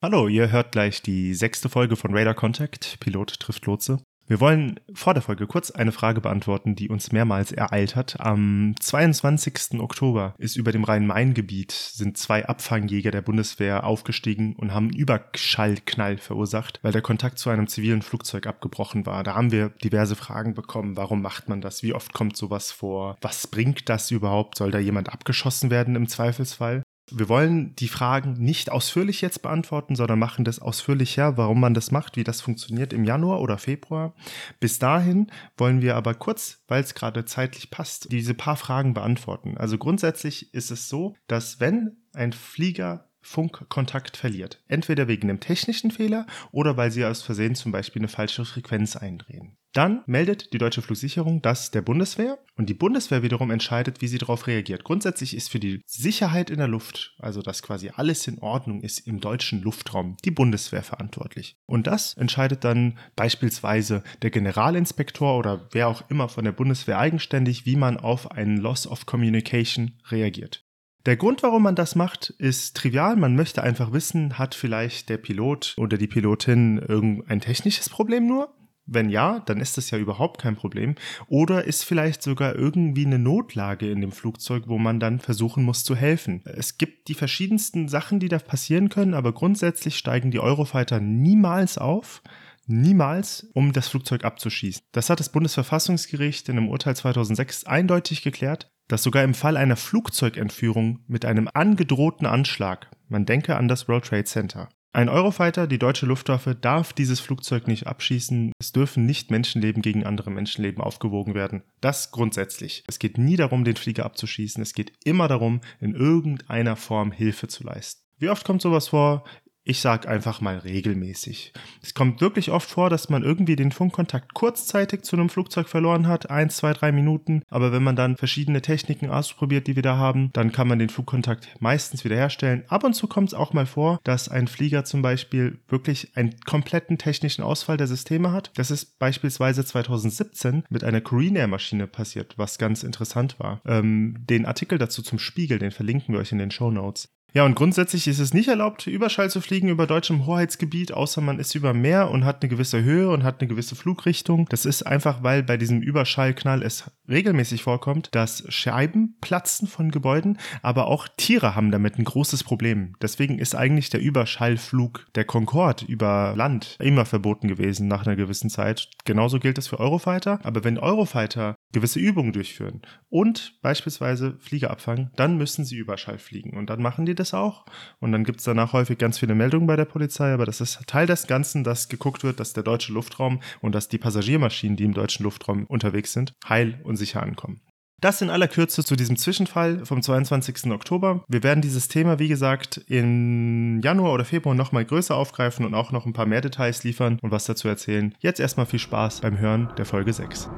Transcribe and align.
Hallo, 0.00 0.28
ihr 0.28 0.52
hört 0.52 0.70
gleich 0.70 1.02
die 1.02 1.34
sechste 1.34 1.68
Folge 1.68 1.96
von 1.96 2.16
Radar 2.16 2.34
Contact, 2.34 3.00
Pilot 3.00 3.40
trifft 3.40 3.66
Lotse. 3.66 3.98
Wir 4.28 4.38
wollen 4.38 4.78
vor 4.94 5.12
der 5.12 5.24
Folge 5.24 5.48
kurz 5.48 5.72
eine 5.72 5.90
Frage 5.90 6.20
beantworten, 6.20 6.76
die 6.76 6.88
uns 6.88 7.10
mehrmals 7.10 7.50
ereilt 7.50 7.96
hat. 7.96 8.20
Am 8.20 8.76
22. 8.78 9.80
Oktober 9.80 10.36
ist 10.38 10.54
über 10.54 10.70
dem 10.70 10.84
Rhein-Main-Gebiet 10.84 11.72
sind 11.72 12.16
zwei 12.16 12.46
Abfangjäger 12.46 13.10
der 13.10 13.22
Bundeswehr 13.22 13.82
aufgestiegen 13.82 14.54
und 14.54 14.72
haben 14.72 14.90
Überschallknall 14.90 16.18
verursacht, 16.18 16.78
weil 16.82 16.92
der 16.92 17.02
Kontakt 17.02 17.40
zu 17.40 17.50
einem 17.50 17.66
zivilen 17.66 18.02
Flugzeug 18.02 18.46
abgebrochen 18.46 19.04
war. 19.04 19.24
Da 19.24 19.34
haben 19.34 19.50
wir 19.50 19.70
diverse 19.82 20.14
Fragen 20.14 20.54
bekommen. 20.54 20.96
Warum 20.96 21.22
macht 21.22 21.48
man 21.48 21.60
das? 21.60 21.82
Wie 21.82 21.94
oft 21.94 22.12
kommt 22.12 22.36
sowas 22.36 22.70
vor? 22.70 23.16
Was 23.20 23.48
bringt 23.48 23.88
das 23.88 24.12
überhaupt? 24.12 24.58
Soll 24.58 24.70
da 24.70 24.78
jemand 24.78 25.12
abgeschossen 25.12 25.72
werden 25.72 25.96
im 25.96 26.06
Zweifelsfall? 26.06 26.84
Wir 27.10 27.28
wollen 27.28 27.74
die 27.76 27.88
Fragen 27.88 28.34
nicht 28.34 28.70
ausführlich 28.70 29.20
jetzt 29.20 29.42
beantworten, 29.42 29.96
sondern 29.96 30.18
machen 30.18 30.44
das 30.44 30.58
ausführlicher, 30.58 31.36
warum 31.36 31.60
man 31.60 31.74
das 31.74 31.90
macht, 31.90 32.16
wie 32.16 32.24
das 32.24 32.40
funktioniert 32.40 32.92
im 32.92 33.04
Januar 33.04 33.40
oder 33.40 33.58
Februar. 33.58 34.14
Bis 34.60 34.78
dahin 34.78 35.30
wollen 35.56 35.80
wir 35.80 35.96
aber 35.96 36.14
kurz, 36.14 36.62
weil 36.68 36.82
es 36.82 36.94
gerade 36.94 37.24
zeitlich 37.24 37.70
passt, 37.70 38.12
diese 38.12 38.34
paar 38.34 38.56
Fragen 38.56 38.94
beantworten. 38.94 39.56
Also 39.56 39.78
grundsätzlich 39.78 40.52
ist 40.54 40.70
es 40.70 40.88
so, 40.88 41.14
dass 41.26 41.60
wenn 41.60 41.96
ein 42.12 42.32
Flieger 42.32 43.07
Funkkontakt 43.28 44.16
verliert. 44.16 44.62
Entweder 44.68 45.06
wegen 45.06 45.28
einem 45.28 45.40
technischen 45.40 45.90
Fehler 45.90 46.26
oder 46.50 46.76
weil 46.76 46.90
sie 46.90 47.04
aus 47.04 47.22
Versehen 47.22 47.54
zum 47.54 47.72
Beispiel 47.72 48.00
eine 48.00 48.08
falsche 48.08 48.44
Frequenz 48.44 48.96
eindrehen. 48.96 49.56
Dann 49.74 50.02
meldet 50.06 50.54
die 50.54 50.58
deutsche 50.58 50.80
Flugsicherung 50.80 51.42
das 51.42 51.70
der 51.70 51.82
Bundeswehr 51.82 52.38
und 52.56 52.70
die 52.70 52.74
Bundeswehr 52.74 53.22
wiederum 53.22 53.50
entscheidet, 53.50 54.00
wie 54.00 54.08
sie 54.08 54.16
darauf 54.16 54.46
reagiert. 54.46 54.82
Grundsätzlich 54.82 55.36
ist 55.36 55.50
für 55.50 55.60
die 55.60 55.82
Sicherheit 55.84 56.48
in 56.48 56.56
der 56.56 56.68
Luft, 56.68 57.14
also 57.18 57.42
dass 57.42 57.62
quasi 57.62 57.90
alles 57.94 58.26
in 58.26 58.38
Ordnung 58.38 58.80
ist 58.82 59.06
im 59.06 59.20
deutschen 59.20 59.60
Luftraum, 59.60 60.16
die 60.24 60.30
Bundeswehr 60.30 60.82
verantwortlich. 60.82 61.58
Und 61.66 61.86
das 61.86 62.14
entscheidet 62.14 62.64
dann 62.64 62.98
beispielsweise 63.14 64.02
der 64.22 64.30
Generalinspektor 64.30 65.38
oder 65.38 65.68
wer 65.72 65.88
auch 65.88 66.08
immer 66.08 66.30
von 66.30 66.44
der 66.44 66.52
Bundeswehr 66.52 66.98
eigenständig, 66.98 67.66
wie 67.66 67.76
man 67.76 67.98
auf 67.98 68.30
einen 68.30 68.56
Loss 68.56 68.86
of 68.86 69.04
Communication 69.04 70.00
reagiert. 70.10 70.64
Der 71.06 71.16
Grund, 71.16 71.42
warum 71.42 71.62
man 71.62 71.74
das 71.74 71.94
macht, 71.94 72.30
ist 72.38 72.76
trivial. 72.76 73.16
Man 73.16 73.36
möchte 73.36 73.62
einfach 73.62 73.92
wissen, 73.92 74.38
hat 74.38 74.54
vielleicht 74.54 75.08
der 75.08 75.18
Pilot 75.18 75.74
oder 75.78 75.96
die 75.96 76.08
Pilotin 76.08 76.78
irgendein 76.78 77.40
technisches 77.40 77.88
Problem 77.88 78.26
nur? 78.26 78.54
Wenn 78.90 79.10
ja, 79.10 79.40
dann 79.40 79.60
ist 79.60 79.76
das 79.76 79.90
ja 79.90 79.98
überhaupt 79.98 80.40
kein 80.40 80.56
Problem. 80.56 80.94
Oder 81.28 81.64
ist 81.64 81.84
vielleicht 81.84 82.22
sogar 82.22 82.56
irgendwie 82.56 83.04
eine 83.04 83.18
Notlage 83.18 83.90
in 83.90 84.00
dem 84.00 84.12
Flugzeug, 84.12 84.64
wo 84.66 84.78
man 84.78 84.98
dann 84.98 85.20
versuchen 85.20 85.62
muss 85.62 85.84
zu 85.84 85.94
helfen. 85.94 86.42
Es 86.44 86.78
gibt 86.78 87.08
die 87.08 87.14
verschiedensten 87.14 87.88
Sachen, 87.88 88.18
die 88.18 88.28
da 88.28 88.38
passieren 88.38 88.88
können, 88.88 89.14
aber 89.14 89.32
grundsätzlich 89.32 89.98
steigen 89.98 90.30
die 90.30 90.40
Eurofighter 90.40 91.00
niemals 91.00 91.76
auf 91.76 92.22
niemals, 92.70 93.48
um 93.54 93.72
das 93.72 93.88
Flugzeug 93.88 94.24
abzuschießen. 94.24 94.82
Das 94.92 95.08
hat 95.08 95.20
das 95.20 95.32
Bundesverfassungsgericht 95.32 96.50
in 96.50 96.58
einem 96.58 96.68
Urteil 96.68 96.94
2006 96.94 97.64
eindeutig 97.64 98.22
geklärt 98.22 98.70
dass 98.88 99.02
sogar 99.02 99.22
im 99.22 99.34
Fall 99.34 99.56
einer 99.56 99.76
Flugzeugentführung 99.76 101.00
mit 101.06 101.24
einem 101.24 101.48
angedrohten 101.52 102.26
Anschlag, 102.26 102.90
man 103.08 103.26
denke 103.26 103.56
an 103.56 103.68
das 103.68 103.88
World 103.88 104.06
Trade 104.06 104.24
Center, 104.24 104.68
ein 104.98 105.10
Eurofighter, 105.10 105.66
die 105.66 105.78
deutsche 105.78 106.06
Luftwaffe, 106.06 106.54
darf 106.54 106.92
dieses 106.94 107.20
Flugzeug 107.20 107.68
nicht 107.68 107.86
abschießen. 107.86 108.52
Es 108.58 108.72
dürfen 108.72 109.04
nicht 109.04 109.30
Menschenleben 109.30 109.82
gegen 109.82 110.04
andere 110.04 110.30
Menschenleben 110.30 110.82
aufgewogen 110.82 111.34
werden. 111.34 111.62
Das 111.80 112.10
grundsätzlich. 112.10 112.84
Es 112.88 112.98
geht 112.98 113.18
nie 113.18 113.36
darum, 113.36 113.64
den 113.64 113.76
Flieger 113.76 114.06
abzuschießen. 114.06 114.62
Es 114.62 114.72
geht 114.72 114.92
immer 115.04 115.28
darum, 115.28 115.60
in 115.78 115.94
irgendeiner 115.94 116.74
Form 116.74 117.12
Hilfe 117.12 117.48
zu 117.48 117.64
leisten. 117.64 118.02
Wie 118.16 118.30
oft 118.30 118.44
kommt 118.44 118.62
sowas 118.62 118.88
vor? 118.88 119.24
Ich 119.70 119.82
sag 119.82 120.08
einfach 120.08 120.40
mal 120.40 120.56
regelmäßig. 120.56 121.52
Es 121.82 121.92
kommt 121.92 122.22
wirklich 122.22 122.50
oft 122.50 122.70
vor, 122.70 122.88
dass 122.88 123.10
man 123.10 123.22
irgendwie 123.22 123.54
den 123.54 123.70
Funkkontakt 123.70 124.32
kurzzeitig 124.32 125.02
zu 125.02 125.14
einem 125.14 125.28
Flugzeug 125.28 125.68
verloren 125.68 126.06
hat, 126.06 126.30
eins, 126.30 126.56
zwei, 126.56 126.72
drei 126.72 126.90
Minuten. 126.90 127.42
Aber 127.50 127.70
wenn 127.70 127.82
man 127.82 127.94
dann 127.94 128.16
verschiedene 128.16 128.62
Techniken 128.62 129.10
ausprobiert, 129.10 129.66
die 129.66 129.76
wir 129.76 129.82
da 129.82 129.98
haben, 129.98 130.30
dann 130.32 130.52
kann 130.52 130.68
man 130.68 130.78
den 130.78 130.88
Flugkontakt 130.88 131.54
meistens 131.60 132.02
wiederherstellen. 132.02 132.64
Ab 132.68 132.82
und 132.82 132.94
zu 132.94 133.08
kommt 133.08 133.28
es 133.28 133.34
auch 133.34 133.52
mal 133.52 133.66
vor, 133.66 134.00
dass 134.04 134.30
ein 134.30 134.48
Flieger 134.48 134.86
zum 134.86 135.02
Beispiel 135.02 135.58
wirklich 135.68 136.16
einen 136.16 136.40
kompletten 136.46 136.96
technischen 136.96 137.42
Ausfall 137.42 137.76
der 137.76 137.88
Systeme 137.88 138.32
hat. 138.32 138.50
Das 138.54 138.70
ist 138.70 138.98
beispielsweise 138.98 139.66
2017 139.66 140.64
mit 140.70 140.82
einer 140.82 141.02
Korean 141.02 141.36
Air 141.36 141.48
Maschine 141.48 141.86
passiert, 141.86 142.38
was 142.38 142.56
ganz 142.56 142.84
interessant 142.84 143.38
war. 143.38 143.60
Ähm, 143.66 144.16
den 144.30 144.46
Artikel 144.46 144.78
dazu 144.78 145.02
zum 145.02 145.18
Spiegel, 145.18 145.58
den 145.58 145.72
verlinken 145.72 146.14
wir 146.14 146.20
euch 146.22 146.32
in 146.32 146.38
den 146.38 146.50
Show 146.50 146.70
Notes. 146.70 147.10
Ja, 147.34 147.44
und 147.44 147.54
grundsätzlich 147.54 148.08
ist 148.08 148.20
es 148.20 148.32
nicht 148.32 148.48
erlaubt, 148.48 148.86
Überschall 148.86 149.30
zu 149.30 149.42
fliegen 149.42 149.68
über 149.68 149.86
deutschem 149.86 150.24
Hoheitsgebiet, 150.24 150.92
außer 150.92 151.20
man 151.20 151.38
ist 151.38 151.54
über 151.54 151.74
Meer 151.74 152.10
und 152.10 152.24
hat 152.24 152.42
eine 152.42 152.48
gewisse 152.48 152.82
Höhe 152.82 153.10
und 153.10 153.22
hat 153.22 153.40
eine 153.40 153.48
gewisse 153.48 153.76
Flugrichtung. 153.76 154.46
Das 154.48 154.64
ist 154.64 154.84
einfach, 154.84 155.22
weil 155.22 155.42
bei 155.42 155.58
diesem 155.58 155.82
Überschallknall 155.82 156.62
es 156.62 156.90
regelmäßig 157.06 157.62
vorkommt, 157.62 158.08
dass 158.12 158.44
Scheiben 158.48 159.16
platzen 159.20 159.68
von 159.68 159.90
Gebäuden, 159.90 160.38
aber 160.62 160.86
auch 160.86 161.06
Tiere 161.18 161.54
haben 161.54 161.70
damit 161.70 161.98
ein 161.98 162.04
großes 162.04 162.44
Problem. 162.44 162.94
Deswegen 163.02 163.38
ist 163.38 163.54
eigentlich 163.54 163.90
der 163.90 164.00
Überschallflug 164.00 165.06
der 165.14 165.26
Concorde 165.26 165.84
über 165.84 166.32
Land 166.34 166.76
immer 166.80 167.04
verboten 167.04 167.46
gewesen 167.46 167.88
nach 167.88 168.06
einer 168.06 168.16
gewissen 168.16 168.48
Zeit. 168.48 168.88
Genauso 169.04 169.38
gilt 169.38 169.58
es 169.58 169.68
für 169.68 169.80
Eurofighter. 169.80 170.40
Aber 170.44 170.64
wenn 170.64 170.78
Eurofighter 170.78 171.56
gewisse 171.72 171.98
Übungen 171.98 172.32
durchführen 172.32 172.82
und 173.08 173.60
beispielsweise 173.62 174.36
Flieger 174.40 174.70
abfangen, 174.70 175.10
dann 175.16 175.36
müssen 175.36 175.64
sie 175.64 175.76
Überschall 175.76 176.18
fliegen. 176.18 176.56
Und 176.56 176.70
dann 176.70 176.82
machen 176.82 177.06
die 177.06 177.14
das 177.14 177.34
auch. 177.34 177.66
Und 178.00 178.12
dann 178.12 178.24
gibt 178.24 178.38
es 178.38 178.44
danach 178.44 178.72
häufig 178.72 178.98
ganz 178.98 179.18
viele 179.18 179.34
Meldungen 179.34 179.66
bei 179.66 179.76
der 179.76 179.84
Polizei. 179.84 180.32
Aber 180.32 180.46
das 180.46 180.60
ist 180.60 180.86
Teil 180.86 181.06
des 181.06 181.26
Ganzen, 181.26 181.64
dass 181.64 181.88
geguckt 181.88 182.24
wird, 182.24 182.40
dass 182.40 182.52
der 182.52 182.62
deutsche 182.62 182.92
Luftraum 182.92 183.40
und 183.60 183.74
dass 183.74 183.88
die 183.88 183.98
Passagiermaschinen, 183.98 184.76
die 184.76 184.84
im 184.84 184.94
deutschen 184.94 185.24
Luftraum 185.24 185.64
unterwegs 185.66 186.12
sind, 186.12 186.32
heil 186.48 186.80
und 186.84 186.96
sicher 186.96 187.22
ankommen. 187.22 187.60
Das 188.00 188.22
in 188.22 188.30
aller 188.30 188.46
Kürze 188.46 188.84
zu 188.84 188.94
diesem 188.94 189.16
Zwischenfall 189.16 189.84
vom 189.84 190.02
22. 190.02 190.70
Oktober. 190.70 191.24
Wir 191.26 191.42
werden 191.42 191.62
dieses 191.62 191.88
Thema, 191.88 192.20
wie 192.20 192.28
gesagt, 192.28 192.76
in 192.76 193.80
Januar 193.82 194.12
oder 194.12 194.24
Februar 194.24 194.54
nochmal 194.54 194.84
größer 194.84 195.16
aufgreifen 195.16 195.66
und 195.66 195.74
auch 195.74 195.90
noch 195.90 196.06
ein 196.06 196.12
paar 196.12 196.26
mehr 196.26 196.40
Details 196.40 196.84
liefern 196.84 197.18
und 197.22 197.32
was 197.32 197.46
dazu 197.46 197.66
erzählen. 197.66 198.14
Jetzt 198.20 198.38
erstmal 198.38 198.66
viel 198.66 198.78
Spaß 198.78 199.22
beim 199.22 199.38
Hören 199.38 199.72
der 199.76 199.84
Folge 199.84 200.12
6. 200.12 200.48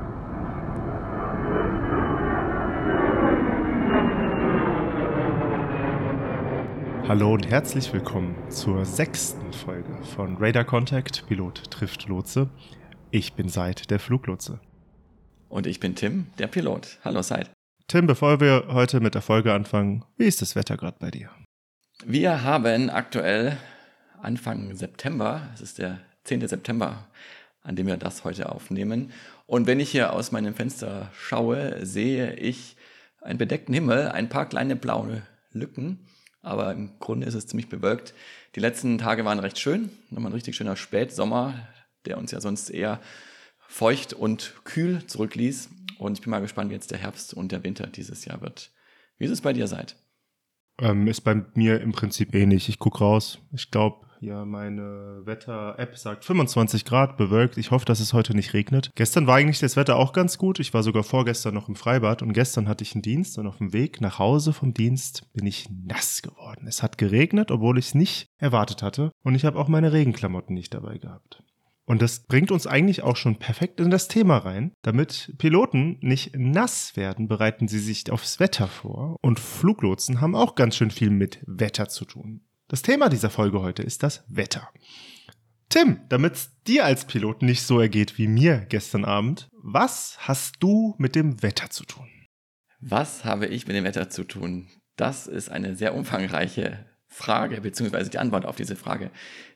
Hallo 7.10 7.34
und 7.34 7.50
herzlich 7.50 7.92
willkommen 7.92 8.36
zur 8.50 8.86
sechsten 8.86 9.52
Folge 9.52 9.98
von 10.14 10.36
Radar 10.38 10.62
Contact 10.62 11.26
Pilot 11.26 11.68
trifft 11.68 12.06
Lotse. 12.06 12.48
Ich 13.10 13.32
bin 13.32 13.48
Seid, 13.48 13.90
der 13.90 13.98
Fluglotse. 13.98 14.60
Und 15.48 15.66
ich 15.66 15.80
bin 15.80 15.96
Tim, 15.96 16.28
der 16.38 16.46
Pilot. 16.46 17.00
Hallo 17.02 17.22
Seid. 17.22 17.50
Tim, 17.88 18.06
bevor 18.06 18.38
wir 18.38 18.66
heute 18.68 19.00
mit 19.00 19.16
der 19.16 19.22
Folge 19.22 19.52
anfangen, 19.52 20.04
wie 20.18 20.26
ist 20.26 20.40
das 20.40 20.54
Wetter 20.54 20.76
gerade 20.76 20.98
bei 21.00 21.10
dir? 21.10 21.30
Wir 22.06 22.44
haben 22.44 22.90
aktuell 22.90 23.56
Anfang 24.22 24.76
September, 24.76 25.48
es 25.52 25.62
ist 25.62 25.78
der 25.78 25.98
10. 26.22 26.46
September, 26.46 27.08
an 27.62 27.74
dem 27.74 27.88
wir 27.88 27.96
das 27.96 28.22
heute 28.22 28.52
aufnehmen. 28.52 29.10
Und 29.46 29.66
wenn 29.66 29.80
ich 29.80 29.90
hier 29.90 30.12
aus 30.12 30.30
meinem 30.30 30.54
Fenster 30.54 31.10
schaue, 31.12 31.84
sehe 31.84 32.34
ich 32.34 32.76
einen 33.20 33.36
bedeckten 33.36 33.74
Himmel, 33.74 34.10
ein 34.10 34.28
paar 34.28 34.48
kleine 34.48 34.76
blaue 34.76 35.22
Lücken 35.50 36.06
aber 36.42 36.72
im 36.72 36.98
Grunde 36.98 37.26
ist 37.26 37.34
es 37.34 37.46
ziemlich 37.46 37.68
bewölkt. 37.68 38.14
Die 38.54 38.60
letzten 38.60 38.98
Tage 38.98 39.24
waren 39.24 39.38
recht 39.38 39.58
schön, 39.58 39.90
nochmal 40.10 40.30
ein 40.30 40.34
richtig 40.34 40.56
schöner 40.56 40.76
Spätsommer, 40.76 41.54
der 42.06 42.18
uns 42.18 42.30
ja 42.30 42.40
sonst 42.40 42.70
eher 42.70 43.00
feucht 43.58 44.12
und 44.12 44.54
kühl 44.64 45.06
zurückließ. 45.06 45.70
Und 45.98 46.14
ich 46.14 46.22
bin 46.22 46.30
mal 46.30 46.40
gespannt, 46.40 46.70
wie 46.70 46.74
jetzt 46.74 46.90
der 46.90 46.98
Herbst 46.98 47.34
und 47.34 47.52
der 47.52 47.62
Winter 47.62 47.86
dieses 47.86 48.24
Jahr 48.24 48.40
wird. 48.40 48.72
Wie 49.18 49.26
ist 49.26 49.30
es 49.30 49.42
bei 49.42 49.52
dir 49.52 49.66
seid? 49.66 49.96
Ähm, 50.78 51.06
ist 51.06 51.20
bei 51.20 51.44
mir 51.54 51.80
im 51.80 51.92
Prinzip 51.92 52.34
ähnlich. 52.34 52.68
Ich 52.68 52.78
gucke 52.78 52.98
raus. 52.98 53.38
Ich 53.52 53.70
glaube, 53.70 54.06
ja, 54.20 54.44
meine 54.44 55.22
Wetter-App 55.24 55.96
sagt 55.96 56.24
25 56.24 56.84
Grad 56.84 57.16
bewölkt. 57.16 57.56
Ich 57.56 57.70
hoffe, 57.70 57.86
dass 57.86 58.00
es 58.00 58.12
heute 58.12 58.34
nicht 58.34 58.52
regnet. 58.52 58.90
Gestern 58.94 59.26
war 59.26 59.36
eigentlich 59.36 59.60
das 59.60 59.76
Wetter 59.76 59.96
auch 59.96 60.12
ganz 60.12 60.36
gut. 60.36 60.60
Ich 60.60 60.74
war 60.74 60.82
sogar 60.82 61.02
vorgestern 61.02 61.54
noch 61.54 61.68
im 61.68 61.74
Freibad 61.76 62.22
und 62.22 62.32
gestern 62.32 62.68
hatte 62.68 62.84
ich 62.84 62.94
einen 62.94 63.02
Dienst 63.02 63.38
und 63.38 63.46
auf 63.46 63.58
dem 63.58 63.72
Weg 63.72 64.00
nach 64.00 64.18
Hause 64.18 64.52
vom 64.52 64.74
Dienst 64.74 65.32
bin 65.32 65.46
ich 65.46 65.68
nass 65.70 66.22
geworden. 66.22 66.66
Es 66.66 66.82
hat 66.82 66.98
geregnet, 66.98 67.50
obwohl 67.50 67.78
ich 67.78 67.86
es 67.86 67.94
nicht 67.94 68.28
erwartet 68.38 68.82
hatte 68.82 69.10
und 69.22 69.34
ich 69.34 69.44
habe 69.44 69.58
auch 69.58 69.68
meine 69.68 69.92
Regenklamotten 69.92 70.54
nicht 70.54 70.74
dabei 70.74 70.98
gehabt. 70.98 71.42
Und 71.86 72.02
das 72.02 72.20
bringt 72.20 72.52
uns 72.52 72.68
eigentlich 72.68 73.02
auch 73.02 73.16
schon 73.16 73.36
perfekt 73.40 73.80
in 73.80 73.90
das 73.90 74.06
Thema 74.06 74.36
rein. 74.36 74.72
Damit 74.82 75.34
Piloten 75.38 75.98
nicht 76.02 76.36
nass 76.36 76.94
werden, 76.94 77.26
bereiten 77.26 77.66
sie 77.66 77.80
sich 77.80 78.12
aufs 78.12 78.38
Wetter 78.38 78.68
vor. 78.68 79.16
Und 79.22 79.40
Fluglotsen 79.40 80.20
haben 80.20 80.36
auch 80.36 80.54
ganz 80.54 80.76
schön 80.76 80.92
viel 80.92 81.10
mit 81.10 81.40
Wetter 81.46 81.88
zu 81.88 82.04
tun. 82.04 82.42
Das 82.70 82.82
Thema 82.82 83.08
dieser 83.08 83.30
Folge 83.30 83.62
heute 83.62 83.82
ist 83.82 84.04
das 84.04 84.22
Wetter. 84.28 84.70
Tim, 85.70 86.02
damit 86.08 86.34
es 86.34 86.50
dir 86.68 86.84
als 86.84 87.04
Pilot 87.04 87.42
nicht 87.42 87.64
so 87.64 87.80
ergeht 87.80 88.16
wie 88.16 88.28
mir 88.28 88.58
gestern 88.58 89.04
Abend, 89.04 89.48
was 89.60 90.16
hast 90.20 90.54
du 90.60 90.94
mit 90.96 91.16
dem 91.16 91.42
Wetter 91.42 91.70
zu 91.70 91.84
tun? 91.84 92.08
Was 92.78 93.24
habe 93.24 93.46
ich 93.46 93.66
mit 93.66 93.74
dem 93.74 93.82
Wetter 93.82 94.08
zu 94.08 94.22
tun? 94.22 94.68
Das 94.94 95.26
ist 95.26 95.48
eine 95.48 95.74
sehr 95.74 95.96
umfangreiche 95.96 96.86
Frage, 97.12 97.60
beziehungsweise 97.60 98.08
die 98.08 98.18
Antwort 98.18 98.46
auf 98.46 98.54
diese 98.56 98.76
Frage, 98.76 99.10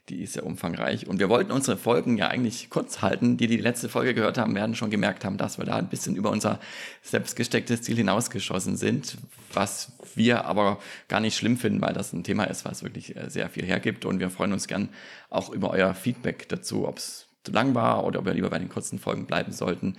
die 0.09 0.23
ist 0.23 0.37
ja 0.37 0.43
umfangreich. 0.43 1.07
Und 1.07 1.21
wir 1.21 1.29
wollten 1.29 1.51
unsere 1.51 1.77
Folgen 1.79 2.19
ja 2.19 2.29
eigentlich 2.29 2.69
kurz 2.69 3.01
halten. 3.01 3.37
Die, 3.37 3.47
die 3.47 3.57
die 3.57 3.63
letzte 3.63 3.89
Folge 3.89 4.13
gehört 4.13 4.37
haben, 4.37 4.55
werden 4.55 4.75
schon 4.75 4.91
gemerkt 4.91 5.25
haben, 5.25 5.39
dass 5.39 5.57
wir 5.57 5.65
da 5.65 5.77
ein 5.77 5.89
bisschen 5.89 6.17
über 6.17 6.31
unser 6.31 6.59
selbstgestecktes 7.03 7.83
Ziel 7.83 7.97
hinausgeschossen 7.97 8.77
sind, 8.77 9.17
was 9.53 9.93
wir 10.15 10.45
aber 10.45 10.79
gar 11.09 11.21
nicht 11.21 11.37
schlimm 11.37 11.57
finden, 11.57 11.81
weil 11.81 11.95
das 11.95 12.13
ein 12.13 12.25
Thema 12.25 12.45
ist, 12.45 12.65
was 12.65 12.83
wirklich 12.83 13.17
äh, 13.17 13.31
sehr 13.31 13.49
viel 13.49 13.65
hergibt. 13.65 14.05
Und 14.05 14.19
wir 14.19 14.31
freuen 14.31 14.53
uns 14.53 14.67
gern 14.67 14.91
auch 15.31 15.49
über 15.51 15.71
euer 15.71 15.95
Feedback 15.95 16.49
dazu, 16.49 16.87
ob 16.87 16.99
es 16.99 17.27
zu 17.45 17.53
lang 17.53 17.75
war 17.75 18.05
oder 18.05 18.19
ob 18.19 18.27
wir 18.27 18.35
lieber 18.35 18.51
bei 18.51 18.59
den 18.59 18.69
kurzen 18.69 18.99
Folgen 18.99 19.27
bleiben 19.27 19.53
sollten. 19.53 19.97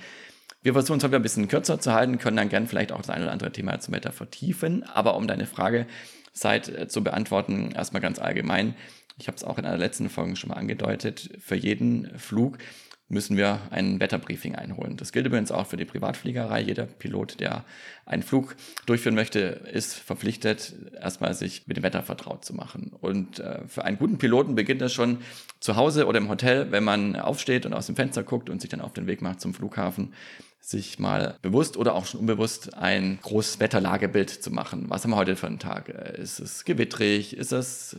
Wir 0.61 0.73
versuchen 0.73 0.97
es 0.97 1.03
heute 1.03 1.15
ein 1.15 1.21
bisschen 1.21 1.47
kürzer 1.47 1.79
zu 1.79 1.93
halten, 1.93 2.17
können 2.17 2.37
dann 2.37 2.49
gern 2.49 2.67
vielleicht 2.67 2.91
auch 2.91 2.97
das 2.97 3.09
eine 3.09 3.25
oder 3.25 3.31
andere 3.31 3.51
Thema 3.51 3.79
zum 3.79 3.93
Wetter 3.93 4.11
vertiefen. 4.11 4.83
Aber 4.83 5.15
um 5.15 5.27
deine 5.27 5.45
Frage 5.45 5.85
Zeit 6.35 6.69
äh, 6.69 6.87
zu 6.87 7.03
beantworten, 7.03 7.71
erstmal 7.71 8.01
ganz 8.01 8.19
allgemein. 8.19 8.75
Ich 9.17 9.27
habe 9.27 9.37
es 9.37 9.43
auch 9.43 9.57
in 9.57 9.65
einer 9.65 9.77
letzten 9.77 10.09
Folge 10.09 10.35
schon 10.35 10.49
mal 10.49 10.57
angedeutet. 10.57 11.31
Für 11.39 11.55
jeden 11.55 12.19
Flug 12.19 12.57
müssen 13.07 13.37
wir 13.37 13.61
ein 13.69 13.99
Wetterbriefing 13.99 14.55
einholen. 14.55 14.97
Das 14.97 15.11
gilt 15.11 15.27
übrigens 15.27 15.51
auch 15.51 15.67
für 15.67 15.77
die 15.77 15.85
Privatfliegerei. 15.85 16.61
Jeder 16.61 16.85
Pilot, 16.85 17.39
der 17.39 17.63
einen 18.05 18.23
Flug 18.23 18.55
durchführen 18.87 19.15
möchte, 19.15 19.39
ist 19.39 19.93
verpflichtet, 19.93 20.73
erstmal 20.99 21.33
sich 21.35 21.67
mit 21.67 21.77
dem 21.77 21.83
Wetter 21.83 22.01
vertraut 22.01 22.43
zu 22.43 22.53
machen. 22.53 22.91
Und 22.99 23.39
äh, 23.39 23.67
für 23.67 23.85
einen 23.85 23.99
guten 23.99 24.17
Piloten 24.17 24.55
beginnt 24.55 24.81
das 24.81 24.91
schon 24.91 25.19
zu 25.59 25.75
Hause 25.75 26.07
oder 26.07 26.17
im 26.17 26.29
Hotel, 26.29 26.71
wenn 26.71 26.83
man 26.83 27.15
aufsteht 27.15 27.65
und 27.65 27.73
aus 27.73 27.85
dem 27.85 27.95
Fenster 27.95 28.23
guckt 28.23 28.49
und 28.49 28.59
sich 28.59 28.71
dann 28.71 28.81
auf 28.81 28.93
den 28.93 29.07
Weg 29.07 29.21
macht 29.21 29.39
zum 29.39 29.53
Flughafen 29.53 30.13
sich 30.69 30.97
mal 30.97 31.37
bewusst 31.43 31.77
oder 31.77 31.93
auch 31.93 32.05
schon 32.07 32.21
unbewusst 32.21 32.73
ein 32.73 33.19
großes 33.21 33.59
Wetterlagebild 33.59 34.31
zu 34.31 34.49
machen. 34.49 34.85
Was 34.89 35.03
haben 35.03 35.11
wir 35.11 35.17
heute 35.17 35.35
für 35.35 35.45
einen 35.45 35.59
Tag? 35.59 35.89
Ist 35.89 36.39
es 36.39 36.65
gewittrig? 36.65 37.37
Ist 37.37 37.51
es 37.51 37.97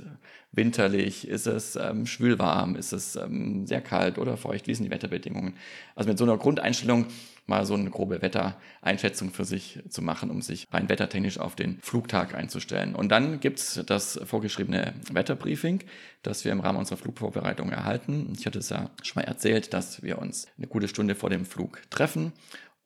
winterlich? 0.51 1.29
Ist 1.29 1.47
es 1.47 1.77
ähm, 1.77 2.07
schwülwarm? 2.07 2.75
Ist 2.75 2.93
es 2.93 3.15
ähm, 3.15 3.67
sehr 3.69 3.81
kalt 3.81 4.19
oder 4.19 4.37
feucht? 4.37 4.67
Wie 4.67 4.75
sind 4.75 4.85
die 4.85 4.91
Wetterbedingungen? 4.91 5.55
Also 5.95 6.09
mit 6.09 6.19
so 6.19 6.25
einer 6.25 6.39
Grundeinstellung 6.39 7.07
mal 7.47 7.65
so 7.65 7.75
eine 7.75 7.91
grobe 7.91 8.23
Wettereinschätzung 8.23 9.31
für 9.33 9.45
sich 9.45 9.81
zu 9.89 10.03
machen, 10.03 10.31
um 10.31 10.43
sich 10.43 10.67
rein 10.73 10.89
wettertechnisch 10.89 11.39
auf 11.39 11.55
den 11.55 11.79
Flugtag 11.81 12.35
einzustellen. 12.35 12.95
Und 12.95 13.11
dann 13.11 13.41
gibt's 13.41 13.81
das 13.87 14.21
vorgeschriebene 14.25 14.95
Wetterbriefing, 15.13 15.85
das 16.23 16.45
wir 16.45 16.53
im 16.53 16.61
Rahmen 16.61 16.79
unserer 16.79 16.99
Flugvorbereitung 16.99 17.71
erhalten. 17.71 18.33
Ich 18.37 18.47
hatte 18.47 18.59
es 18.59 18.71
ja 18.71 18.91
schon 19.03 19.23
mal 19.23 19.29
erzählt, 19.29 19.73
dass 19.73 20.03
wir 20.03 20.19
uns 20.19 20.49
eine 20.59 20.67
gute 20.67 20.89
Stunde 20.89 21.15
vor 21.15 21.31
dem 21.31 21.45
Flug 21.45 21.83
treffen 21.91 22.33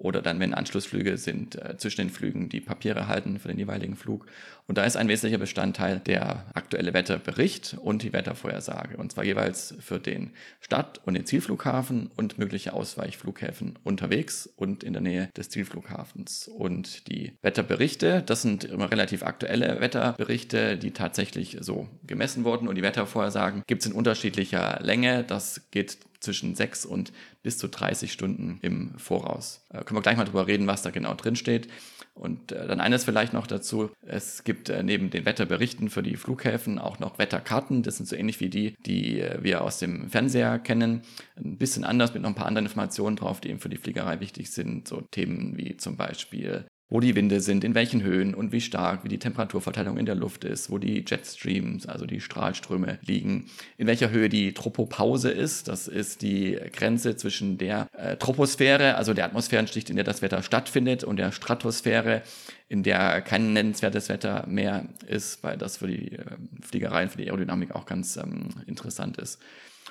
oder 0.00 0.22
dann, 0.22 0.40
wenn 0.40 0.54
Anschlussflüge 0.54 1.18
sind, 1.18 1.56
äh, 1.56 1.76
zwischen 1.76 2.00
den 2.00 2.10
Flügen 2.10 2.48
die 2.48 2.60
Papiere 2.60 3.06
halten 3.06 3.38
für 3.38 3.48
den 3.48 3.58
jeweiligen 3.58 3.96
Flug. 3.96 4.26
Und 4.66 4.78
da 4.78 4.84
ist 4.84 4.96
ein 4.96 5.08
wesentlicher 5.08 5.38
Bestandteil 5.38 6.00
der 6.00 6.46
aktuelle 6.54 6.94
Wetterbericht 6.94 7.76
und 7.82 8.02
die 8.02 8.12
Wettervorhersage. 8.12 8.96
Und 8.96 9.12
zwar 9.12 9.24
jeweils 9.24 9.74
für 9.80 9.98
den 9.98 10.30
Stadt- 10.60 11.00
und 11.04 11.14
den 11.14 11.26
Zielflughafen 11.26 12.10
und 12.16 12.38
mögliche 12.38 12.72
Ausweichflughäfen 12.72 13.78
unterwegs 13.84 14.48
und 14.56 14.82
in 14.82 14.94
der 14.94 15.02
Nähe 15.02 15.28
des 15.36 15.50
Zielflughafens. 15.50 16.48
Und 16.48 17.08
die 17.08 17.34
Wetterberichte, 17.42 18.22
das 18.24 18.40
sind 18.42 18.64
immer 18.64 18.90
relativ 18.90 19.22
aktuelle 19.22 19.80
Wetterberichte, 19.80 20.78
die 20.78 20.92
tatsächlich 20.92 21.58
so 21.60 21.88
gemessen 22.06 22.44
wurden. 22.44 22.68
Und 22.68 22.76
die 22.76 22.82
Wettervorhersagen 22.82 23.64
gibt 23.66 23.82
es 23.82 23.86
in 23.86 23.92
unterschiedlicher 23.92 24.78
Länge. 24.80 25.24
Das 25.24 25.68
geht 25.70 25.98
zwischen 26.20 26.54
sechs 26.54 26.84
und 26.86 27.12
bis 27.42 27.58
zu 27.58 27.68
30 27.68 28.12
Stunden 28.12 28.58
im 28.62 28.98
Voraus. 28.98 29.66
Äh, 29.70 29.84
können 29.84 29.98
wir 29.98 30.02
gleich 30.02 30.16
mal 30.16 30.24
drüber 30.24 30.46
reden, 30.46 30.66
was 30.66 30.82
da 30.82 30.90
genau 30.90 31.14
drin 31.14 31.36
steht. 31.36 31.68
Und 32.14 32.52
äh, 32.52 32.66
dann 32.66 32.80
eines 32.80 33.04
vielleicht 33.04 33.32
noch 33.32 33.46
dazu. 33.46 33.90
Es 34.02 34.44
gibt 34.44 34.68
äh, 34.68 34.82
neben 34.82 35.10
den 35.10 35.24
Wetterberichten 35.24 35.88
für 35.90 36.02
die 36.02 36.16
Flughäfen 36.16 36.78
auch 36.78 36.98
noch 36.98 37.18
Wetterkarten. 37.18 37.82
Das 37.82 37.96
sind 37.96 38.08
so 38.08 38.16
ähnlich 38.16 38.40
wie 38.40 38.50
die, 38.50 38.74
die 38.84 39.20
äh, 39.20 39.42
wir 39.42 39.62
aus 39.62 39.78
dem 39.78 40.10
Fernseher 40.10 40.58
kennen. 40.58 41.02
Ein 41.36 41.56
bisschen 41.56 41.84
anders 41.84 42.12
mit 42.12 42.22
noch 42.22 42.30
ein 42.30 42.34
paar 42.34 42.46
anderen 42.46 42.66
Informationen 42.66 43.16
drauf, 43.16 43.40
die 43.40 43.48
eben 43.48 43.60
für 43.60 43.68
die 43.68 43.78
Fliegerei 43.78 44.20
wichtig 44.20 44.50
sind. 44.50 44.88
So 44.88 45.00
Themen 45.00 45.56
wie 45.56 45.76
zum 45.76 45.96
Beispiel 45.96 46.66
wo 46.90 46.98
die 46.98 47.14
Winde 47.14 47.40
sind, 47.40 47.62
in 47.62 47.74
welchen 47.74 48.02
Höhen 48.02 48.34
und 48.34 48.50
wie 48.52 48.60
stark, 48.60 49.04
wie 49.04 49.08
die 49.08 49.20
Temperaturverteilung 49.20 49.96
in 49.96 50.06
der 50.06 50.16
Luft 50.16 50.44
ist, 50.44 50.70
wo 50.70 50.78
die 50.78 51.04
Jetstreams, 51.06 51.86
also 51.86 52.04
die 52.04 52.20
Strahlströme 52.20 52.98
liegen, 53.02 53.46
in 53.78 53.86
welcher 53.86 54.10
Höhe 54.10 54.28
die 54.28 54.52
Tropopause 54.52 55.30
ist. 55.30 55.68
Das 55.68 55.86
ist 55.86 56.20
die 56.20 56.58
Grenze 56.72 57.14
zwischen 57.14 57.58
der 57.58 57.88
äh, 57.96 58.16
Troposphäre, 58.16 58.96
also 58.96 59.14
der 59.14 59.24
Atmosphärenschicht, 59.24 59.88
in 59.88 59.96
der 59.96 60.04
das 60.04 60.20
Wetter 60.20 60.42
stattfindet, 60.42 61.04
und 61.04 61.16
der 61.16 61.30
Stratosphäre, 61.30 62.22
in 62.68 62.82
der 62.82 63.22
kein 63.22 63.52
nennenswertes 63.52 64.08
Wetter 64.08 64.44
mehr 64.48 64.86
ist, 65.06 65.42
weil 65.44 65.56
das 65.56 65.76
für 65.76 65.86
die 65.86 66.12
äh, 66.12 66.24
Fliegereien, 66.60 67.08
für 67.08 67.18
die 67.18 67.28
Aerodynamik 67.28 67.74
auch 67.74 67.86
ganz 67.86 68.16
ähm, 68.16 68.48
interessant 68.66 69.16
ist. 69.16 69.40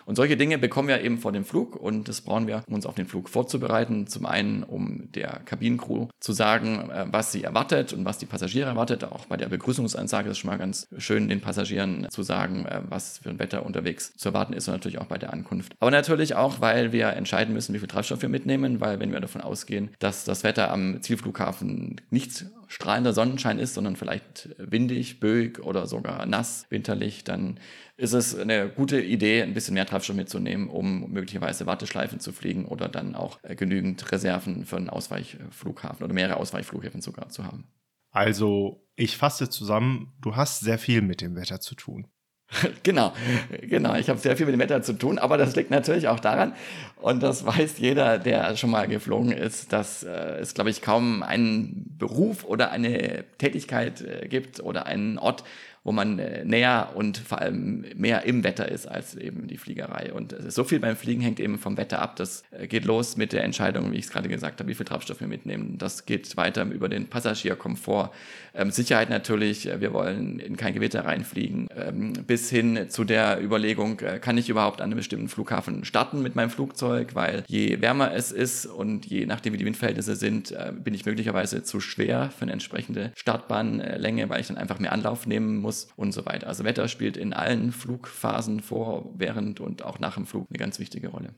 Und 0.09 0.15
solche 0.15 0.37
Dinge 0.37 0.57
bekommen 0.57 0.87
wir 0.87 1.01
eben 1.01 1.19
vor 1.19 1.31
dem 1.31 1.45
Flug 1.45 1.75
und 1.75 2.07
das 2.07 2.21
brauchen 2.21 2.47
wir, 2.47 2.63
um 2.65 2.73
uns 2.73 2.87
auf 2.87 2.95
den 2.95 3.05
Flug 3.05 3.29
vorzubereiten. 3.29 4.07
Zum 4.07 4.25
einen, 4.25 4.63
um 4.63 5.11
der 5.11 5.41
Kabinencrew 5.45 6.07
zu 6.19 6.33
sagen, 6.33 6.89
äh, 6.89 7.05
was 7.11 7.31
sie 7.31 7.43
erwartet 7.43 7.93
und 7.93 8.05
was 8.05 8.17
die 8.17 8.25
Passagiere 8.25 8.69
erwartet. 8.69 9.03
Auch 9.03 9.27
bei 9.27 9.37
der 9.37 9.49
Begrüßungsansage 9.49 10.29
ist 10.29 10.31
es 10.31 10.37
schon 10.39 10.49
mal 10.49 10.57
ganz 10.57 10.87
schön, 10.97 11.29
den 11.29 11.41
Passagieren 11.41 12.07
zu 12.09 12.23
sagen, 12.23 12.65
äh, 12.65 12.81
was 12.89 13.19
für 13.19 13.29
ein 13.29 13.37
Wetter 13.37 13.63
unterwegs 13.63 14.11
zu 14.17 14.29
erwarten 14.29 14.53
ist 14.53 14.67
und 14.67 14.73
natürlich 14.73 14.97
auch 14.97 15.05
bei 15.05 15.19
der 15.19 15.31
Ankunft. 15.31 15.73
Aber 15.79 15.91
natürlich 15.91 16.33
auch, 16.33 16.59
weil 16.59 16.91
wir 16.91 17.09
entscheiden 17.09 17.53
müssen, 17.53 17.75
wie 17.75 17.79
viel 17.79 17.87
Treibstoff 17.87 18.23
wir 18.23 18.29
mitnehmen, 18.29 18.81
weil 18.81 18.99
wenn 18.99 19.11
wir 19.11 19.19
davon 19.19 19.41
ausgehen, 19.41 19.91
dass 19.99 20.23
das 20.23 20.43
Wetter 20.43 20.71
am 20.71 21.03
Zielflughafen 21.03 22.01
nicht 22.09 22.45
strahlender 22.69 23.13
Sonnenschein 23.13 23.59
ist, 23.59 23.73
sondern 23.73 23.95
vielleicht 23.95 24.49
windig, 24.57 25.19
böig 25.19 25.59
oder 25.59 25.87
sogar 25.87 26.25
nass, 26.27 26.67
winterlich, 26.69 27.23
dann 27.23 27.59
ist 27.97 28.13
es 28.13 28.37
eine 28.37 28.69
gute 28.69 29.01
Idee, 29.01 29.41
ein 29.41 29.55
bisschen 29.55 29.73
mehr 29.73 29.87
Treibstoff 29.87 30.15
mitzunehmen, 30.15 30.69
um 30.69 31.11
möglicherweise 31.11 31.65
Warteschleifen 31.65 32.19
zu 32.19 32.31
fliegen 32.31 32.65
oder 32.65 32.87
dann 32.87 33.15
auch 33.15 33.39
äh, 33.41 33.55
genügend 33.55 34.11
Reserven 34.11 34.65
für 34.65 34.77
einen 34.77 34.89
Ausweichflughafen 34.89 36.03
oder 36.03 36.13
mehrere 36.13 36.37
Ausweichflughäfen 36.37 37.01
sogar 37.01 37.29
zu 37.29 37.43
haben. 37.43 37.67
Also, 38.11 38.87
ich 38.95 39.17
fasse 39.17 39.49
zusammen, 39.49 40.13
du 40.21 40.35
hast 40.35 40.61
sehr 40.61 40.77
viel 40.77 41.01
mit 41.01 41.21
dem 41.21 41.35
Wetter 41.35 41.59
zu 41.59 41.75
tun. 41.75 42.07
genau, 42.83 43.13
genau. 43.61 43.95
Ich 43.95 44.09
habe 44.09 44.19
sehr 44.19 44.35
viel 44.35 44.45
mit 44.45 44.53
dem 44.53 44.59
Wetter 44.59 44.81
zu 44.81 44.93
tun, 44.93 45.19
aber 45.19 45.37
das 45.37 45.55
liegt 45.55 45.69
natürlich 45.69 46.07
auch 46.07 46.19
daran, 46.19 46.53
und 46.95 47.21
das 47.21 47.45
weiß 47.45 47.77
jeder, 47.77 48.17
der 48.17 48.57
schon 48.57 48.71
mal 48.71 48.87
geflogen 48.87 49.31
ist, 49.31 49.71
dass 49.71 50.03
äh, 50.03 50.39
es, 50.39 50.53
glaube 50.53 50.69
ich, 50.69 50.81
kaum 50.81 51.23
einen 51.23 51.95
Beruf 51.97 52.43
oder 52.43 52.71
eine 52.71 53.23
Tätigkeit 53.37 54.01
äh, 54.01 54.27
gibt 54.27 54.59
oder 54.59 54.85
einen 54.85 55.17
Ort, 55.17 55.43
wo 55.83 55.91
man 55.91 56.19
äh, 56.19 56.43
näher 56.43 56.91
und 56.95 57.17
vor 57.17 57.39
allem 57.39 57.85
mehr 57.95 58.23
im 58.25 58.43
Wetter 58.43 58.69
ist 58.69 58.85
als 58.85 59.15
eben 59.15 59.47
die 59.47 59.57
Fliegerei. 59.57 60.11
Und 60.13 60.35
so 60.49 60.63
viel 60.63 60.79
beim 60.79 60.95
Fliegen 60.95 61.21
hängt 61.21 61.39
eben 61.39 61.57
vom 61.57 61.77
Wetter 61.77 62.01
ab. 62.01 62.15
Das 62.17 62.43
äh, 62.51 62.67
geht 62.67 62.85
los 62.85 63.17
mit 63.17 63.33
der 63.33 63.43
Entscheidung, 63.43 63.91
wie 63.91 63.97
ich 63.97 64.05
es 64.05 64.11
gerade 64.11 64.27
gesagt 64.27 64.59
habe, 64.59 64.69
wie 64.69 64.75
viel 64.75 64.85
Treibstoff 64.85 65.21
wir 65.21 65.27
mitnehmen. 65.27 65.77
Das 65.77 66.05
geht 66.05 66.35
weiter 66.35 66.65
über 66.65 66.89
den 66.89 67.07
Passagierkomfort. 67.07 68.11
Ähm, 68.53 68.71
Sicherheit 68.71 69.09
natürlich, 69.09 69.67
äh, 69.69 69.79
wir 69.79 69.93
wollen 69.93 70.39
in 70.39 70.57
kein 70.57 70.73
Gewitter 70.73 71.05
reinfliegen. 71.05 71.67
Ähm, 71.75 72.13
bis 72.27 72.49
hin 72.49 72.89
zu 72.89 73.05
der 73.05 73.41
Überlegung, 73.41 73.97
kann 73.97 74.37
ich 74.37 74.49
überhaupt 74.49 74.81
an 74.81 74.89
einem 74.89 74.97
bestimmten 74.97 75.29
Flughafen 75.29 75.85
starten 75.85 76.21
mit 76.21 76.35
meinem 76.35 76.49
Flugzeug, 76.49 77.15
weil 77.15 77.43
je 77.47 77.81
wärmer 77.81 78.13
es 78.13 78.31
ist 78.31 78.65
und 78.65 79.05
je 79.05 79.25
nachdem 79.25 79.53
wie 79.53 79.57
die 79.57 79.65
Windverhältnisse 79.65 80.15
sind, 80.15 80.53
bin 80.83 80.93
ich 80.93 81.05
möglicherweise 81.05 81.63
zu 81.63 81.79
schwer 81.79 82.31
für 82.35 82.43
eine 82.43 82.53
entsprechende 82.53 83.11
Startbahnlänge, 83.15 84.29
weil 84.29 84.41
ich 84.41 84.47
dann 84.47 84.57
einfach 84.57 84.79
mehr 84.79 84.93
Anlauf 84.93 85.25
nehmen 85.25 85.57
muss 85.57 85.78
muss 85.85 85.93
und 85.95 86.11
so 86.11 86.25
weiter. 86.25 86.47
Also 86.47 86.63
Wetter 86.63 86.87
spielt 86.87 87.17
in 87.17 87.33
allen 87.33 87.71
Flugphasen 87.71 88.59
vor, 88.59 89.13
während 89.15 89.59
und 89.59 89.83
auch 89.83 89.99
nach 89.99 90.15
dem 90.15 90.25
Flug 90.25 90.47
eine 90.49 90.57
ganz 90.57 90.79
wichtige 90.79 91.09
Rolle. 91.09 91.33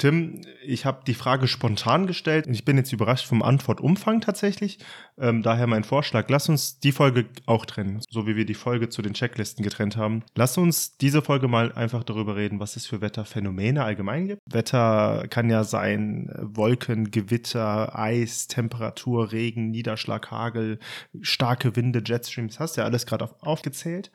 Tim, 0.00 0.40
ich 0.64 0.86
habe 0.86 1.02
die 1.06 1.12
Frage 1.12 1.46
spontan 1.46 2.06
gestellt 2.06 2.46
und 2.46 2.54
ich 2.54 2.64
bin 2.64 2.78
jetzt 2.78 2.90
überrascht 2.90 3.26
vom 3.26 3.42
Antwortumfang 3.42 4.22
tatsächlich. 4.22 4.78
Ähm, 5.18 5.42
daher 5.42 5.66
mein 5.66 5.84
Vorschlag, 5.84 6.30
lass 6.30 6.48
uns 6.48 6.80
die 6.80 6.92
Folge 6.92 7.26
auch 7.44 7.66
trennen, 7.66 8.00
so 8.08 8.26
wie 8.26 8.34
wir 8.34 8.46
die 8.46 8.54
Folge 8.54 8.88
zu 8.88 9.02
den 9.02 9.12
Checklisten 9.12 9.62
getrennt 9.62 9.98
haben. 9.98 10.22
Lass 10.34 10.56
uns 10.56 10.96
diese 10.96 11.20
Folge 11.20 11.48
mal 11.48 11.72
einfach 11.72 12.02
darüber 12.02 12.34
reden, 12.34 12.60
was 12.60 12.76
es 12.76 12.86
für 12.86 13.02
Wetterphänomene 13.02 13.84
allgemein 13.84 14.28
gibt. 14.28 14.40
Wetter 14.46 15.26
kann 15.28 15.50
ja 15.50 15.64
sein 15.64 16.30
Wolken, 16.40 17.10
Gewitter, 17.10 17.98
Eis, 17.98 18.48
Temperatur, 18.48 19.32
Regen, 19.32 19.70
Niederschlag, 19.70 20.30
Hagel, 20.30 20.78
starke 21.20 21.76
Winde, 21.76 22.02
Jetstreams, 22.02 22.58
hast 22.58 22.78
du 22.78 22.80
ja 22.80 22.86
alles 22.86 23.04
gerade 23.04 23.24
auf, 23.24 23.34
aufgezählt. 23.42 24.10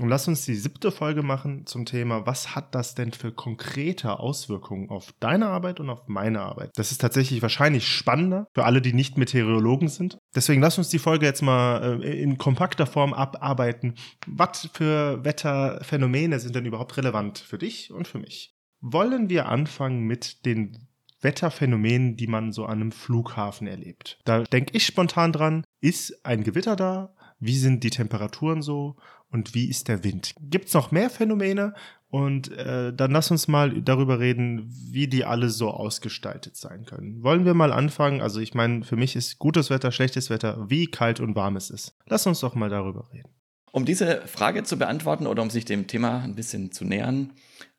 Und 0.00 0.08
lass 0.08 0.26
uns 0.26 0.46
die 0.46 0.54
siebte 0.54 0.90
Folge 0.90 1.22
machen 1.22 1.66
zum 1.66 1.84
Thema, 1.84 2.26
was 2.26 2.54
hat 2.54 2.74
das 2.74 2.94
denn 2.94 3.12
für 3.12 3.30
konkrete 3.30 4.18
Auswirkungen 4.18 4.88
auf 4.88 5.12
deine 5.20 5.48
Arbeit 5.48 5.80
und 5.80 5.90
auf 5.90 6.08
meine 6.08 6.40
Arbeit? 6.40 6.70
Das 6.76 6.92
ist 6.92 7.00
tatsächlich 7.00 7.42
wahrscheinlich 7.42 7.86
spannender 7.86 8.46
für 8.54 8.64
alle, 8.64 8.80
die 8.80 8.94
nicht 8.94 9.18
Meteorologen 9.18 9.88
sind. 9.88 10.16
Deswegen 10.34 10.62
lass 10.62 10.78
uns 10.78 10.88
die 10.88 10.98
Folge 10.98 11.26
jetzt 11.26 11.42
mal 11.42 12.00
äh, 12.02 12.22
in 12.22 12.38
kompakter 12.38 12.86
Form 12.86 13.12
abarbeiten. 13.12 13.96
Was 14.26 14.70
für 14.72 15.22
Wetterphänomene 15.24 16.40
sind 16.40 16.56
denn 16.56 16.66
überhaupt 16.66 16.96
relevant 16.96 17.38
für 17.38 17.58
dich 17.58 17.92
und 17.92 18.08
für 18.08 18.18
mich? 18.18 18.54
Wollen 18.80 19.28
wir 19.28 19.46
anfangen 19.46 20.06
mit 20.06 20.46
den 20.46 20.88
Wetterphänomenen, 21.20 22.16
die 22.16 22.26
man 22.26 22.52
so 22.52 22.64
an 22.64 22.80
einem 22.80 22.92
Flughafen 22.92 23.66
erlebt? 23.66 24.18
Da 24.24 24.42
denke 24.42 24.74
ich 24.74 24.86
spontan 24.86 25.32
dran, 25.32 25.64
ist 25.80 26.24
ein 26.24 26.44
Gewitter 26.44 26.76
da? 26.76 27.14
Wie 27.38 27.56
sind 27.56 27.84
die 27.84 27.90
Temperaturen 27.90 28.62
so? 28.62 28.96
Und 29.32 29.54
wie 29.54 29.68
ist 29.68 29.88
der 29.88 30.04
Wind? 30.04 30.34
Gibt 30.40 30.68
es 30.68 30.74
noch 30.74 30.92
mehr 30.92 31.10
Phänomene? 31.10 31.74
Und 32.10 32.52
äh, 32.52 32.92
dann 32.92 33.10
lass 33.10 33.30
uns 33.30 33.48
mal 33.48 33.80
darüber 33.80 34.20
reden, 34.20 34.68
wie 34.68 35.08
die 35.08 35.24
alle 35.24 35.48
so 35.48 35.70
ausgestaltet 35.70 36.56
sein 36.56 36.84
können. 36.84 37.22
Wollen 37.22 37.46
wir 37.46 37.54
mal 37.54 37.72
anfangen? 37.72 38.20
Also 38.20 38.38
ich 38.38 38.52
meine, 38.52 38.84
für 38.84 38.96
mich 38.96 39.16
ist 39.16 39.38
gutes 39.38 39.70
Wetter, 39.70 39.90
schlechtes 39.90 40.28
Wetter, 40.28 40.68
wie 40.68 40.88
kalt 40.88 41.20
und 41.20 41.34
warm 41.34 41.56
es 41.56 41.70
ist. 41.70 41.96
Lass 42.06 42.26
uns 42.26 42.40
doch 42.40 42.54
mal 42.54 42.68
darüber 42.68 43.08
reden. 43.14 43.30
Um 43.72 43.86
diese 43.86 44.20
Frage 44.26 44.62
zu 44.64 44.76
beantworten 44.76 45.26
oder 45.26 45.42
um 45.42 45.48
sich 45.48 45.64
dem 45.64 45.86
Thema 45.86 46.20
ein 46.20 46.34
bisschen 46.34 46.70
zu 46.70 46.84
nähern, 46.84 47.32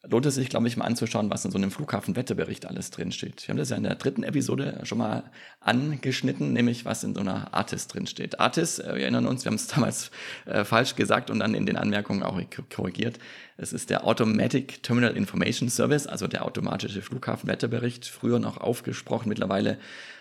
lohnt 0.05 0.25
es 0.25 0.35
sich, 0.35 0.49
glaube 0.49 0.67
ich, 0.67 0.75
mal 0.75 0.85
anzuschauen, 0.85 1.29
was 1.29 1.45
in 1.45 1.51
so 1.51 1.57
einem 1.57 1.71
Flughafenwetterbericht 1.71 2.65
alles 2.65 2.91
drinsteht. 2.91 3.47
Wir 3.47 3.53
haben 3.53 3.57
das 3.57 3.69
ja 3.69 3.77
in 3.77 3.83
der 3.83 3.95
dritten 3.95 4.23
Episode 4.23 4.81
schon 4.83 4.97
mal 4.97 5.23
angeschnitten, 5.61 6.51
nämlich 6.51 6.83
was 6.83 7.05
in 7.05 7.15
so 7.15 7.21
einer 7.21 7.53
Artis 7.53 7.87
drinsteht. 7.87 8.39
Artis, 8.39 8.79
äh, 8.79 8.95
wir 8.95 9.03
erinnern 9.03 9.25
uns, 9.25 9.45
wir 9.45 9.49
haben 9.49 9.55
es 9.55 9.67
damals 9.73 10.11
äh, 10.45 10.65
falsch 10.65 10.95
gesagt 10.95 11.29
und 11.29 11.39
dann 11.39 11.53
in 11.53 11.65
den 11.65 11.77
Anmerkungen 11.77 12.21
auch 12.21 12.41
korrigiert. 12.73 13.17
Es 13.55 13.71
ist 13.71 13.89
der 13.89 14.05
Automatic 14.05 14.83
Terminal 14.83 15.15
Information 15.15 15.69
Service, 15.69 16.05
also 16.05 16.27
der 16.27 16.45
automatische 16.45 17.01
Flughafenwetterbericht, 17.01 18.05
früher 18.05 18.39
noch 18.39 18.57
aufgesprochen, 18.57 19.29
mittlerweile 19.29 19.77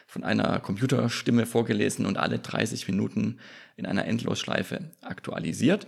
von 0.06 0.22
einer 0.22 0.60
Computerstimme 0.60 1.46
vorgelesen 1.46 2.06
und 2.06 2.18
alle 2.18 2.38
30 2.38 2.86
Minuten 2.86 3.38
in 3.76 3.86
einer 3.86 4.04
Endlosschleife 4.04 4.90
aktualisiert. 5.00 5.86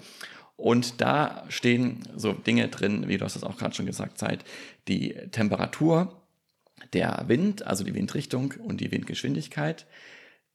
Und 0.56 1.00
da 1.00 1.44
stehen 1.48 2.00
so 2.16 2.32
Dinge 2.32 2.68
drin, 2.68 3.08
wie 3.08 3.18
du 3.18 3.24
hast 3.24 3.36
es 3.36 3.44
auch 3.44 3.56
gerade 3.56 3.74
schon 3.74 3.86
gesagt, 3.86 4.18
Zeit, 4.18 4.44
die 4.86 5.14
Temperatur, 5.32 6.22
der 6.92 7.24
Wind, 7.26 7.66
also 7.66 7.82
die 7.82 7.94
Windrichtung 7.94 8.54
und 8.58 8.80
die 8.80 8.92
Windgeschwindigkeit, 8.92 9.86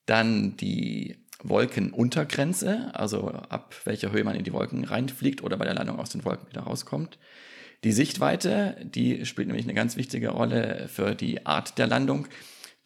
dann 0.06 0.56
die 0.58 1.18
Wolkenuntergrenze, 1.44 2.92
also 2.94 3.30
ab 3.30 3.76
welcher 3.86 4.12
Höhe 4.12 4.24
man 4.24 4.36
in 4.36 4.44
die 4.44 4.54
Wolken 4.54 4.84
reinfliegt 4.84 5.44
oder 5.44 5.58
bei 5.58 5.66
der 5.66 5.76
Landung 5.76 6.00
aus 6.00 6.10
den 6.10 6.26
Wolken 6.26 6.50
wieder 6.50 6.62
rauskommt. 6.62 7.18
Die 7.84 7.94
Sichtweite, 7.94 8.76
die 8.84 9.26
spielt 9.26 9.48
nämlich 9.48 9.66
eine 9.66 9.74
ganz 9.74 9.96
wichtige 9.96 10.30
Rolle 10.30 10.90
für 10.90 11.16
die 11.16 11.46
Art 11.46 11.78
der 11.78 11.88
Landung 11.88 12.28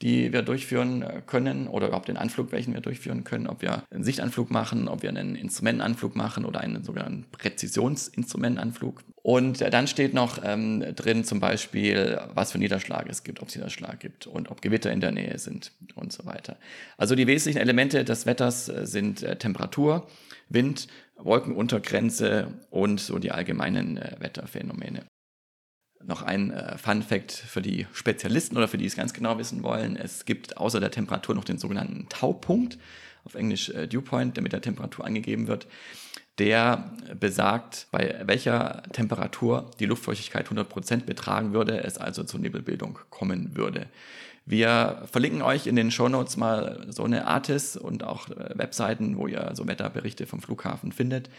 die 0.03 0.33
wir 0.33 0.41
durchführen 0.41 1.01
äh, 1.01 1.21
können 1.25 1.67
oder 1.67 1.87
überhaupt 1.87 2.09
den 2.09 2.17
Anflug, 2.17 2.51
welchen 2.51 2.73
wir 2.73 2.81
durchführen 2.81 3.23
können, 3.23 3.47
ob 3.47 3.61
wir 3.61 3.83
einen 3.89 4.03
Sichtanflug 4.03 4.51
machen, 4.51 4.89
ob 4.89 5.01
wir 5.01 5.09
einen 5.09 5.35
Instrumentenanflug 5.35 6.17
machen 6.17 6.43
oder 6.43 6.59
einen 6.59 6.83
sogenannten 6.83 7.25
Präzisionsinstrumentenanflug. 7.31 9.01
Und 9.21 9.61
äh, 9.61 9.69
dann 9.69 9.87
steht 9.87 10.13
noch 10.13 10.39
ähm, 10.43 10.83
drin 10.95 11.23
zum 11.23 11.39
Beispiel, 11.39 12.19
was 12.33 12.51
für 12.51 12.57
Niederschlag 12.57 13.07
es 13.09 13.23
gibt, 13.23 13.41
ob 13.41 13.47
es 13.47 13.55
Niederschlag 13.55 13.97
gibt 14.01 14.27
und 14.27 14.51
ob 14.51 14.61
Gewitter 14.61 14.91
in 14.91 14.99
der 14.99 15.13
Nähe 15.13 15.39
sind 15.39 15.71
und 15.95 16.11
so 16.11 16.25
weiter. 16.25 16.57
Also 16.97 17.15
die 17.15 17.25
wesentlichen 17.25 17.59
Elemente 17.59 18.03
des 18.03 18.25
Wetters 18.25 18.67
äh, 18.67 18.85
sind 18.85 19.23
äh, 19.23 19.37
Temperatur, 19.37 20.05
Wind, 20.49 20.87
Wolkenuntergrenze 21.15 22.47
und 22.69 22.99
so 22.99 23.19
die 23.19 23.31
allgemeinen 23.31 23.95
äh, 23.95 24.17
Wetterphänomene 24.19 25.05
noch 26.05 26.21
ein 26.21 26.51
äh, 26.51 26.77
Fun 26.77 27.01
Fact 27.01 27.31
für 27.31 27.61
die 27.61 27.87
Spezialisten 27.93 28.57
oder 28.57 28.67
für 28.67 28.77
die 28.77 28.85
es 28.85 28.95
ganz 28.95 29.13
genau 29.13 29.37
wissen 29.37 29.63
wollen. 29.63 29.95
Es 29.95 30.25
gibt 30.25 30.57
außer 30.57 30.79
der 30.79 30.91
Temperatur 30.91 31.35
noch 31.35 31.43
den 31.43 31.57
sogenannten 31.57 32.07
Taupunkt, 32.09 32.77
auf 33.25 33.35
Englisch 33.35 33.69
äh, 33.69 33.87
Dewpoint, 33.87 34.35
der 34.35 34.43
mit 34.43 34.53
der 34.53 34.61
Temperatur 34.61 35.05
angegeben 35.05 35.47
wird. 35.47 35.67
Der 36.39 36.91
besagt, 37.19 37.87
bei 37.91 38.21
welcher 38.25 38.81
Temperatur 38.91 39.69
die 39.79 39.85
Luftfeuchtigkeit 39.85 40.47
100% 40.47 41.05
betragen 41.05 41.53
würde, 41.53 41.83
es 41.83 41.99
also 41.99 42.23
zur 42.23 42.39
Nebelbildung 42.39 42.97
kommen 43.11 43.55
würde. 43.55 43.87
Wir 44.45 45.03
verlinken 45.09 45.41
euch 45.41 45.67
in 45.67 45.75
den 45.75 45.89
Shownotes 45.89 46.35
mal 46.35 46.85
so 46.89 47.03
eine 47.03 47.27
Artis 47.27 47.77
und 47.77 48.03
auch 48.03 48.29
äh, 48.29 48.57
Webseiten, 48.57 49.17
wo 49.17 49.27
ihr 49.27 49.51
so 49.53 49.67
Wetterberichte 49.67 50.25
vom 50.25 50.41
Flughafen 50.41 50.91
findet, 50.91 51.29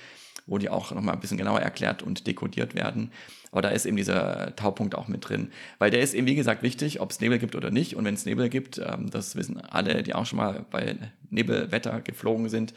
wo 0.47 0.59
die 0.59 0.69
auch 0.69 0.93
nochmal 0.93 1.15
ein 1.15 1.21
bisschen 1.21 1.39
genauer 1.39 1.61
erklärt 1.61 2.03
und 2.03 2.27
dekodiert 2.27 2.75
werden. 2.75 3.11
Aber 3.51 3.63
da 3.63 3.69
ist 3.69 3.87
eben 3.87 3.97
dieser 3.97 4.55
Taupunkt 4.57 4.95
auch 4.95 5.09
mit 5.09 5.29
drin. 5.29 5.51
Weil 5.79 5.91
der 5.91 6.01
ist 6.01 6.13
eben, 6.13 6.27
wie 6.27 6.35
gesagt, 6.35 6.63
wichtig, 6.63 7.01
ob 7.01 7.11
es 7.11 7.21
Nebel 7.21 7.39
gibt 7.39 7.55
oder 7.55 7.71
nicht. 7.71 7.97
Und 7.97 8.05
wenn 8.05 8.15
es 8.15 8.27
Nebel 8.27 8.49
gibt, 8.49 8.79
ähm, 8.79 9.11
das 9.11 9.37
wissen 9.37 9.61
alle, 9.61 10.03
die 10.03 10.15
auch 10.15 10.27
schon 10.27 10.39
mal 10.39 10.67
bei 10.71 10.97
Nebelwetter 11.31 12.01
geflogen 12.01 12.49
sind, 12.49 12.75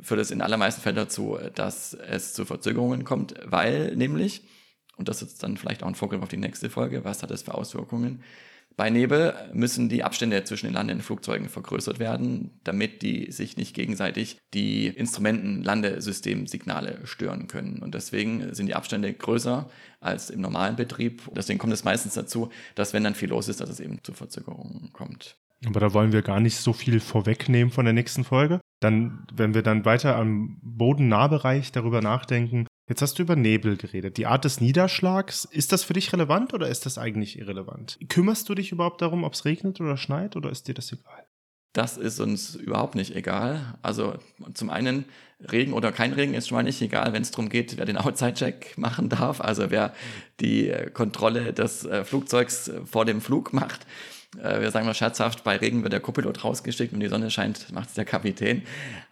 führt 0.00 0.20
es 0.20 0.30
in 0.30 0.42
allermeisten 0.42 0.80
Fällen 0.80 0.96
dazu, 0.96 1.38
dass 1.54 1.94
es 1.94 2.34
zu 2.34 2.44
Verzögerungen 2.44 3.04
kommt, 3.04 3.34
weil 3.44 3.96
nämlich, 3.96 4.42
und 4.96 5.08
das 5.08 5.22
ist 5.22 5.42
dann 5.42 5.56
vielleicht 5.56 5.82
auch 5.82 5.88
ein 5.88 5.94
Vorgriff 5.94 6.22
auf 6.22 6.28
die 6.28 6.36
nächste 6.36 6.70
Folge, 6.70 7.04
was 7.04 7.22
hat 7.22 7.30
das 7.30 7.42
für 7.42 7.54
Auswirkungen? 7.54 8.22
Bei 8.78 8.88
Nebel 8.90 9.34
müssen 9.52 9.88
die 9.88 10.04
Abstände 10.04 10.44
zwischen 10.44 10.66
den 10.66 10.74
landenden 10.74 11.02
Flugzeugen 11.02 11.48
vergrößert 11.48 11.98
werden, 11.98 12.60
damit 12.62 13.02
die 13.02 13.32
sich 13.32 13.56
nicht 13.56 13.74
gegenseitig 13.74 14.38
die 14.54 14.86
Instrumenten-Landesystemsignale 14.86 17.04
stören 17.04 17.48
können. 17.48 17.82
Und 17.82 17.96
deswegen 17.96 18.54
sind 18.54 18.68
die 18.68 18.76
Abstände 18.76 19.12
größer 19.12 19.68
als 19.98 20.30
im 20.30 20.40
normalen 20.40 20.76
Betrieb. 20.76 21.22
Deswegen 21.34 21.58
kommt 21.58 21.72
es 21.72 21.82
meistens 21.82 22.14
dazu, 22.14 22.50
dass 22.76 22.92
wenn 22.92 23.02
dann 23.02 23.16
viel 23.16 23.30
los 23.30 23.48
ist, 23.48 23.60
dass 23.60 23.68
es 23.68 23.80
eben 23.80 23.98
zu 24.04 24.12
Verzögerungen 24.12 24.92
kommt. 24.92 25.36
Aber 25.66 25.80
da 25.80 25.92
wollen 25.92 26.12
wir 26.12 26.22
gar 26.22 26.38
nicht 26.38 26.58
so 26.58 26.72
viel 26.72 27.00
vorwegnehmen 27.00 27.72
von 27.72 27.84
der 27.84 27.94
nächsten 27.94 28.22
Folge. 28.22 28.60
Dann, 28.78 29.26
wenn 29.34 29.54
wir 29.54 29.62
dann 29.62 29.86
weiter 29.86 30.14
am 30.14 30.60
Bodennahbereich 30.62 31.72
darüber 31.72 32.00
nachdenken, 32.00 32.67
Jetzt 32.88 33.02
hast 33.02 33.18
du 33.18 33.22
über 33.22 33.36
Nebel 33.36 33.76
geredet. 33.76 34.16
Die 34.16 34.26
Art 34.26 34.44
des 34.44 34.62
Niederschlags, 34.62 35.44
ist 35.44 35.72
das 35.72 35.84
für 35.84 35.92
dich 35.92 36.10
relevant 36.12 36.54
oder 36.54 36.68
ist 36.68 36.86
das 36.86 36.96
eigentlich 36.96 37.38
irrelevant? 37.38 37.98
Kümmerst 38.08 38.48
du 38.48 38.54
dich 38.54 38.72
überhaupt 38.72 39.02
darum, 39.02 39.24
ob 39.24 39.34
es 39.34 39.44
regnet 39.44 39.78
oder 39.80 39.98
schneit 39.98 40.36
oder 40.36 40.50
ist 40.50 40.68
dir 40.68 40.74
das 40.74 40.90
egal? 40.90 41.26
Das 41.74 41.98
ist 41.98 42.18
uns 42.18 42.54
überhaupt 42.54 42.94
nicht 42.94 43.14
egal. 43.14 43.78
Also 43.82 44.14
zum 44.54 44.70
einen 44.70 45.04
Regen 45.52 45.74
oder 45.74 45.92
kein 45.92 46.14
Regen 46.14 46.32
ist 46.32 46.48
schon 46.48 46.56
mal 46.56 46.62
nicht 46.62 46.80
egal, 46.80 47.12
wenn 47.12 47.20
es 47.20 47.30
darum 47.30 47.50
geht, 47.50 47.76
wer 47.76 47.84
den 47.84 47.98
Outside-Check 47.98 48.78
machen 48.78 49.10
darf, 49.10 49.42
also 49.42 49.70
wer 49.70 49.92
die 50.40 50.72
Kontrolle 50.94 51.52
des 51.52 51.84
äh, 51.84 52.04
Flugzeugs 52.04 52.70
vor 52.86 53.04
dem 53.04 53.20
Flug 53.20 53.52
macht. 53.52 53.86
Äh, 54.36 54.60
wir 54.60 54.70
sagen 54.70 54.86
mal 54.86 54.94
scherzhaft, 54.94 55.44
bei 55.44 55.56
Regen 55.56 55.82
wird 55.82 55.92
der 55.92 56.00
Copilot 56.00 56.42
rausgeschickt 56.42 56.92
und 56.92 57.00
die 57.00 57.08
Sonne 57.08 57.30
scheint, 57.30 57.70
macht 57.72 57.90
es 57.90 57.94
der 57.94 58.04
Kapitän. 58.04 58.62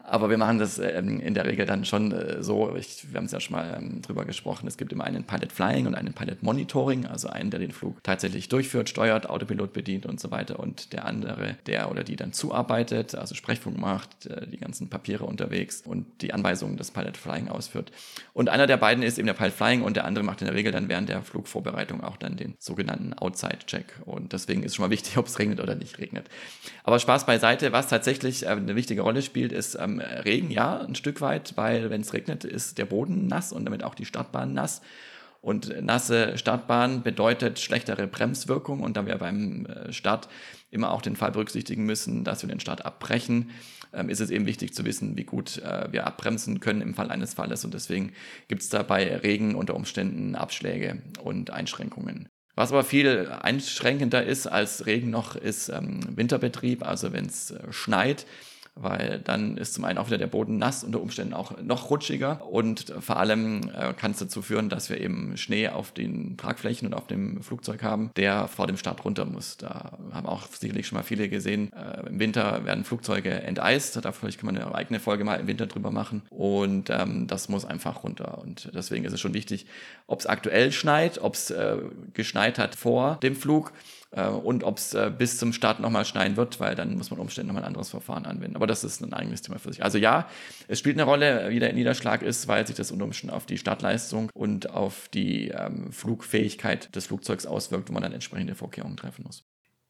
Aber 0.09 0.31
wir 0.31 0.39
machen 0.39 0.59
das 0.59 0.79
ähm, 0.79 1.21
in 1.21 1.35
der 1.35 1.47
Regel 1.47 1.67
dann 1.67 1.85
schon 1.85 2.13
äh, 2.13 2.43
so, 2.43 2.75
ich, 2.77 3.11
wir 3.11 3.19
haben 3.19 3.25
es 3.25 3.33
ja 3.33 3.41
schon 3.41 3.57
mal 3.57 3.77
ähm, 3.77 4.03
drüber 4.03 4.25
gesprochen, 4.25 4.69
es 4.69 4.77
gibt 4.77 4.93
immer 4.93 5.05
einen 5.05 5.25
Pilot 5.25 5.53
Flying 5.53 5.87
und 5.87 5.95
einen 5.97 6.15
Pilot 6.15 6.43
Monitoring, 6.43 7.07
also 7.07 7.29
einen, 7.29 7.51
der 7.51 7.59
den 7.59 7.73
Flug 7.73 8.03
tatsächlich 8.05 8.49
durchführt, 8.49 8.89
steuert, 8.89 9.29
Autopilot 9.29 9.73
bedient 9.73 10.07
und 10.07 10.21
so 10.21 10.31
weiter 10.31 10.61
und 10.61 10.93
der 10.93 11.07
andere, 11.07 11.57
der 11.67 11.91
oder 11.91 12.05
die 12.05 12.15
dann 12.15 12.33
zuarbeitet, 12.33 13.17
also 13.17 13.35
Sprechfunk 13.35 13.79
macht, 13.79 14.27
äh, 14.27 14.47
die 14.47 14.59
ganzen 14.59 14.89
Papiere 14.89 15.25
unterwegs 15.25 15.83
und 15.85 16.07
die 16.23 16.33
Anweisungen 16.33 16.77
des 16.77 16.93
Pilot 16.93 17.17
Flying 17.17 17.49
ausführt. 17.49 17.91
Und 18.33 18.49
einer 18.49 18.69
der 18.69 18.77
beiden 18.77 19.03
ist 19.03 19.19
eben 19.19 19.27
der 19.27 19.35
Pilot 19.35 19.55
Flying 19.55 19.83
und 19.83 19.97
der 19.97 20.05
andere 20.05 20.25
macht 20.25 20.41
in 20.41 20.47
der 20.47 20.55
Regel 20.55 20.71
dann 20.71 20.89
während 20.89 21.09
der 21.09 21.23
Flugvorbereitung 21.23 22.05
auch 22.05 22.17
dann 22.17 22.37
den 22.37 22.55
sogenannten 22.61 23.13
Outside-Check. 23.15 24.03
Und 24.05 24.33
deswegen 24.33 24.63
ist 24.63 24.77
schon 24.77 24.85
mal 24.85 24.91
wichtig, 24.91 25.19
ob 25.19 25.27
es 25.27 25.39
regnet 25.41 25.61
oder 25.61 25.75
nicht 25.75 25.99
regnet. 25.99 26.29
Aber 26.85 27.01
Spaß 27.01 27.27
beiseite, 27.27 27.73
was 27.73 27.89
tatsächlich 27.89 28.45
äh, 28.45 28.51
eine 28.51 28.77
wichtige 28.77 29.03
Rolle 29.03 29.23
spielt, 29.23 29.51
ist 29.51 29.75
ähm, 29.75 29.96
Regen, 30.00 30.50
ja, 30.50 30.81
ein 30.81 30.95
Stück 30.95 31.21
weit, 31.21 31.57
weil 31.57 31.91
wenn 31.91 32.00
es 32.00 32.12
regnet, 32.12 32.45
ist 32.45 32.79
der 32.79 32.87
Boden 32.87 33.26
nass 33.26 33.53
und 33.53 33.65
damit 33.65 33.83
auch 33.83 33.95
die 33.95 34.05
Startbahn 34.05 34.55
nass. 34.55 34.83
Und 35.47 35.81
nasse 35.81 36.37
Startbahn 36.38 37.05
bedeutet 37.05 37.61
schlechtere 37.61 38.09
Bremswirkung. 38.09 38.81
Und 38.81 38.97
da 38.97 39.07
wir 39.07 39.17
beim 39.17 39.67
äh, 39.67 39.93
Start 39.93 40.29
immer 40.71 40.91
auch 40.91 41.03
den 41.03 41.15
Fall 41.15 41.31
berücksichtigen 41.31 41.85
müssen, 41.85 42.25
dass 42.25 42.43
wir 42.43 42.49
den 42.49 42.59
Start 42.59 42.85
abbrechen, 42.85 43.50
ähm, 43.93 44.09
ist 44.09 44.21
es 44.21 44.31
eben 44.31 44.47
wichtig 44.47 44.75
zu 44.75 44.85
wissen, 44.85 45.17
wie 45.17 45.23
gut 45.23 45.59
äh, 45.59 45.87
wir 45.93 46.07
abbremsen 46.07 46.59
können 46.59 46.81
im 46.81 46.95
Fall 46.95 47.11
eines 47.11 47.35
Falles. 47.35 47.65
Und 47.65 47.75
deswegen 47.75 48.12
gibt 48.49 48.62
es 48.62 48.71
da 48.71 48.83
bei 48.83 49.17
Regen 49.19 49.55
unter 49.55 49.76
Umständen 49.76 50.35
Abschläge 50.35 51.03
und 51.23 51.50
Einschränkungen. 51.50 52.29
Was 52.57 52.73
aber 52.73 52.83
viel 52.83 53.29
einschränkender 53.29 54.25
ist 54.25 54.47
als 54.47 54.87
Regen 54.87 55.11
noch, 55.11 55.37
ist 55.37 55.69
ähm, 55.69 56.00
Winterbetrieb. 56.17 56.85
Also 56.85 57.12
wenn 57.12 57.26
es 57.26 57.53
äh, 57.53 57.73
schneit, 57.73 58.26
weil 58.76 59.21
dann 59.25 59.56
ist 59.56 59.75
zum 59.75 59.85
einen 59.85 59.99
auch 59.99 60.06
wieder 60.09 60.18
der 60.18 60.26
Boden 60.26 60.59
nass, 60.59 60.85
unter 60.85 61.00
Umständen 61.00 61.33
auch 61.33 61.59
noch 61.62 61.90
rutschiger. 61.90 62.47
Und 62.47 62.95
vor 63.00 63.16
allem 63.16 63.71
äh, 63.75 63.95
kann 63.95 64.11
es 64.11 64.18
dazu 64.18 64.42
führen, 64.42 64.68
dass 64.68 64.90
wir 64.90 65.00
eben 65.00 65.37
Schnee 65.38 65.68
auf 65.68 65.92
den 65.92 66.37
Tragflächen 66.37 66.87
und 66.87 66.95
auf 66.95 67.06
dem 67.06 67.42
Flugzeug 67.42 67.83
haben, 67.83 68.11
der 68.16 68.49
vor 68.49 68.66
dem 68.66 68.76
Start 68.76 69.04
runter 69.04 69.25
muss. 69.25 69.56
Da 69.56 69.99
haben 70.12 70.26
auch 70.26 70.47
sicherlich 70.47 70.87
schon 70.87 70.97
mal 70.97 71.02
viele 71.02 71.30
gesehen, 71.30 71.73
äh, 71.73 72.06
im 72.06 72.21
Winter 72.21 72.64
werden 72.66 72.85
Flugzeuge 72.85 73.30
enteist, 73.30 74.04
da 74.04 74.12
vielleicht 74.12 74.38
kann 74.38 74.47
man 74.47 74.59
eine 74.59 74.75
eigene 74.75 75.00
Folge 75.00 75.25
mal 75.25 75.40
im 75.40 75.47
Winter 75.47 75.66
drüber 75.66 75.90
machen. 75.90 76.23
Und 76.28 76.90
ähm, 76.90 77.26
das 77.26 77.49
muss 77.49 77.64
einfach 77.64 78.04
runter. 78.04 78.38
Und 78.38 78.71
deswegen 78.75 79.06
ist 79.06 79.14
es 79.14 79.21
schon 79.21 79.33
wichtig, 79.35 79.66
ob 80.06 80.21
es 80.21 80.26
aktuell 80.26 80.71
schneit, 80.71 81.18
ob 81.18 81.35
es 81.35 81.50
äh, 81.50 81.78
geschneit 82.12 82.59
hat 82.59 82.75
vor 82.75 83.18
dem 83.23 83.37
Flug 83.37 83.73
äh, 84.16 84.28
und 84.28 84.64
ob 84.64 84.78
es 84.78 84.94
äh, 84.94 85.12
bis 85.16 85.38
zum 85.38 85.52
Start 85.52 85.78
nochmal 85.78 86.04
schneien 86.04 86.37
wird, 86.37 86.58
weil 86.58 86.75
dann 86.75 86.96
muss 86.96 87.11
man 87.11 87.20
Umständen 87.20 87.49
nochmal 87.49 87.62
ein 87.62 87.68
anderes 87.68 87.90
Verfahren 87.90 88.26
anwenden. 88.26 88.56
Aber 88.56 88.66
das 88.66 88.82
ist 88.82 89.00
ein 89.02 89.12
eigenes 89.12 89.42
Thema 89.42 89.58
für 89.58 89.73
sich. 89.73 89.85
Also 89.85 89.99
ja, 89.99 90.28
es 90.66 90.78
spielt 90.78 90.96
eine 90.96 91.04
Rolle, 91.04 91.50
wie 91.50 91.61
der 91.61 91.73
Niederschlag 91.73 92.23
ist, 92.23 92.49
weil 92.49 92.66
sich 92.66 92.76
das 92.76 92.90
unter 92.90 93.04
Umständen 93.04 93.35
auf 93.35 93.46
die 93.46 93.58
Startleistung 93.58 94.30
und 94.35 94.70
auf 94.70 95.08
die 95.12 95.49
ähm, 95.49 95.92
Flugfähigkeit 95.92 96.94
des 96.96 97.06
Flugzeugs 97.06 97.46
auswirkt, 97.46 97.88
wo 97.88 97.92
man 97.92 98.02
dann 98.02 98.12
entsprechende 98.12 98.54
Vorkehrungen 98.54 98.96
treffen 98.96 99.25
muss. 99.25 99.44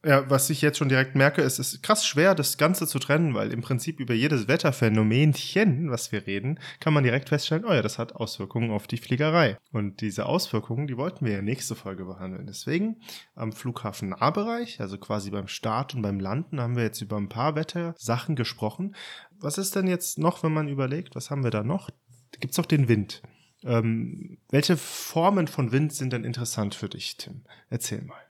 Ja, 0.06 0.30
was 0.30 0.50
ich 0.50 0.62
jetzt 0.62 0.78
schon 0.78 0.88
direkt 0.88 1.16
merke, 1.16 1.42
ist, 1.42 1.58
es 1.58 1.72
ist 1.72 1.82
krass 1.82 2.06
schwer, 2.06 2.36
das 2.36 2.58
Ganze 2.58 2.86
zu 2.86 3.00
trennen, 3.00 3.34
weil 3.34 3.52
im 3.52 3.60
Prinzip 3.60 3.98
über 3.98 4.14
jedes 4.14 4.46
Wetterphänomenchen, 4.46 5.90
was 5.90 6.12
wir 6.12 6.28
reden, 6.28 6.60
kann 6.78 6.94
man 6.94 7.02
direkt 7.02 7.30
feststellen, 7.30 7.64
oh 7.64 7.72
ja, 7.72 7.82
das 7.82 7.98
hat 7.98 8.14
Auswirkungen 8.14 8.70
auf 8.70 8.86
die 8.86 8.98
Fliegerei. 8.98 9.58
Und 9.72 10.00
diese 10.00 10.26
Auswirkungen, 10.26 10.86
die 10.86 10.96
wollten 10.96 11.26
wir 11.26 11.32
ja 11.32 11.42
nächste 11.42 11.74
Folge 11.74 12.04
behandeln. 12.04 12.46
Deswegen 12.46 13.00
am 13.34 13.50
Flughafen 13.50 14.10
Nahbereich, 14.10 14.80
also 14.80 14.96
quasi 14.96 15.32
beim 15.32 15.48
Start 15.48 15.96
und 15.96 16.02
beim 16.02 16.20
Landen, 16.20 16.60
haben 16.60 16.76
wir 16.76 16.84
jetzt 16.84 17.00
über 17.00 17.16
ein 17.16 17.28
paar 17.28 17.56
Wettersachen 17.56 18.36
gesprochen. 18.36 18.94
Was 19.40 19.58
ist 19.58 19.74
denn 19.74 19.88
jetzt 19.88 20.20
noch, 20.20 20.44
wenn 20.44 20.52
man 20.52 20.68
überlegt, 20.68 21.16
was 21.16 21.32
haben 21.32 21.42
wir 21.42 21.50
da 21.50 21.64
noch? 21.64 21.90
Gibt 22.38 22.52
es 22.52 22.58
noch 22.58 22.66
den 22.66 22.86
Wind. 22.86 23.22
Ähm, 23.64 24.38
welche 24.50 24.76
Formen 24.76 25.48
von 25.48 25.72
Wind 25.72 25.92
sind 25.92 26.12
denn 26.12 26.22
interessant 26.22 26.76
für 26.76 26.88
dich, 26.88 27.16
Tim? 27.16 27.42
Erzähl 27.70 28.02
mal 28.02 28.25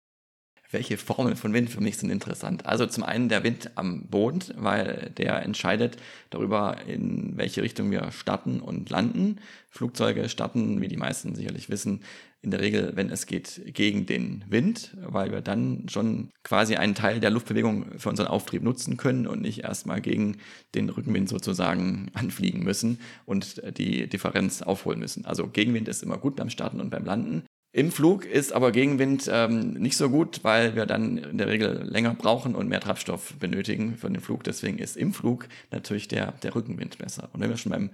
welche 0.74 0.98
Formen 0.98 1.36
von 1.36 1.54
Wind 1.54 1.70
für 1.70 1.80
mich 1.80 1.96
sind 1.96 2.10
interessant. 2.10 2.66
Also 2.66 2.84
zum 2.86 3.04
einen 3.04 3.30
der 3.30 3.42
Wind 3.44 3.70
am 3.76 4.06
Boden, 4.08 4.40
weil 4.56 5.12
der 5.16 5.42
entscheidet 5.42 5.96
darüber, 6.30 6.76
in 6.86 7.36
welche 7.36 7.62
Richtung 7.62 7.90
wir 7.90 8.10
starten 8.12 8.60
und 8.60 8.90
landen. 8.90 9.38
Flugzeuge 9.70 10.28
starten, 10.28 10.80
wie 10.82 10.88
die 10.88 10.96
meisten 10.96 11.34
sicherlich 11.34 11.70
wissen, 11.70 12.00
in 12.42 12.50
der 12.50 12.60
Regel, 12.60 12.92
wenn 12.94 13.08
es 13.08 13.24
geht, 13.24 13.62
gegen 13.72 14.04
den 14.04 14.44
Wind, 14.48 14.94
weil 15.00 15.32
wir 15.32 15.40
dann 15.40 15.88
schon 15.88 16.28
quasi 16.42 16.76
einen 16.76 16.94
Teil 16.94 17.18
der 17.18 17.30
Luftbewegung 17.30 17.98
für 17.98 18.10
unseren 18.10 18.26
Auftrieb 18.26 18.62
nutzen 18.62 18.98
können 18.98 19.26
und 19.26 19.40
nicht 19.40 19.60
erstmal 19.60 20.02
gegen 20.02 20.36
den 20.74 20.90
Rückenwind 20.90 21.28
sozusagen 21.28 22.10
anfliegen 22.14 22.62
müssen 22.62 23.00
und 23.24 23.62
die 23.78 24.08
Differenz 24.08 24.60
aufholen 24.60 25.00
müssen. 25.00 25.24
Also 25.24 25.46
Gegenwind 25.48 25.88
ist 25.88 26.02
immer 26.02 26.18
gut 26.18 26.36
beim 26.36 26.50
Starten 26.50 26.80
und 26.80 26.90
beim 26.90 27.06
Landen. 27.06 27.44
Im 27.76 27.90
Flug 27.90 28.24
ist 28.24 28.52
aber 28.52 28.70
Gegenwind 28.70 29.28
ähm, 29.28 29.72
nicht 29.72 29.96
so 29.96 30.08
gut, 30.08 30.44
weil 30.44 30.76
wir 30.76 30.86
dann 30.86 31.18
in 31.18 31.38
der 31.38 31.48
Regel 31.48 31.82
länger 31.82 32.14
brauchen 32.14 32.54
und 32.54 32.68
mehr 32.68 32.78
Treibstoff 32.78 33.34
benötigen 33.40 33.96
für 33.96 34.08
den 34.08 34.20
Flug. 34.20 34.44
Deswegen 34.44 34.78
ist 34.78 34.96
im 34.96 35.12
Flug 35.12 35.48
natürlich 35.72 36.06
der, 36.06 36.34
der 36.44 36.54
Rückenwind 36.54 36.98
besser. 36.98 37.28
Und 37.32 37.40
wenn 37.40 37.50
wir 37.50 37.56
schon 37.56 37.72
beim 37.72 37.90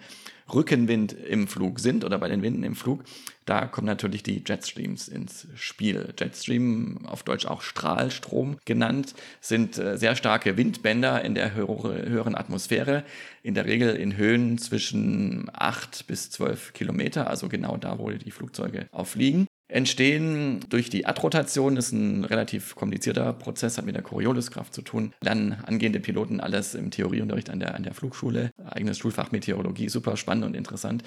Rückenwind 0.53 1.15
im 1.15 1.49
Flug 1.49 1.81
sind 1.81 2.05
oder 2.05 2.19
bei 2.19 2.29
den 2.29 2.43
Winden 2.43 2.63
im 2.63 2.77
Flug, 2.77 3.05
da 3.51 3.67
kommen 3.67 3.89
natürlich 3.89 4.23
die 4.23 4.45
Jetstreams 4.47 5.09
ins 5.09 5.49
Spiel. 5.57 6.15
Jetstream, 6.17 7.05
auf 7.05 7.25
Deutsch 7.25 7.47
auch 7.47 7.63
Strahlstrom 7.63 8.59
genannt, 8.65 9.15
sind 9.41 9.77
äh, 9.77 9.99
sehr 9.99 10.15
starke 10.15 10.57
Windbänder 10.57 11.25
in 11.25 11.35
der 11.35 11.55
höheren 11.55 12.37
Atmosphäre, 12.37 13.03
in 13.43 13.55
der 13.55 13.67
Regel 13.67 13.97
in 13.97 14.17
Höhen 14.17 14.57
zwischen 14.59 15.51
8 15.53 16.07
bis 16.07 16.31
12 16.31 16.75
Kilometer, 16.75 17.27
also 17.27 17.49
genau 17.49 17.77
da, 17.77 17.99
wo 17.99 18.11
die 18.11 18.31
Flugzeuge 18.31 18.87
auffliegen 18.93 19.49
entstehen 19.71 20.61
durch 20.69 20.91
die 20.91 21.07
Adrotation. 21.07 21.77
Ist 21.77 21.93
ein 21.93 22.25
relativ 22.25 22.75
komplizierter 22.75 23.33
Prozess, 23.33 23.79
hat 23.79 23.87
mit 23.87 23.95
der 23.95 24.03
Corioliskraft 24.03 24.75
zu 24.75 24.83
tun. 24.83 25.13
Lernen 25.23 25.57
angehende 25.67 26.01
Piloten 26.01 26.41
alles 26.41 26.75
im 26.75 26.91
Theorieunterricht 26.91 27.51
an 27.51 27.61
der, 27.61 27.75
an 27.75 27.83
der 27.83 27.95
Flugschule. 27.95 28.51
Eigenes 28.65 28.99
Schulfach 28.99 29.33
Meteorologie, 29.33 29.89
super 29.89 30.17
spannend 30.17 30.45
und 30.45 30.57
interessant. 30.57 31.03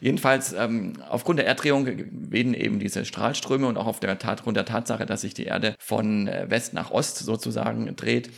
Jedenfalls, 0.00 0.52
ähm, 0.52 0.94
aufgrund 1.08 1.38
der 1.38 1.46
Erddrehung 1.46 1.85
wehen 1.86 2.54
eben 2.54 2.78
diese 2.78 3.04
Strahlströme 3.04 3.66
und 3.66 3.76
auch 3.76 3.86
auf 3.86 4.00
der 4.00 4.18
Tat, 4.18 4.42
der 4.46 4.64
Tatsache, 4.64 5.06
dass 5.06 5.22
sich 5.22 5.34
die 5.34 5.44
Erde 5.44 5.74
von 5.78 6.28
äh, 6.28 6.46
West 6.48 6.74
nach 6.74 6.90
Ost 6.90 7.18
sozusagen 7.18 7.94
dreht, 7.96 8.30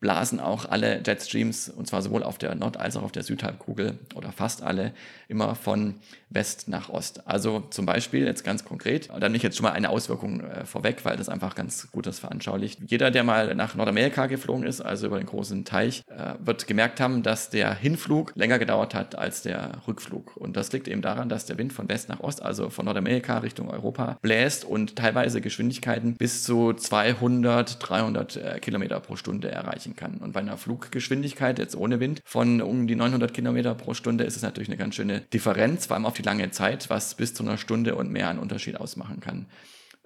blasen 0.00 0.38
auch 0.38 0.64
alle 0.64 1.02
Jetstreams, 1.04 1.68
und 1.68 1.86
zwar 1.86 2.02
sowohl 2.02 2.22
auf 2.22 2.38
der 2.38 2.54
Nord- 2.54 2.76
als 2.76 2.96
auch 2.96 3.02
auf 3.02 3.12
der 3.12 3.24
Südhalbkugel 3.24 3.98
oder 4.14 4.30
fast 4.32 4.62
alle, 4.62 4.92
immer 5.28 5.54
von 5.54 5.96
West 6.30 6.68
nach 6.68 6.88
Ost. 6.88 7.26
Also 7.26 7.64
zum 7.70 7.86
Beispiel 7.86 8.24
jetzt 8.24 8.44
ganz 8.44 8.64
konkret, 8.64 9.08
dann 9.18 9.32
nicht 9.32 9.42
jetzt 9.42 9.56
schon 9.56 9.64
mal 9.64 9.72
eine 9.72 9.90
Auswirkung 9.90 10.40
äh, 10.40 10.64
vorweg, 10.64 11.04
weil 11.04 11.16
das 11.16 11.28
einfach 11.28 11.54
ganz 11.54 11.90
gut 11.90 12.06
das 12.06 12.18
veranschaulicht. 12.18 12.80
Jeder, 12.86 13.10
der 13.10 13.24
mal 13.24 13.54
nach 13.54 13.74
Nordamerika 13.74 14.26
geflogen 14.26 14.64
ist, 14.64 14.80
also 14.80 15.06
über 15.06 15.18
den 15.18 15.26
großen 15.26 15.64
Teich, 15.64 16.02
äh, 16.08 16.34
wird 16.38 16.66
gemerkt 16.66 17.00
haben, 17.00 17.22
dass 17.22 17.50
der 17.50 17.74
Hinflug 17.74 18.32
länger 18.34 18.58
gedauert 18.58 18.94
hat 18.94 19.16
als 19.16 19.42
der 19.42 19.72
Rückflug. 19.86 20.36
Und 20.36 20.56
das 20.56 20.72
liegt 20.72 20.88
eben 20.88 21.02
daran, 21.02 21.28
dass 21.28 21.46
der 21.46 21.58
Wind 21.58 21.72
von 21.72 21.88
West 21.88 22.08
nach 22.08 22.20
Ost, 22.20 22.42
also 22.42 22.70
von 22.70 22.84
Nordamerika 22.84 23.38
Richtung 23.38 23.70
Europa, 23.70 24.18
bläst 24.22 24.64
und 24.64 24.96
teilweise 24.96 25.40
Geschwindigkeiten 25.40 26.14
bis 26.14 26.44
zu 26.44 26.72
200, 26.72 27.88
300 27.88 28.36
äh, 28.36 28.58
Kilometer 28.60 29.00
pro 29.00 29.16
Stunde 29.16 29.50
erreichen 29.50 29.68
erreichen 29.68 29.96
kann. 29.96 30.18
Und 30.18 30.32
bei 30.32 30.40
einer 30.40 30.56
Fluggeschwindigkeit, 30.56 31.58
jetzt 31.58 31.76
ohne 31.76 32.00
Wind, 32.00 32.20
von 32.24 32.60
um 32.60 32.86
die 32.86 32.96
900 32.96 33.32
Kilometer 33.32 33.74
pro 33.74 33.94
Stunde 33.94 34.24
ist 34.24 34.36
es 34.36 34.42
natürlich 34.42 34.68
eine 34.68 34.76
ganz 34.76 34.94
schöne 34.94 35.20
Differenz, 35.20 35.86
vor 35.86 35.96
allem 35.96 36.06
auf 36.06 36.17
die 36.18 36.22
lange 36.22 36.50
Zeit, 36.50 36.90
was 36.90 37.14
bis 37.14 37.34
zu 37.34 37.42
einer 37.42 37.56
Stunde 37.56 37.94
und 37.94 38.10
mehr 38.10 38.28
einen 38.28 38.38
Unterschied 38.38 38.76
ausmachen 38.76 39.20
kann. 39.20 39.46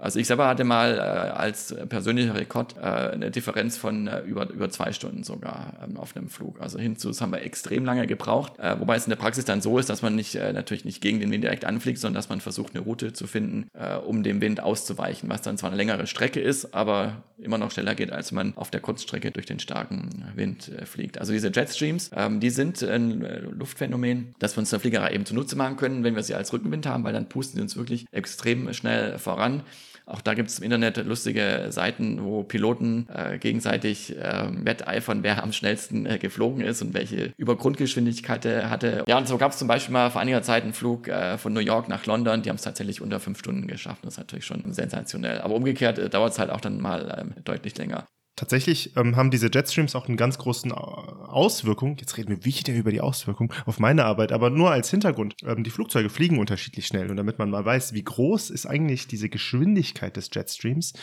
Also 0.02 0.18
ich 0.18 0.26
selber 0.26 0.48
hatte 0.48 0.64
mal 0.64 0.96
äh, 0.96 1.00
als 1.00 1.72
persönlicher 1.88 2.34
Rekord 2.34 2.74
äh, 2.76 2.80
eine 2.80 3.30
Differenz 3.30 3.76
von 3.76 4.08
äh, 4.08 4.22
über, 4.22 4.50
über 4.50 4.68
zwei 4.68 4.90
Stunden 4.90 5.22
sogar 5.22 5.74
ähm, 5.84 5.96
auf 5.96 6.16
einem 6.16 6.28
Flug. 6.28 6.60
Also 6.60 6.80
hinzu, 6.80 7.06
das 7.06 7.20
haben 7.20 7.30
wir 7.30 7.42
extrem 7.42 7.84
lange 7.84 8.08
gebraucht, 8.08 8.58
äh, 8.58 8.80
wobei 8.80 8.96
es 8.96 9.04
in 9.06 9.10
der 9.10 9.16
Praxis 9.16 9.44
dann 9.44 9.60
so 9.60 9.78
ist, 9.78 9.88
dass 9.88 10.02
man 10.02 10.16
nicht 10.16 10.34
äh, 10.34 10.52
natürlich 10.52 10.84
nicht 10.84 11.02
gegen 11.02 11.20
den 11.20 11.30
Wind 11.30 11.44
direkt 11.44 11.64
anfliegt, 11.64 12.00
sondern 12.00 12.16
dass 12.16 12.28
man 12.28 12.40
versucht, 12.40 12.74
eine 12.74 12.82
Route 12.82 13.12
zu 13.12 13.28
finden, 13.28 13.68
äh, 13.74 13.94
um 13.94 14.24
dem 14.24 14.40
Wind 14.40 14.60
auszuweichen, 14.60 15.30
was 15.30 15.42
dann 15.42 15.56
zwar 15.56 15.70
eine 15.70 15.76
längere 15.76 16.08
Strecke 16.08 16.40
ist, 16.40 16.74
aber 16.74 17.22
immer 17.38 17.58
noch 17.58 17.70
schneller 17.70 17.94
geht, 17.94 18.10
als 18.10 18.32
man 18.32 18.56
auf 18.56 18.72
der 18.72 18.80
Kurzstrecke 18.80 19.30
durch 19.30 19.46
den 19.46 19.60
starken 19.60 20.24
Wind 20.34 20.70
fliegt. 20.84 21.18
Also 21.18 21.32
diese 21.32 21.52
Jetstreams, 21.52 22.10
ähm, 22.16 22.40
die 22.40 22.50
sind 22.50 22.82
ein 22.82 23.20
Luftphänomen, 23.52 24.34
das 24.40 24.56
wir 24.56 24.60
uns 24.60 24.70
der 24.70 24.80
Fliegerei 24.80 25.12
eben 25.12 25.26
zunutze 25.26 25.54
machen 25.54 25.76
können, 25.76 26.02
wenn 26.02 26.16
wir 26.16 26.24
sie 26.24 26.34
als 26.34 26.52
Rückenwind 26.52 26.86
haben, 26.86 27.04
weil 27.04 27.12
dann 27.12 27.28
pusten 27.28 27.56
sie 27.56 27.62
uns 27.62 27.76
wirklich 27.76 28.06
extrem 28.10 28.72
schnell 28.74 29.18
voran. 29.18 29.62
Auch 30.06 30.20
da 30.20 30.34
gibt 30.34 30.48
es 30.50 30.58
im 30.58 30.64
Internet 30.64 30.96
lustige 31.06 31.66
Seiten, 31.70 32.24
wo 32.24 32.42
Piloten 32.42 33.06
äh, 33.14 33.38
gegenseitig 33.38 34.16
äh, 34.16 34.46
wetteifern, 34.50 35.22
wer 35.22 35.42
am 35.42 35.52
schnellsten 35.52 36.06
äh, 36.06 36.18
geflogen 36.18 36.62
ist 36.62 36.82
und 36.82 36.94
welche 36.94 37.32
Übergrundgeschwindigkeit 37.36 38.44
er 38.44 38.70
hatte. 38.70 39.04
Ja, 39.06 39.18
und 39.18 39.28
so 39.28 39.38
gab 39.38 39.52
es 39.52 39.58
zum 39.58 39.68
Beispiel 39.68 39.92
mal 39.92 40.10
vor 40.10 40.20
einiger 40.20 40.42
Zeit 40.42 40.64
einen 40.64 40.72
Flug 40.72 41.08
äh, 41.08 41.38
von 41.38 41.52
New 41.52 41.60
York 41.60 41.88
nach 41.88 42.06
London. 42.06 42.42
Die 42.42 42.48
haben 42.48 42.56
es 42.56 42.62
tatsächlich 42.62 43.00
unter 43.00 43.20
fünf 43.20 43.38
Stunden 43.38 43.66
geschafft. 43.66 44.04
Das 44.04 44.14
ist 44.14 44.18
natürlich 44.18 44.44
schon 44.44 44.72
sensationell. 44.72 45.40
Aber 45.40 45.54
umgekehrt 45.54 45.98
äh, 45.98 46.10
dauert 46.10 46.32
es 46.32 46.38
halt 46.38 46.50
auch 46.50 46.60
dann 46.60 46.80
mal 46.80 47.16
ähm, 47.20 47.34
deutlich 47.44 47.76
länger. 47.78 48.06
Tatsächlich 48.34 48.96
ähm, 48.96 49.14
haben 49.16 49.30
diese 49.30 49.50
Jetstreams 49.52 49.94
auch 49.94 50.08
einen 50.08 50.16
ganz 50.16 50.38
großen 50.38 50.72
Auswirkung. 50.72 51.98
Jetzt 51.98 52.16
reden 52.16 52.30
wir 52.30 52.44
wieder 52.46 52.72
über 52.72 52.90
die 52.90 53.02
Auswirkung 53.02 53.52
auf 53.66 53.78
meine 53.78 54.06
Arbeit, 54.06 54.32
aber 54.32 54.48
nur 54.48 54.70
als 54.70 54.88
Hintergrund. 54.88 55.36
Ähm, 55.44 55.64
die 55.64 55.70
Flugzeuge 55.70 56.08
fliegen 56.08 56.38
unterschiedlich 56.38 56.86
schnell 56.86 57.10
und 57.10 57.18
damit 57.18 57.38
man 57.38 57.50
mal 57.50 57.64
weiß, 57.64 57.92
wie 57.92 58.02
groß 58.02 58.48
ist 58.48 58.64
eigentlich 58.64 59.06
diese 59.06 59.28
Geschwindigkeit 59.28 60.16
des 60.16 60.30
Jetstreams, 60.32 60.94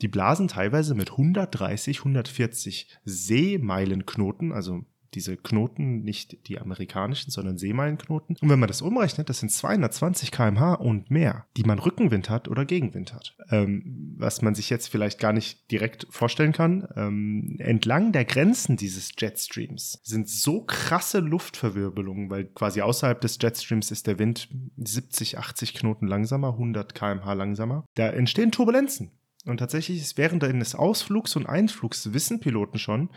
die 0.00 0.08
blasen 0.08 0.48
teilweise 0.48 0.94
mit 0.94 1.10
130, 1.10 1.98
140 1.98 2.88
Seemeilenknoten, 3.04 4.50
also 4.52 4.86
diese 5.14 5.36
Knoten, 5.36 6.02
nicht 6.02 6.48
die 6.48 6.58
amerikanischen, 6.58 7.30
sondern 7.30 7.58
Seemeilenknoten. 7.58 8.36
Und 8.40 8.48
wenn 8.48 8.58
man 8.58 8.68
das 8.68 8.82
umrechnet, 8.82 9.28
das 9.28 9.40
sind 9.40 9.50
220 9.50 10.30
kmh 10.30 10.74
und 10.74 11.10
mehr, 11.10 11.46
die 11.56 11.64
man 11.64 11.78
Rückenwind 11.78 12.30
hat 12.30 12.48
oder 12.48 12.64
Gegenwind 12.64 13.12
hat. 13.12 13.36
Ähm, 13.50 14.14
was 14.16 14.42
man 14.42 14.54
sich 14.54 14.70
jetzt 14.70 14.88
vielleicht 14.88 15.18
gar 15.18 15.32
nicht 15.32 15.70
direkt 15.70 16.06
vorstellen 16.10 16.52
kann. 16.52 16.86
Ähm, 16.96 17.56
entlang 17.58 18.12
der 18.12 18.24
Grenzen 18.24 18.76
dieses 18.76 19.12
Jetstreams 19.18 20.00
sind 20.02 20.28
so 20.28 20.62
krasse 20.62 21.20
Luftverwirbelungen, 21.20 22.30
weil 22.30 22.44
quasi 22.44 22.82
außerhalb 22.82 23.20
des 23.20 23.38
Jetstreams 23.40 23.90
ist 23.90 24.06
der 24.06 24.18
Wind 24.18 24.48
70, 24.76 25.38
80 25.38 25.74
Knoten 25.74 26.06
langsamer, 26.06 26.52
100 26.52 26.94
kmh 26.94 27.32
langsamer. 27.32 27.84
Da 27.94 28.08
entstehen 28.08 28.52
Turbulenzen. 28.52 29.10
Und 29.46 29.56
tatsächlich 29.56 30.00
ist 30.00 30.18
während 30.18 30.44
eines 30.44 30.74
Ausflugs 30.74 31.34
und 31.34 31.46
Einflugs 31.46 32.12
wissen 32.12 32.40
Piloten 32.40 32.78
schon, 32.78 33.08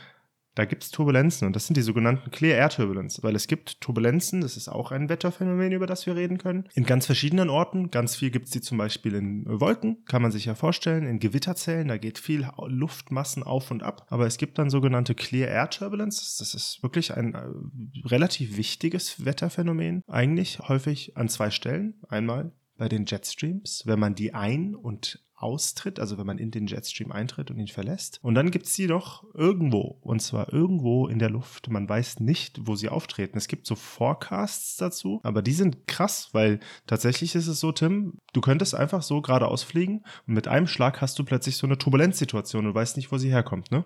da 0.56 0.66
gibt 0.66 0.84
es 0.84 0.92
Turbulenzen 0.92 1.48
und 1.48 1.56
das 1.56 1.68
sind 1.68 1.78
die 1.78 1.82
sogenannten 1.82 2.32
Clear 2.32 2.58
Air 2.58 2.70
Turbulence, 2.70 3.22
weil 3.24 3.36
es 3.36 3.48
gibt 3.48 3.82
Turbulenzen, 3.82 4.42
das 4.42 4.58
ist 4.58 4.70
auch 4.70 4.92
ein 4.92 5.10
Wetterphänomen, 5.10 5.72
über 5.72 5.88
das 5.88 6.06
wir 6.06 6.16
reden 6.16 6.38
können, 6.38 6.66
in 6.74 6.86
ganz 6.86 7.06
verschiedenen 7.06 7.50
Orten. 7.50 7.90
Ganz 7.90 8.16
viel 8.16 8.30
gibt 8.30 8.46
es 8.46 8.52
die 8.52 8.62
zum 8.62 8.78
Beispiel 8.78 9.16
in 9.16 9.44
Wolken, 9.46 10.04
kann 10.06 10.22
man 10.22 10.32
sich 10.32 10.46
ja 10.46 10.56
vorstellen, 10.56 11.06
in 11.06 11.20
Gewitterzellen, 11.20 11.88
da 11.88 11.98
geht 11.98 12.20
viel 12.20 12.48
Luftmassen 12.68 13.44
auf 13.44 13.72
und 13.72 13.84
ab. 13.84 14.06
Aber 14.10 14.28
es 14.28 14.38
gibt 14.38 14.58
dann 14.58 14.70
sogenannte 14.70 15.16
Clear 15.16 15.50
Air 15.50 15.70
Turbulence, 15.70 16.38
das 16.40 16.54
ist 16.54 16.84
wirklich 16.84 17.16
ein 17.16 17.34
äh, 17.34 18.08
relativ 18.08 18.58
wichtiges 18.58 19.26
Wetterphänomen, 19.26 20.04
eigentlich 20.08 20.60
häufig 20.60 21.18
an 21.18 21.30
zwei 21.30 21.50
Stellen. 21.50 21.96
Einmal 22.10 22.52
bei 22.78 22.90
den 22.90 23.06
Jetstreams, 23.06 23.84
wenn 23.86 24.00
man 24.00 24.16
die 24.16 24.34
ein- 24.34 24.76
und 24.76 25.24
austritt, 25.44 26.00
also 26.00 26.18
wenn 26.18 26.26
man 26.26 26.38
in 26.38 26.52
den 26.52 26.68
Jetstream 26.68 27.12
eintritt 27.12 27.52
und 27.52 27.60
ihn 27.60 27.68
verlässt. 27.68 28.20
Und 28.22 28.36
dann 28.36 28.50
gibt 28.50 28.66
es 28.66 28.74
sie 28.74 28.88
noch 28.88 29.24
irgendwo, 29.34 30.00
und 30.02 30.22
zwar 30.22 30.52
irgendwo 30.52 31.08
in 31.08 31.20
der 31.20 31.30
Luft. 31.30 31.70
Man 31.70 31.88
weiß 31.88 32.20
nicht, 32.22 32.62
wo 32.64 32.76
sie 32.76 32.90
auftreten. 32.90 33.38
Es 33.38 33.48
gibt 33.48 33.68
so 33.68 33.76
Forecasts 33.76 34.78
dazu, 34.78 35.20
aber 35.24 35.42
die 35.42 35.54
sind 35.54 35.88
krass, 35.88 36.30
weil 36.32 36.60
tatsächlich 36.88 37.36
ist 37.36 37.48
es 37.48 37.60
so, 37.60 37.72
Tim, 37.72 38.18
du 38.34 38.42
könntest 38.42 38.74
einfach 38.74 39.04
so 39.04 39.22
geradeaus 39.22 39.64
fliegen 39.64 40.04
und 40.28 40.34
mit 40.34 40.48
einem 40.48 40.68
Schlag 40.68 41.02
hast 41.02 41.20
du 41.20 41.26
plötzlich 41.26 41.58
so 41.58 41.68
eine 41.68 41.78
Turbulenzsituation 41.78 42.66
und 42.66 42.74
weißt 42.74 42.98
nicht, 42.98 43.12
wo 43.12 43.18
sie 43.18 43.30
herkommt, 43.30 43.72
ne? 43.72 43.86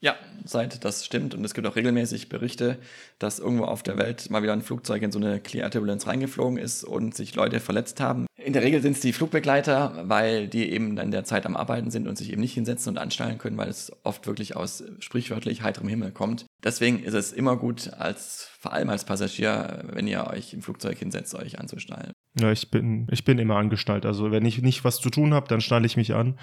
Ja, 0.00 0.14
seit 0.44 0.84
das 0.84 1.06
stimmt. 1.06 1.34
Und 1.34 1.44
es 1.44 1.54
gibt 1.54 1.66
auch 1.66 1.76
regelmäßig 1.76 2.28
Berichte, 2.28 2.78
dass 3.18 3.38
irgendwo 3.38 3.64
auf 3.64 3.82
der 3.82 3.96
Welt 3.96 4.28
mal 4.30 4.42
wieder 4.42 4.52
ein 4.52 4.60
Flugzeug 4.60 5.02
in 5.02 5.10
so 5.10 5.18
eine 5.18 5.40
Clear 5.40 5.70
Turbulence 5.70 6.06
reingeflogen 6.06 6.58
ist 6.58 6.84
und 6.84 7.14
sich 7.14 7.34
Leute 7.34 7.60
verletzt 7.60 7.98
haben. 8.00 8.25
In 8.38 8.52
der 8.52 8.62
Regel 8.62 8.82
sind 8.82 8.92
es 8.92 9.00
die 9.00 9.14
Flugbegleiter, 9.14 10.04
weil 10.08 10.46
die 10.46 10.70
eben 10.70 10.98
in 10.98 11.10
der 11.10 11.24
Zeit 11.24 11.46
am 11.46 11.56
Arbeiten 11.56 11.90
sind 11.90 12.06
und 12.06 12.18
sich 12.18 12.30
eben 12.30 12.42
nicht 12.42 12.52
hinsetzen 12.52 12.90
und 12.90 12.98
anstellen 12.98 13.38
können, 13.38 13.56
weil 13.56 13.68
es 13.68 13.90
oft 14.02 14.26
wirklich 14.26 14.54
aus 14.56 14.84
sprichwörtlich 14.98 15.62
heiterem 15.62 15.88
Himmel 15.88 16.10
kommt. 16.10 16.44
Deswegen 16.62 17.02
ist 17.02 17.14
es 17.14 17.32
immer 17.32 17.56
gut, 17.56 17.92
als 17.94 18.50
vor 18.58 18.72
allem 18.72 18.90
als 18.90 19.04
Passagier, 19.04 19.84
wenn 19.92 20.06
ihr 20.06 20.26
euch 20.26 20.52
im 20.52 20.60
Flugzeug 20.60 20.98
hinsetzt, 20.98 21.34
euch 21.34 21.58
anzustellen. 21.58 22.12
Ja, 22.38 22.52
ich 22.52 22.70
bin, 22.70 23.06
ich 23.10 23.24
bin 23.24 23.38
immer 23.38 23.56
angeschnallt. 23.56 24.04
Also 24.04 24.30
wenn 24.30 24.44
ich 24.44 24.60
nicht 24.60 24.84
was 24.84 25.00
zu 25.00 25.08
tun 25.08 25.32
habe, 25.32 25.48
dann 25.48 25.62
schnalle 25.62 25.86
ich 25.86 25.96
mich 25.96 26.12
an. 26.14 26.38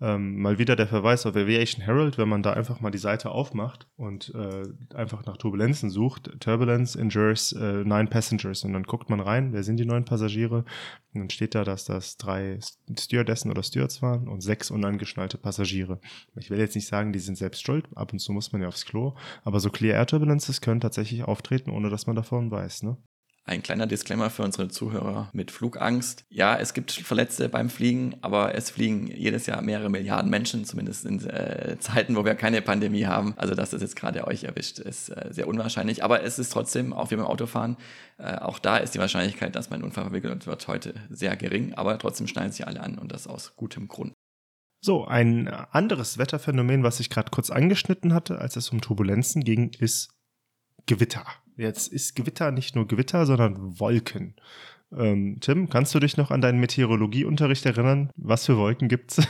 Ähm, 0.00 0.40
mal 0.40 0.58
wieder 0.58 0.76
der 0.76 0.86
Verweis 0.86 1.24
auf 1.24 1.36
Aviation 1.36 1.82
Herald, 1.82 2.18
wenn 2.18 2.28
man 2.28 2.42
da 2.42 2.52
einfach 2.52 2.80
mal 2.80 2.90
die 2.90 2.98
Seite 2.98 3.30
aufmacht 3.30 3.86
und 3.96 4.34
äh, 4.34 4.64
einfach 4.94 5.24
nach 5.24 5.38
Turbulenzen 5.38 5.88
sucht. 5.88 6.30
Turbulence 6.40 6.98
endures 6.98 7.52
äh, 7.52 7.84
nine 7.84 8.08
passengers 8.08 8.62
und 8.64 8.74
dann 8.74 8.82
guckt 8.82 9.08
man 9.08 9.20
rein, 9.20 9.52
wer 9.52 9.62
sind 9.62 9.78
die 9.78 9.86
neun 9.86 10.04
Passagiere? 10.04 10.64
Und 11.14 11.20
dann 11.20 11.30
steht 11.38 11.54
da, 11.54 11.62
dass 11.62 11.84
das 11.84 12.16
drei 12.16 12.58
Stewardessen 12.98 13.52
oder 13.52 13.62
Stewards 13.62 14.02
waren 14.02 14.26
und 14.26 14.40
sechs 14.40 14.72
unangeschnallte 14.72 15.38
Passagiere. 15.38 16.00
Ich 16.34 16.50
will 16.50 16.58
jetzt 16.58 16.74
nicht 16.74 16.88
sagen, 16.88 17.12
die 17.12 17.20
sind 17.20 17.38
selbst 17.38 17.64
schuld. 17.64 17.86
Ab 17.94 18.12
und 18.12 18.18
zu 18.18 18.32
muss 18.32 18.50
man 18.50 18.60
ja 18.60 18.66
aufs 18.66 18.84
Klo. 18.84 19.14
Aber 19.44 19.60
so 19.60 19.70
Clear 19.70 19.96
Air 19.96 20.06
Turbulences 20.06 20.60
können 20.60 20.80
tatsächlich 20.80 21.22
auftreten, 21.22 21.70
ohne 21.70 21.90
dass 21.90 22.08
man 22.08 22.16
davon 22.16 22.50
weiß, 22.50 22.82
ne? 22.82 22.96
Ein 23.48 23.62
kleiner 23.62 23.86
Disclaimer 23.86 24.28
für 24.28 24.42
unsere 24.42 24.68
Zuhörer 24.68 25.30
mit 25.32 25.50
Flugangst. 25.50 26.26
Ja, 26.28 26.58
es 26.58 26.74
gibt 26.74 26.92
Verletzte 26.92 27.48
beim 27.48 27.70
Fliegen, 27.70 28.14
aber 28.20 28.54
es 28.54 28.68
fliegen 28.68 29.06
jedes 29.06 29.46
Jahr 29.46 29.62
mehrere 29.62 29.88
Milliarden 29.88 30.30
Menschen, 30.30 30.66
zumindest 30.66 31.06
in 31.06 31.24
äh, 31.24 31.78
Zeiten, 31.80 32.14
wo 32.14 32.26
wir 32.26 32.34
keine 32.34 32.60
Pandemie 32.60 33.06
haben. 33.06 33.32
Also, 33.38 33.54
dass 33.54 33.70
das 33.70 33.80
jetzt 33.80 33.96
gerade 33.96 34.26
euch 34.26 34.44
erwischt, 34.44 34.80
ist 34.80 35.08
äh, 35.08 35.28
sehr 35.30 35.48
unwahrscheinlich. 35.48 36.04
Aber 36.04 36.22
es 36.22 36.38
ist 36.38 36.50
trotzdem, 36.50 36.92
auch 36.92 37.10
wie 37.10 37.16
beim 37.16 37.24
Autofahren, 37.24 37.78
äh, 38.18 38.36
auch 38.36 38.58
da 38.58 38.76
ist 38.76 38.94
die 38.94 38.98
Wahrscheinlichkeit, 38.98 39.56
dass 39.56 39.70
mein 39.70 39.82
Unfall 39.82 40.04
verwickelt 40.04 40.46
wird, 40.46 40.68
heute 40.68 40.92
sehr 41.08 41.34
gering. 41.34 41.72
Aber 41.72 41.98
trotzdem 41.98 42.26
schneiden 42.26 42.52
sich 42.52 42.66
alle 42.66 42.82
an 42.82 42.98
und 42.98 43.10
das 43.12 43.26
aus 43.26 43.56
gutem 43.56 43.88
Grund. 43.88 44.12
So, 44.82 45.06
ein 45.06 45.48
anderes 45.48 46.18
Wetterphänomen, 46.18 46.82
was 46.82 47.00
ich 47.00 47.08
gerade 47.08 47.30
kurz 47.30 47.48
angeschnitten 47.48 48.12
hatte, 48.12 48.40
als 48.42 48.56
es 48.56 48.68
um 48.68 48.82
Turbulenzen 48.82 49.42
ging, 49.42 49.70
ist 49.78 50.10
Gewitter. 50.84 51.24
Jetzt 51.58 51.92
ist 51.92 52.14
Gewitter 52.14 52.52
nicht 52.52 52.76
nur 52.76 52.86
Gewitter, 52.86 53.26
sondern 53.26 53.80
Wolken. 53.80 54.34
Ähm, 54.96 55.38
Tim, 55.40 55.68
kannst 55.68 55.94
du 55.94 55.98
dich 55.98 56.16
noch 56.16 56.30
an 56.30 56.40
deinen 56.40 56.60
Meteorologieunterricht 56.60 57.66
erinnern? 57.66 58.10
Was 58.16 58.46
für 58.46 58.56
Wolken 58.56 58.88
gibt's? 58.88 59.20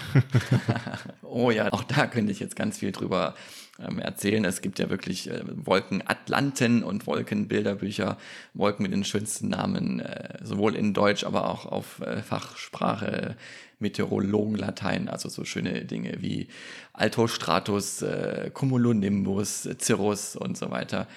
oh 1.22 1.50
ja, 1.50 1.72
auch 1.72 1.82
da 1.84 2.06
könnte 2.06 2.30
ich 2.30 2.38
jetzt 2.38 2.54
ganz 2.54 2.78
viel 2.78 2.92
drüber 2.92 3.34
ähm, 3.80 3.98
erzählen. 3.98 4.44
Es 4.44 4.60
gibt 4.60 4.78
ja 4.78 4.90
wirklich 4.90 5.30
äh, 5.30 5.42
Wolkenatlanten 5.46 6.84
und 6.84 7.06
Wolkenbilderbücher, 7.06 8.18
Wolken 8.52 8.82
mit 8.84 8.92
den 8.92 9.04
schönsten 9.04 9.48
Namen, 9.48 10.00
äh, 10.00 10.38
sowohl 10.44 10.76
in 10.76 10.92
Deutsch, 10.94 11.24
aber 11.24 11.48
auch 11.48 11.64
auf 11.64 12.00
äh, 12.00 12.22
Fachsprache, 12.22 13.36
Meteorologenlatein, 13.80 15.08
also 15.08 15.28
so 15.28 15.44
schöne 15.44 15.84
Dinge 15.86 16.16
wie 16.20 16.48
Altostratus, 16.92 18.02
äh, 18.02 18.50
Cumulonimbus, 18.52 19.68
Cirrus 19.80 20.36
und 20.36 20.58
so 20.58 20.70
weiter. 20.70 21.08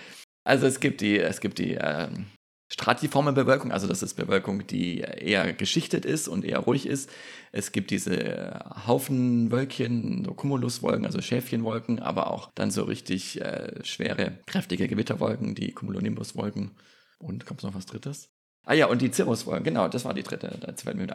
Also 0.43 0.65
es 0.65 0.79
gibt 0.79 1.01
die, 1.01 1.19
es 1.19 1.39
gibt 1.39 1.59
die 1.59 1.73
ähm, 1.73 2.27
stratiforme 2.71 3.33
Bewölkung, 3.33 3.71
also 3.71 3.87
das 3.87 4.01
ist 4.01 4.13
Bewölkung, 4.15 4.65
die 4.65 4.99
eher 4.99 5.53
geschichtet 5.53 6.05
ist 6.05 6.27
und 6.27 6.45
eher 6.45 6.59
ruhig 6.59 6.87
ist. 6.87 7.09
Es 7.51 7.71
gibt 7.71 7.91
diese 7.91 8.59
Haufenwölkchen, 8.87 10.23
so 10.25 10.33
Cumuluswolken, 10.33 11.05
also 11.05 11.21
Schäfchenwolken, 11.21 11.99
aber 11.99 12.31
auch 12.31 12.49
dann 12.55 12.71
so 12.71 12.83
richtig 12.83 13.41
äh, 13.41 13.83
schwere, 13.83 14.39
kräftige 14.47 14.87
Gewitterwolken, 14.87 15.53
die 15.53 15.73
Cumulonimbuswolken. 15.73 16.71
Und 17.19 17.45
kommt 17.45 17.61
noch 17.61 17.75
was 17.75 17.85
Drittes? 17.85 18.31
Ah 18.63 18.73
ja, 18.73 18.85
und 18.85 19.01
die 19.01 19.11
Cirruswolken, 19.11 19.63
genau, 19.63 19.87
das 19.87 20.05
war 20.05 20.13
die 20.13 20.21
dritte. 20.21 20.59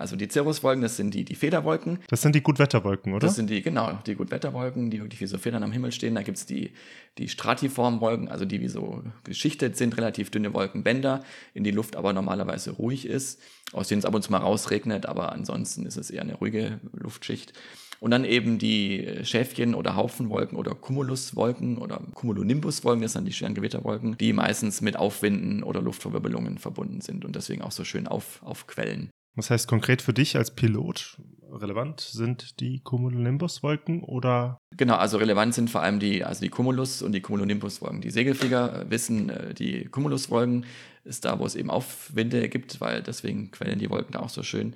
Also 0.00 0.16
die 0.16 0.28
Cirruswolken, 0.28 0.82
das 0.82 0.96
sind 0.96 1.14
die, 1.14 1.24
die 1.24 1.36
Federwolken. 1.36 2.00
Das 2.08 2.20
sind 2.20 2.34
die 2.34 2.42
Gutwetterwolken, 2.42 3.14
oder? 3.14 3.24
Das 3.24 3.36
sind 3.36 3.48
die, 3.48 3.62
genau, 3.62 4.00
die 4.04 4.16
Gutwetterwolken, 4.16 4.90
die 4.90 5.00
wirklich 5.00 5.20
wie 5.20 5.26
so 5.26 5.38
Federn 5.38 5.62
am 5.62 5.70
Himmel 5.70 5.92
stehen. 5.92 6.16
Da 6.16 6.22
gibt 6.22 6.38
es 6.38 6.46
die, 6.46 6.72
die 7.18 7.28
Stratiformwolken, 7.28 8.28
also 8.28 8.44
die 8.44 8.60
wie 8.60 8.68
so 8.68 9.04
geschichtet 9.22 9.76
sind, 9.76 9.96
relativ 9.96 10.30
dünne 10.30 10.54
Wolkenbänder, 10.54 11.22
in 11.54 11.62
die 11.62 11.70
Luft 11.70 11.94
aber 11.94 12.12
normalerweise 12.12 12.72
ruhig 12.72 13.06
ist, 13.06 13.40
aus 13.72 13.86
denen 13.86 14.00
es 14.00 14.04
ab 14.04 14.14
und 14.14 14.22
zu 14.22 14.32
mal 14.32 14.38
rausregnet, 14.38 15.06
aber 15.06 15.30
ansonsten 15.30 15.86
ist 15.86 15.96
es 15.96 16.10
eher 16.10 16.22
eine 16.22 16.34
ruhige 16.34 16.80
Luftschicht. 16.92 17.52
Und 18.00 18.10
dann 18.10 18.24
eben 18.24 18.58
die 18.58 19.20
Schäfchen 19.22 19.74
oder 19.74 19.94
Haufenwolken 19.96 20.58
oder 20.58 20.74
Cumuluswolken 20.74 21.78
oder 21.78 22.00
Cumulonimbuswolken, 22.14 23.02
das 23.02 23.12
sind 23.12 23.26
die 23.26 23.32
schweren 23.32 23.54
Gewitterwolken, 23.54 24.16
die 24.18 24.32
meistens 24.32 24.80
mit 24.80 24.96
Aufwinden 24.96 25.62
oder 25.62 25.80
Luftverwirbelungen 25.80 26.58
verbunden 26.58 27.00
sind 27.00 27.24
und 27.24 27.36
deswegen 27.36 27.62
auch 27.62 27.72
so 27.72 27.84
schön 27.84 28.06
auf, 28.06 28.42
aufquellen. 28.42 29.10
Was 29.36 29.50
heißt 29.50 29.68
konkret 29.68 30.00
für 30.00 30.14
dich 30.14 30.36
als 30.36 30.54
Pilot 30.54 31.18
relevant 31.52 32.00
sind 32.00 32.58
die 32.60 32.80
Cumulonimbuswolken 32.80 34.02
oder? 34.02 34.58
Genau, 34.76 34.96
also 34.96 35.18
relevant 35.18 35.54
sind 35.54 35.70
vor 35.70 35.82
allem 35.82 36.00
die, 36.00 36.24
also 36.24 36.40
die 36.40 36.48
Cumulus 36.48 37.02
und 37.02 37.12
die 37.12 37.20
Cumulonimbuswolken. 37.20 38.00
Die 38.00 38.10
Segelflieger 38.10 38.86
wissen, 38.88 39.28
äh, 39.30 39.54
die 39.54 39.84
Cumuluswolken 39.84 40.64
ist 41.04 41.24
da, 41.24 41.38
wo 41.38 41.46
es 41.46 41.54
eben 41.54 41.70
Aufwinde 41.70 42.48
gibt, 42.48 42.80
weil 42.80 43.02
deswegen 43.02 43.50
quellen 43.50 43.78
die 43.78 43.90
Wolken 43.90 44.12
da 44.12 44.20
auch 44.20 44.30
so 44.30 44.42
schön. 44.42 44.74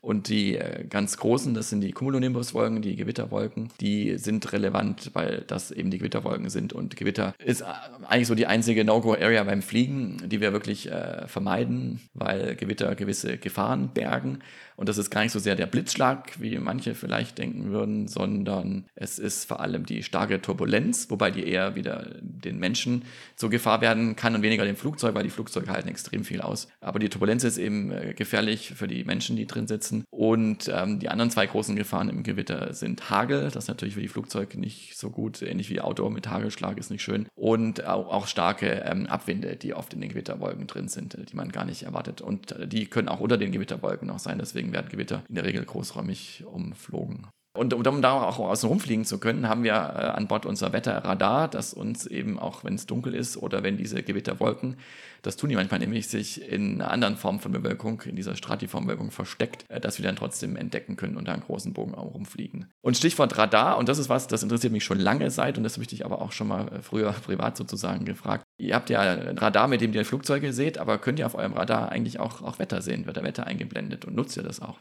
Und 0.00 0.28
die 0.28 0.56
äh, 0.56 0.84
ganz 0.88 1.16
großen, 1.16 1.54
das 1.54 1.70
sind 1.70 1.80
die 1.80 1.92
Cumulonimbus-Wolken, 1.92 2.82
die 2.82 2.96
Gewitterwolken, 2.96 3.70
die 3.80 4.18
sind 4.18 4.52
relevant, 4.52 5.10
weil 5.14 5.44
das 5.46 5.70
eben 5.70 5.90
die 5.90 5.98
Gewitterwolken 5.98 6.48
sind. 6.48 6.72
Und 6.72 6.96
Gewitter 6.96 7.34
ist 7.44 7.62
äh, 7.62 7.64
eigentlich 8.06 8.28
so 8.28 8.34
die 8.34 8.46
einzige 8.46 8.84
No-Go-Area 8.84 9.42
beim 9.44 9.62
Fliegen, 9.62 10.28
die 10.28 10.40
wir 10.40 10.52
wirklich 10.52 10.90
äh, 10.90 11.26
vermeiden, 11.26 12.00
weil 12.14 12.56
Gewitter 12.56 12.94
gewisse 12.94 13.38
Gefahren 13.38 13.90
bergen. 13.92 14.40
Und 14.76 14.88
das 14.88 14.98
ist 14.98 15.10
gar 15.10 15.22
nicht 15.22 15.32
so 15.32 15.38
sehr 15.38 15.56
der 15.56 15.66
Blitzschlag, 15.66 16.40
wie 16.40 16.58
manche 16.58 16.94
vielleicht 16.94 17.38
denken 17.38 17.70
würden, 17.70 18.08
sondern 18.08 18.84
es 18.94 19.18
ist 19.18 19.46
vor 19.46 19.60
allem 19.60 19.86
die 19.86 20.02
starke 20.02 20.40
Turbulenz, 20.40 21.10
wobei 21.10 21.30
die 21.30 21.46
eher 21.46 21.74
wieder 21.74 22.10
den 22.20 22.58
Menschen 22.58 23.02
zur 23.36 23.50
Gefahr 23.50 23.80
werden 23.80 24.16
kann 24.16 24.34
und 24.34 24.42
weniger 24.42 24.64
dem 24.64 24.76
Flugzeug, 24.76 25.14
weil 25.14 25.24
die 25.24 25.30
Flugzeuge 25.30 25.70
halten 25.70 25.88
extrem 25.88 26.24
viel 26.24 26.40
aus. 26.40 26.68
Aber 26.80 26.98
die 26.98 27.08
Turbulenz 27.08 27.44
ist 27.44 27.58
eben 27.58 27.90
äh, 27.90 28.14
gefährlich 28.14 28.72
für 28.76 28.86
die 28.86 29.04
Menschen, 29.04 29.36
die 29.36 29.46
drin 29.46 29.66
sitzen. 29.66 30.04
Und 30.10 30.70
ähm, 30.72 30.98
die 30.98 31.08
anderen 31.08 31.30
zwei 31.30 31.46
großen 31.46 31.74
Gefahren 31.74 32.08
im 32.08 32.22
Gewitter 32.22 32.72
sind 32.74 33.08
Hagel, 33.10 33.44
das 33.44 33.64
ist 33.64 33.68
natürlich 33.68 33.94
für 33.94 34.00
die 34.00 34.08
Flugzeuge 34.08 34.60
nicht 34.60 34.96
so 34.96 35.10
gut, 35.10 35.42
ähnlich 35.42 35.70
wie 35.70 35.80
Auto 35.80 36.08
mit 36.10 36.28
Hagelschlag 36.28 36.78
ist 36.78 36.90
nicht 36.90 37.02
schön. 37.02 37.26
Und 37.34 37.84
auch, 37.86 38.08
auch 38.12 38.26
starke 38.26 38.84
ähm, 38.86 39.06
Abwinde, 39.06 39.56
die 39.56 39.74
oft 39.74 39.94
in 39.94 40.00
den 40.00 40.10
Gewitterwolken 40.10 40.66
drin 40.66 40.88
sind, 40.88 41.16
die 41.30 41.36
man 41.36 41.50
gar 41.50 41.64
nicht 41.64 41.84
erwartet. 41.84 42.20
Und 42.20 42.52
äh, 42.52 42.68
die 42.68 42.86
können 42.86 43.08
auch 43.08 43.20
unter 43.20 43.38
den 43.38 43.52
Gewitterwolken 43.52 44.06
noch 44.08 44.18
sein, 44.18 44.38
deswegen 44.38 44.65
deswegen 44.66 44.72
werden 44.72 44.88
Gewitter 44.90 45.24
in 45.28 45.34
der 45.36 45.44
Regel 45.44 45.64
großräumig 45.64 46.44
umflogen. 46.44 47.26
Und 47.56 47.74
um 47.74 48.02
da 48.02 48.12
auch 48.22 48.38
außen 48.38 48.68
rumfliegen 48.68 49.04
zu 49.04 49.18
können, 49.18 49.48
haben 49.48 49.64
wir 49.64 49.72
äh, 49.72 49.76
an 49.76 50.28
Bord 50.28 50.46
unser 50.46 50.72
Wetterradar, 50.72 51.48
das 51.48 51.74
uns 51.74 52.06
eben 52.06 52.38
auch, 52.38 52.64
wenn 52.64 52.74
es 52.74 52.86
dunkel 52.86 53.14
ist 53.14 53.36
oder 53.36 53.62
wenn 53.62 53.76
diese 53.76 54.02
Gewitterwolken, 54.02 54.76
das 55.22 55.36
tun 55.36 55.50
die 55.50 55.56
manchmal 55.56 55.80
nämlich, 55.80 56.06
sich 56.06 56.40
in 56.40 56.80
einer 56.80 56.90
anderen 56.92 57.16
Form 57.16 57.40
von 57.40 57.50
Bewölkung, 57.50 58.00
in 58.02 58.14
dieser 58.14 58.36
Stratiformbewölkung 58.36 59.10
versteckt, 59.10 59.64
äh, 59.68 59.80
dass 59.80 59.98
wir 59.98 60.04
dann 60.04 60.16
trotzdem 60.16 60.56
entdecken 60.56 60.94
können 60.96 61.16
und 61.16 61.26
da 61.26 61.32
einen 61.32 61.42
großen 61.42 61.72
Bogen 61.72 61.94
auch 61.94 62.14
rumfliegen. 62.14 62.70
Und 62.80 62.96
Stichwort 62.96 63.36
Radar, 63.36 63.78
und 63.78 63.88
das 63.88 63.98
ist 63.98 64.08
was, 64.08 64.28
das 64.28 64.42
interessiert 64.42 64.72
mich 64.72 64.84
schon 64.84 65.00
lange 65.00 65.28
Zeit 65.30 65.58
und 65.58 65.64
das 65.64 65.78
möchte 65.78 65.94
ich 65.94 66.04
aber 66.04 66.22
auch 66.22 66.32
schon 66.32 66.48
mal 66.48 66.68
äh, 66.68 66.82
früher 66.82 67.10
privat 67.24 67.56
sozusagen 67.56 68.04
gefragt. 68.04 68.44
Ihr 68.58 68.74
habt 68.74 68.88
ja 68.90 69.00
ein 69.00 69.38
Radar, 69.38 69.66
mit 69.68 69.80
dem 69.80 69.92
ihr 69.92 70.04
Flugzeuge 70.04 70.52
seht, 70.52 70.78
aber 70.78 70.98
könnt 70.98 71.18
ihr 71.18 71.26
auf 71.26 71.34
eurem 71.34 71.54
Radar 71.54 71.90
eigentlich 71.90 72.20
auch, 72.20 72.42
auch 72.42 72.58
Wetter 72.58 72.80
sehen? 72.80 73.06
Wird 73.06 73.16
da 73.16 73.24
Wetter 73.24 73.46
eingeblendet 73.46 74.04
und 74.04 74.14
nutzt 74.14 74.36
ihr 74.36 74.42
das 74.42 74.60
auch? 74.60 74.78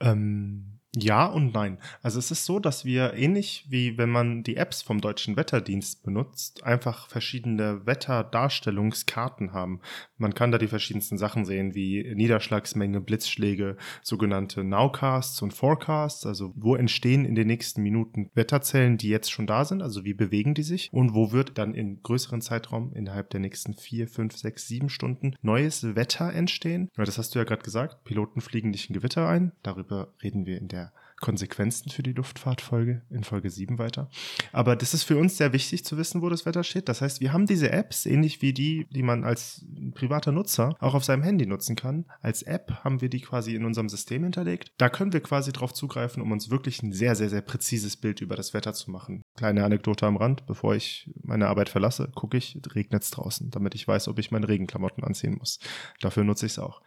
Ähm, 0.00 0.75
ja 0.96 1.26
und 1.26 1.52
nein. 1.54 1.78
Also 2.02 2.18
es 2.18 2.30
ist 2.30 2.46
so, 2.46 2.58
dass 2.58 2.84
wir 2.84 3.14
ähnlich 3.14 3.66
wie 3.68 3.98
wenn 3.98 4.08
man 4.08 4.42
die 4.42 4.56
Apps 4.56 4.82
vom 4.82 5.00
Deutschen 5.00 5.36
Wetterdienst 5.36 6.02
benutzt, 6.02 6.64
einfach 6.64 7.08
verschiedene 7.08 7.86
Wetterdarstellungskarten 7.86 9.52
haben. 9.52 9.80
Man 10.16 10.34
kann 10.34 10.52
da 10.52 10.58
die 10.58 10.68
verschiedensten 10.68 11.18
Sachen 11.18 11.44
sehen, 11.44 11.74
wie 11.74 12.14
Niederschlagsmenge, 12.14 13.00
Blitzschläge, 13.00 13.76
sogenannte 14.02 14.64
Nowcasts 14.64 15.42
und 15.42 15.52
Forecasts, 15.52 16.24
also 16.24 16.52
wo 16.56 16.76
entstehen 16.76 17.24
in 17.24 17.34
den 17.34 17.46
nächsten 17.46 17.82
Minuten 17.82 18.30
Wetterzellen, 18.34 18.96
die 18.96 19.08
jetzt 19.08 19.30
schon 19.30 19.46
da 19.46 19.64
sind, 19.64 19.82
also 19.82 20.04
wie 20.04 20.14
bewegen 20.14 20.54
die 20.54 20.62
sich 20.62 20.88
und 20.92 21.14
wo 21.14 21.32
wird 21.32 21.58
dann 21.58 21.74
in 21.74 22.02
größeren 22.02 22.40
Zeitraum 22.40 22.92
innerhalb 22.94 23.30
der 23.30 23.40
nächsten 23.40 23.74
vier, 23.74 24.08
fünf, 24.08 24.36
sechs, 24.36 24.66
sieben 24.66 24.88
Stunden 24.88 25.36
neues 25.42 25.94
Wetter 25.94 26.32
entstehen. 26.32 26.90
Das 26.96 27.18
hast 27.18 27.34
du 27.34 27.38
ja 27.38 27.44
gerade 27.44 27.62
gesagt, 27.62 28.04
Piloten 28.04 28.40
fliegen 28.40 28.70
nicht 28.70 28.88
in 28.88 28.94
Gewitter 28.94 29.28
ein, 29.28 29.52
darüber 29.62 30.14
reden 30.22 30.46
wir 30.46 30.58
in 30.58 30.68
der 30.68 30.85
Konsequenzen 31.20 31.90
für 31.90 32.02
die 32.02 32.12
Luftfahrtfolge 32.12 33.02
in 33.10 33.24
Folge 33.24 33.50
7 33.50 33.78
weiter. 33.78 34.08
Aber 34.52 34.76
das 34.76 34.94
ist 34.94 35.04
für 35.04 35.16
uns 35.16 35.36
sehr 35.36 35.52
wichtig 35.52 35.84
zu 35.84 35.96
wissen, 35.96 36.22
wo 36.22 36.28
das 36.28 36.44
Wetter 36.44 36.62
steht. 36.62 36.88
Das 36.88 37.00
heißt, 37.00 37.20
wir 37.20 37.32
haben 37.32 37.46
diese 37.46 37.70
Apps, 37.70 38.06
ähnlich 38.06 38.42
wie 38.42 38.52
die, 38.52 38.86
die 38.90 39.02
man 39.02 39.24
als 39.24 39.64
privater 39.94 40.32
Nutzer 40.32 40.76
auch 40.80 40.94
auf 40.94 41.04
seinem 41.04 41.22
Handy 41.22 41.46
nutzen 41.46 41.76
kann. 41.76 42.04
Als 42.20 42.42
App 42.42 42.84
haben 42.84 43.00
wir 43.00 43.08
die 43.08 43.20
quasi 43.20 43.54
in 43.54 43.64
unserem 43.64 43.88
System 43.88 44.22
hinterlegt. 44.24 44.72
Da 44.78 44.88
können 44.88 45.12
wir 45.12 45.20
quasi 45.20 45.52
drauf 45.52 45.72
zugreifen, 45.72 46.22
um 46.22 46.32
uns 46.32 46.50
wirklich 46.50 46.82
ein 46.82 46.92
sehr, 46.92 47.16
sehr, 47.16 47.30
sehr 47.30 47.42
präzises 47.42 47.96
Bild 47.96 48.20
über 48.20 48.36
das 48.36 48.52
Wetter 48.52 48.74
zu 48.74 48.90
machen. 48.90 49.22
Kleine 49.36 49.64
Anekdote 49.64 50.06
am 50.06 50.16
Rand, 50.16 50.46
bevor 50.46 50.74
ich 50.74 51.10
meine 51.22 51.48
Arbeit 51.48 51.68
verlasse, 51.68 52.10
gucke 52.14 52.36
ich, 52.36 52.60
regnet 52.74 53.02
es 53.02 53.10
draußen, 53.10 53.50
damit 53.50 53.74
ich 53.74 53.88
weiß, 53.88 54.08
ob 54.08 54.18
ich 54.18 54.30
meine 54.30 54.48
Regenklamotten 54.48 55.02
anziehen 55.02 55.36
muss. 55.38 55.58
Dafür 56.00 56.24
nutze 56.24 56.46
ich 56.46 56.52
es 56.52 56.58
auch. 56.58 56.82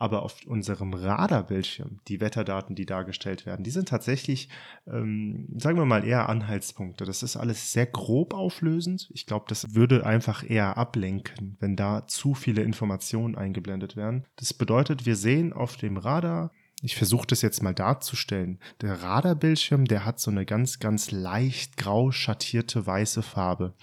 Aber 0.00 0.22
auf 0.22 0.46
unserem 0.46 0.94
Radarbildschirm, 0.94 2.00
die 2.08 2.20
Wetterdaten, 2.20 2.74
die 2.74 2.86
dargestellt 2.86 3.44
werden, 3.44 3.62
die 3.62 3.70
sind 3.70 3.86
tatsächlich, 3.86 4.48
ähm, 4.86 5.46
sagen 5.58 5.76
wir 5.76 5.84
mal, 5.84 6.06
eher 6.06 6.30
Anhaltspunkte. 6.30 7.04
Das 7.04 7.22
ist 7.22 7.36
alles 7.36 7.72
sehr 7.72 7.84
grob 7.84 8.32
auflösend. 8.32 9.10
Ich 9.12 9.26
glaube, 9.26 9.44
das 9.48 9.74
würde 9.74 10.06
einfach 10.06 10.48
eher 10.48 10.78
ablenken, 10.78 11.58
wenn 11.60 11.76
da 11.76 12.06
zu 12.06 12.34
viele 12.34 12.62
Informationen 12.62 13.36
eingeblendet 13.36 13.94
werden. 13.94 14.24
Das 14.36 14.54
bedeutet, 14.54 15.04
wir 15.04 15.16
sehen 15.16 15.52
auf 15.52 15.76
dem 15.76 15.98
Radar 15.98 16.50
ich 16.82 16.96
versuche 16.96 17.26
das 17.26 17.42
jetzt 17.42 17.62
mal 17.62 17.74
darzustellen. 17.74 18.58
Der 18.80 19.02
Radarbildschirm, 19.02 19.84
der 19.84 20.04
hat 20.04 20.18
so 20.18 20.30
eine 20.30 20.46
ganz, 20.46 20.78
ganz 20.78 21.10
leicht 21.10 21.76
grau 21.76 22.10
schattierte 22.10 22.86
weiße 22.86 23.22
Farbe. 23.22 23.74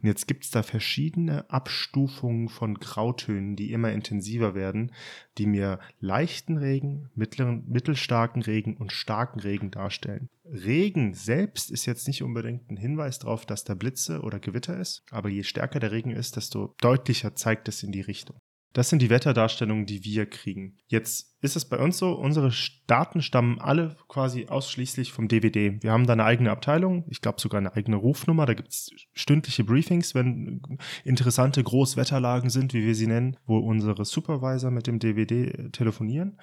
Und 0.00 0.06
jetzt 0.06 0.28
gibt 0.28 0.44
es 0.44 0.50
da 0.50 0.62
verschiedene 0.62 1.50
Abstufungen 1.50 2.48
von 2.48 2.74
Grautönen, 2.74 3.56
die 3.56 3.72
immer 3.72 3.92
intensiver 3.92 4.54
werden, 4.54 4.92
die 5.38 5.46
mir 5.46 5.80
leichten 5.98 6.56
Regen, 6.56 7.10
mittleren, 7.14 7.64
mittelstarken 7.68 8.42
Regen 8.42 8.76
und 8.76 8.92
starken 8.92 9.40
Regen 9.40 9.70
darstellen. 9.70 10.28
Regen 10.44 11.14
selbst 11.14 11.70
ist 11.70 11.86
jetzt 11.86 12.06
nicht 12.06 12.22
unbedingt 12.22 12.70
ein 12.70 12.76
Hinweis 12.76 13.18
darauf, 13.18 13.46
dass 13.46 13.64
da 13.64 13.74
Blitze 13.74 14.20
oder 14.20 14.38
Gewitter 14.38 14.78
ist, 14.78 15.02
aber 15.10 15.28
je 15.28 15.42
stärker 15.42 15.80
der 15.80 15.90
Regen 15.90 16.10
ist, 16.10 16.36
desto 16.36 16.74
deutlicher 16.80 17.34
zeigt 17.34 17.66
es 17.68 17.82
in 17.82 17.92
die 17.92 18.02
Richtung. 18.02 18.36
Das 18.74 18.88
sind 18.88 19.00
die 19.00 19.08
Wetterdarstellungen, 19.08 19.86
die 19.86 20.04
wir 20.04 20.26
kriegen. 20.26 20.76
Jetzt 20.88 21.36
ist 21.40 21.54
es 21.54 21.64
bei 21.64 21.78
uns 21.78 21.96
so, 21.96 22.12
unsere 22.12 22.52
Daten 22.88 23.22
stammen 23.22 23.60
alle 23.60 23.96
quasi 24.08 24.46
ausschließlich 24.46 25.12
vom 25.12 25.28
DVD. 25.28 25.80
Wir 25.80 25.92
haben 25.92 26.08
da 26.08 26.14
eine 26.14 26.24
eigene 26.24 26.50
Abteilung, 26.50 27.04
ich 27.08 27.20
glaube 27.20 27.40
sogar 27.40 27.60
eine 27.60 27.74
eigene 27.74 27.96
Rufnummer. 27.96 28.46
Da 28.46 28.54
gibt 28.54 28.70
es 28.70 28.90
stündliche 29.12 29.62
Briefings, 29.62 30.16
wenn 30.16 30.60
interessante 31.04 31.62
Großwetterlagen 31.62 32.50
sind, 32.50 32.74
wie 32.74 32.84
wir 32.84 32.96
sie 32.96 33.06
nennen, 33.06 33.36
wo 33.46 33.58
unsere 33.58 34.04
Supervisor 34.04 34.72
mit 34.72 34.88
dem 34.88 34.98
DVD 34.98 35.70
telefonieren. 35.70 36.40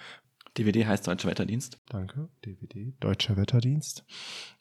DVD 0.58 0.86
heißt 0.86 1.08
Deutscher 1.08 1.30
Wetterdienst. 1.30 1.82
Danke, 1.89 2.30
DVD, 2.46 2.94
Deutscher 3.02 3.36
Wetterdienst. 3.36 4.06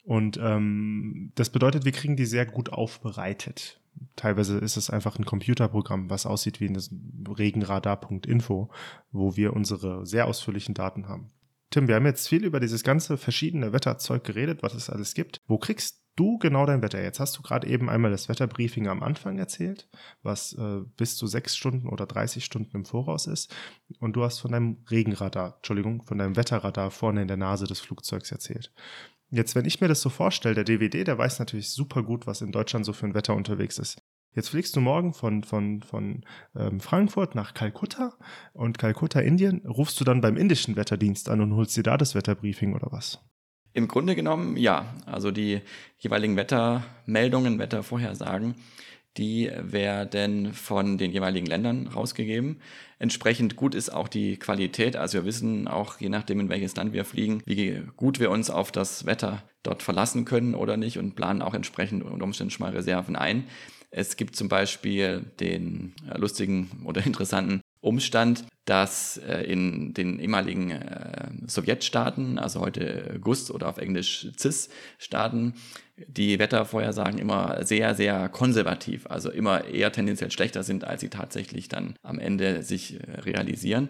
Und 0.03 0.37
ähm, 0.41 1.31
das 1.35 1.49
bedeutet, 1.49 1.85
wir 1.85 1.91
kriegen 1.93 2.17
die 2.17 2.25
sehr 2.25 2.45
gut 2.45 2.69
aufbereitet 2.69 3.80
teilweise 4.15 4.57
ist 4.57 4.77
es 4.77 4.89
einfach 4.89 5.17
ein 5.17 5.25
Computerprogramm, 5.25 6.09
was 6.09 6.25
aussieht 6.25 6.59
wie 6.59 6.67
ein 6.67 6.77
Regenradar.info, 7.37 8.69
wo 9.11 9.35
wir 9.35 9.53
unsere 9.53 10.05
sehr 10.05 10.27
ausführlichen 10.27 10.73
Daten 10.73 11.07
haben. 11.07 11.31
Tim, 11.71 11.87
wir 11.87 11.95
haben 11.95 12.05
jetzt 12.05 12.27
viel 12.27 12.43
über 12.43 12.59
dieses 12.59 12.83
ganze 12.83 13.17
verschiedene 13.17 13.71
Wetterzeug 13.71 14.25
geredet, 14.25 14.61
was 14.61 14.73
es 14.73 14.89
alles 14.89 15.13
gibt. 15.13 15.39
Wo 15.47 15.57
kriegst 15.57 16.03
du 16.17 16.37
genau 16.37 16.65
dein 16.65 16.81
Wetter? 16.81 17.01
Jetzt 17.01 17.21
hast 17.21 17.37
du 17.37 17.41
gerade 17.41 17.65
eben 17.67 17.89
einmal 17.89 18.11
das 18.11 18.27
Wetterbriefing 18.27 18.89
am 18.89 19.01
Anfang 19.01 19.39
erzählt, 19.39 19.87
was 20.21 20.51
äh, 20.53 20.81
bis 20.97 21.15
zu 21.15 21.27
sechs 21.27 21.55
Stunden 21.55 21.87
oder 21.87 22.05
30 22.05 22.43
Stunden 22.43 22.75
im 22.75 22.83
Voraus 22.83 23.25
ist. 23.25 23.55
Und 23.99 24.17
du 24.17 24.23
hast 24.23 24.39
von 24.39 24.51
deinem 24.51 24.83
Regenradar, 24.91 25.55
Entschuldigung, 25.57 26.03
von 26.03 26.17
deinem 26.17 26.35
Wetterradar 26.35 26.91
vorne 26.91 27.21
in 27.21 27.29
der 27.29 27.37
Nase 27.37 27.67
des 27.67 27.79
Flugzeugs 27.79 28.31
erzählt. 28.33 28.73
Jetzt, 29.31 29.55
wenn 29.55 29.65
ich 29.65 29.79
mir 29.79 29.87
das 29.87 30.01
so 30.01 30.09
vorstelle, 30.09 30.55
der 30.55 30.65
DVD, 30.65 31.05
der 31.05 31.17
weiß 31.17 31.39
natürlich 31.39 31.69
super 31.69 32.03
gut, 32.03 32.27
was 32.27 32.41
in 32.41 32.51
Deutschland 32.51 32.85
so 32.85 32.91
für 32.91 33.05
ein 33.05 33.13
Wetter 33.13 33.33
unterwegs 33.33 33.79
ist. 33.79 34.01
Jetzt 34.33 34.49
fliegst 34.49 34.75
du 34.75 34.81
morgen 34.81 35.13
von, 35.13 35.43
von, 35.43 35.81
von 35.81 36.25
ähm, 36.55 36.79
Frankfurt 36.79 37.33
nach 37.33 37.53
Kalkutta 37.53 38.13
und 38.53 38.77
Kalkutta, 38.77 39.21
Indien. 39.21 39.65
Rufst 39.65 39.99
du 39.99 40.03
dann 40.03 40.21
beim 40.21 40.37
indischen 40.37 40.75
Wetterdienst 40.75 41.29
an 41.29 41.41
und 41.41 41.55
holst 41.55 41.75
dir 41.75 41.83
da 41.83 41.97
das 41.97 42.13
Wetterbriefing 42.13 42.73
oder 42.75 42.87
was? 42.91 43.19
Im 43.73 43.87
Grunde 43.87 44.15
genommen 44.15 44.57
ja. 44.57 44.85
Also 45.05 45.31
die 45.31 45.61
jeweiligen 45.97 46.35
Wettermeldungen, 46.35 47.57
Wettervorhersagen, 47.57 48.55
die 49.17 49.51
werden 49.55 50.53
von 50.53 50.97
den 50.97 51.11
jeweiligen 51.11 51.45
Ländern 51.45 51.87
rausgegeben. 51.87 52.61
Entsprechend 52.97 53.55
gut 53.55 53.75
ist 53.75 53.89
auch 53.89 54.07
die 54.07 54.37
Qualität. 54.37 54.95
Also 54.95 55.19
wir 55.19 55.25
wissen 55.25 55.67
auch, 55.67 55.99
je 55.99 56.09
nachdem, 56.09 56.39
in 56.39 56.49
welches 56.49 56.75
Land 56.75 56.93
wir 56.93 57.03
fliegen, 57.03 57.41
wie 57.45 57.81
gut 57.97 58.19
wir 58.19 58.31
uns 58.31 58.49
auf 58.49 58.71
das 58.71 59.05
Wetter 59.05 59.43
dort 59.63 59.83
verlassen 59.83 60.25
können 60.25 60.55
oder 60.55 60.77
nicht 60.77 60.97
und 60.97 61.15
planen 61.15 61.41
auch 61.41 61.53
entsprechend 61.53 62.03
unter 62.03 62.23
Umständen 62.23 62.51
schon 62.51 62.65
mal 62.65 62.73
Reserven 62.73 63.15
ein. 63.15 63.45
Es 63.89 64.15
gibt 64.15 64.35
zum 64.35 64.47
Beispiel 64.47 65.25
den 65.39 65.93
lustigen 66.15 66.69
oder 66.85 67.01
interessanten 67.05 67.60
Umstand, 67.81 68.45
dass 68.65 69.17
äh, 69.17 69.41
in 69.41 69.93
den 69.93 70.19
ehemaligen 70.19 70.71
äh, 70.71 71.29
Sowjetstaaten, 71.47 72.37
also 72.37 72.61
heute 72.61 73.19
GUS 73.19 73.49
oder 73.51 73.67
auf 73.67 73.77
Englisch 73.77 74.27
CIS-Staaten, 74.37 75.55
die 76.07 76.39
Wettervorhersagen 76.39 77.19
immer 77.19 77.65
sehr, 77.65 77.95
sehr 77.95 78.29
konservativ, 78.29 79.07
also 79.07 79.31
immer 79.31 79.65
eher 79.65 79.91
tendenziell 79.91 80.31
schlechter 80.31 80.63
sind, 80.63 80.83
als 80.83 81.01
sie 81.01 81.09
tatsächlich 81.09 81.69
dann 81.69 81.95
am 82.03 82.19
Ende 82.19 82.63
sich 82.63 82.95
äh, 82.95 83.19
realisieren. 83.21 83.89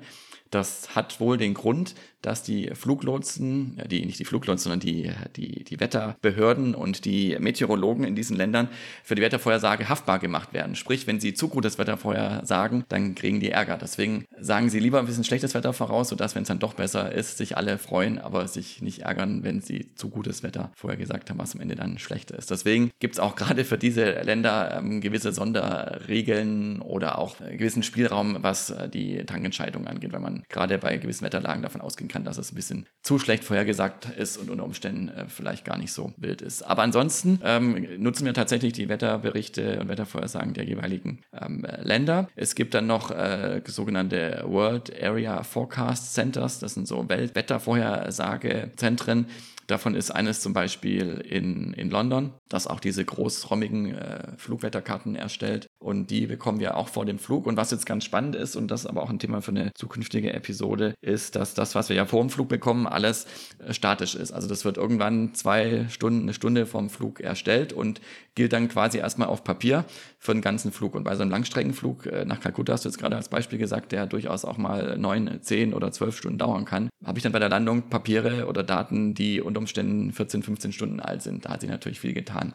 Das 0.52 0.96
hat 0.96 1.20
wohl 1.20 1.38
den 1.38 1.54
Grund, 1.54 1.96
dass 2.22 2.44
die 2.44 2.72
Fluglotsen, 2.74 3.82
die, 3.90 4.06
nicht 4.06 4.20
die 4.20 4.26
Fluglotsen, 4.26 4.72
sondern 4.72 4.80
die, 4.80 5.12
die, 5.36 5.64
die 5.64 5.80
Wetterbehörden 5.80 6.76
und 6.76 7.06
die 7.06 7.38
Meteorologen 7.40 8.04
in 8.04 8.16
diesen 8.16 8.36
Ländern 8.38 8.70
für 9.04 9.16
die 9.16 9.22
Wettervorhersage 9.22 9.90
haftbar 9.90 10.20
gemacht 10.20 10.54
werden. 10.54 10.76
Sprich, 10.76 11.08
wenn 11.08 11.20
sie 11.20 11.34
zu 11.34 11.50
gutes 11.50 11.78
Wetter 11.78 11.98
vorhersagen, 11.98 12.84
dann 12.90 13.16
kriegen 13.16 13.40
die 13.40 13.52
Ärger. 13.52 13.78
Deswegen 13.78 14.26
sagen 14.40 14.70
sie 14.70 14.80
lieber 14.80 15.00
ein 15.00 15.06
bisschen 15.06 15.24
schlechtes 15.24 15.54
Wetter 15.54 15.74
voraus, 15.74 16.10
sodass, 16.10 16.36
wenn 16.36 16.44
es 16.44 16.48
dann 16.48 16.60
doch 16.60 16.74
besser 16.74 17.12
ist, 17.12 17.38
sich 17.38 17.58
alle 17.58 17.78
freuen, 17.78 18.20
aber 18.20 18.48
sich 18.48 18.82
nicht 18.82 19.00
ärgern, 19.00 19.44
wenn 19.44 19.62
sie 19.62 19.94
zu 19.96 20.10
gutes 20.10 20.44
Wetter 20.44 20.72
vorher 20.76 20.98
gesagt 20.98 21.30
haben, 21.30 21.40
was 21.40 21.56
am 21.56 21.62
Ende 21.62 21.76
dann 21.76 21.98
schlechter 21.98 22.38
ist. 22.38 22.52
Deswegen 22.52 22.92
gibt 23.00 23.16
es 23.16 23.20
auch 23.20 23.36
gerade 23.36 23.66
für 23.66 23.78
diese 23.78 24.22
Länder 24.22 24.78
ähm, 24.78 25.02
gewisse 25.02 25.32
Sonderregeln 25.32 26.82
oder 26.82 27.18
auch 27.18 27.38
gewissen 27.38 27.84
Spielraum, 27.84 28.38
was 28.42 28.70
äh, 28.70 28.90
die 28.90 29.26
Tankentscheidung 29.26 29.88
angeht, 29.88 30.14
weil 30.14 30.20
man 30.20 30.44
gerade 30.50 30.78
bei 30.78 30.98
gewissen 30.98 31.26
Wetterlagen 31.26 31.64
davon 31.64 31.82
ausgehen 31.82 32.11
kann, 32.12 32.24
dass 32.24 32.38
es 32.38 32.52
ein 32.52 32.56
bisschen 32.56 32.86
zu 33.02 33.18
schlecht 33.18 33.44
vorhergesagt 33.44 34.10
ist 34.18 34.38
und 34.38 34.50
unter 34.50 34.64
Umständen 34.64 35.10
äh, 35.10 35.26
vielleicht 35.28 35.66
gar 35.66 35.78
nicht 35.78 35.94
so 35.94 36.14
wild 36.18 36.42
ist. 36.42 36.64
Aber 36.64 36.82
ansonsten 36.84 37.40
ähm, 37.44 37.88
nutzen 37.98 38.26
wir 38.26 38.34
tatsächlich 38.34 38.74
die 38.74 38.90
Wetterberichte 38.90 39.80
und 39.80 39.88
Wettervorhersagen 39.88 40.54
der 40.54 40.66
jeweiligen 40.66 41.22
ähm, 41.34 41.66
Länder. 41.82 42.28
Es 42.36 42.56
gibt 42.56 42.74
dann 42.74 42.88
noch 42.88 43.12
äh, 43.12 43.62
sogenannte 43.66 44.44
World 44.46 44.92
Area 45.02 45.44
Forecast 45.44 46.14
Centers, 46.14 46.60
das 46.60 46.74
sind 46.76 46.88
so 46.88 47.10
Weltwettervorhersagezentren, 47.10 49.28
Davon 49.72 49.96
ist 49.96 50.12
eines 50.12 50.42
zum 50.42 50.52
Beispiel 50.52 51.24
in, 51.30 51.72
in 51.72 51.90
London, 51.90 52.34
das 52.50 52.68
auch 52.68 52.82
diese 52.82 53.06
großräumigen 53.06 53.96
äh, 53.96 54.34
Flugwetterkarten 54.36 55.16
erstellt. 55.16 55.68
Und 55.80 56.12
die 56.12 56.28
bekommen 56.28 56.60
wir 56.60 56.76
auch 56.76 56.90
vor 56.90 57.06
dem 57.06 57.20
Flug. 57.20 57.48
Und 57.48 57.56
was 57.56 57.72
jetzt 57.72 57.86
ganz 57.86 58.04
spannend 58.04 58.36
ist, 58.36 58.58
und 58.58 58.70
das 58.70 58.82
ist 58.82 58.88
aber 58.88 59.02
auch 59.02 59.10
ein 59.10 59.18
Thema 59.18 59.42
für 59.42 59.52
eine 59.52 59.72
zukünftige 59.74 60.34
Episode, 60.34 60.94
ist, 61.00 61.38
dass 61.38 61.54
das, 61.54 61.74
was 61.74 61.88
wir 61.88 61.96
ja 61.96 62.06
vor 62.06 62.20
dem 62.20 62.30
Flug 62.30 62.50
bekommen, 62.50 62.86
alles 62.86 63.28
äh, 63.60 63.74
statisch 63.74 64.14
ist. 64.14 64.34
Also 64.34 64.50
das 64.50 64.66
wird 64.66 64.76
irgendwann 64.76 65.34
zwei 65.36 65.88
Stunden, 65.88 66.24
eine 66.24 66.34
Stunde 66.34 66.66
vom 66.66 66.90
Flug 66.90 67.22
erstellt 67.22 67.72
und 67.72 68.02
gilt 68.36 68.52
dann 68.52 68.68
quasi 68.68 68.98
erstmal 68.98 69.30
auf 69.30 69.46
Papier 69.46 69.86
für 70.22 70.34
den 70.34 70.42
ganzen 70.42 70.72
Flug. 70.72 70.94
Und 70.94 71.04
bei 71.04 71.16
so 71.16 71.24
einem 71.24 71.32
Langstreckenflug 71.32 72.06
äh, 72.06 72.26
nach 72.26 72.40
Kalkutta 72.40 72.74
hast 72.74 72.86
du 72.86 72.90
jetzt 72.90 73.00
gerade 73.00 73.16
als 73.16 73.28
Beispiel 73.28 73.58
gesagt, 73.58 73.92
der 73.92 74.06
durchaus 74.06 74.46
auch 74.46 74.58
mal 74.58 74.96
neun, 74.98 75.40
zehn 75.42 75.74
oder 75.74 75.92
zwölf 75.92 76.16
Stunden 76.16 76.38
dauern 76.38 76.64
kann, 76.64 76.90
habe 77.04 77.18
ich 77.18 77.24
dann 77.24 77.32
bei 77.32 77.40
der 77.40 77.50
Landung 77.50 77.90
Papiere 77.90 78.46
oder 78.46 78.62
Daten, 78.62 79.16
die 79.16 79.42
unter 79.42 79.60
Umständen 79.60 80.14
14, 80.14 80.44
15 80.44 80.74
Stunden 80.74 81.00
alt 81.00 81.24
sind. 81.24 81.46
Da 81.46 81.50
hat 81.50 81.62
sich 81.62 81.70
natürlich 81.72 82.00
viel 82.00 82.14
getan. 82.14 82.54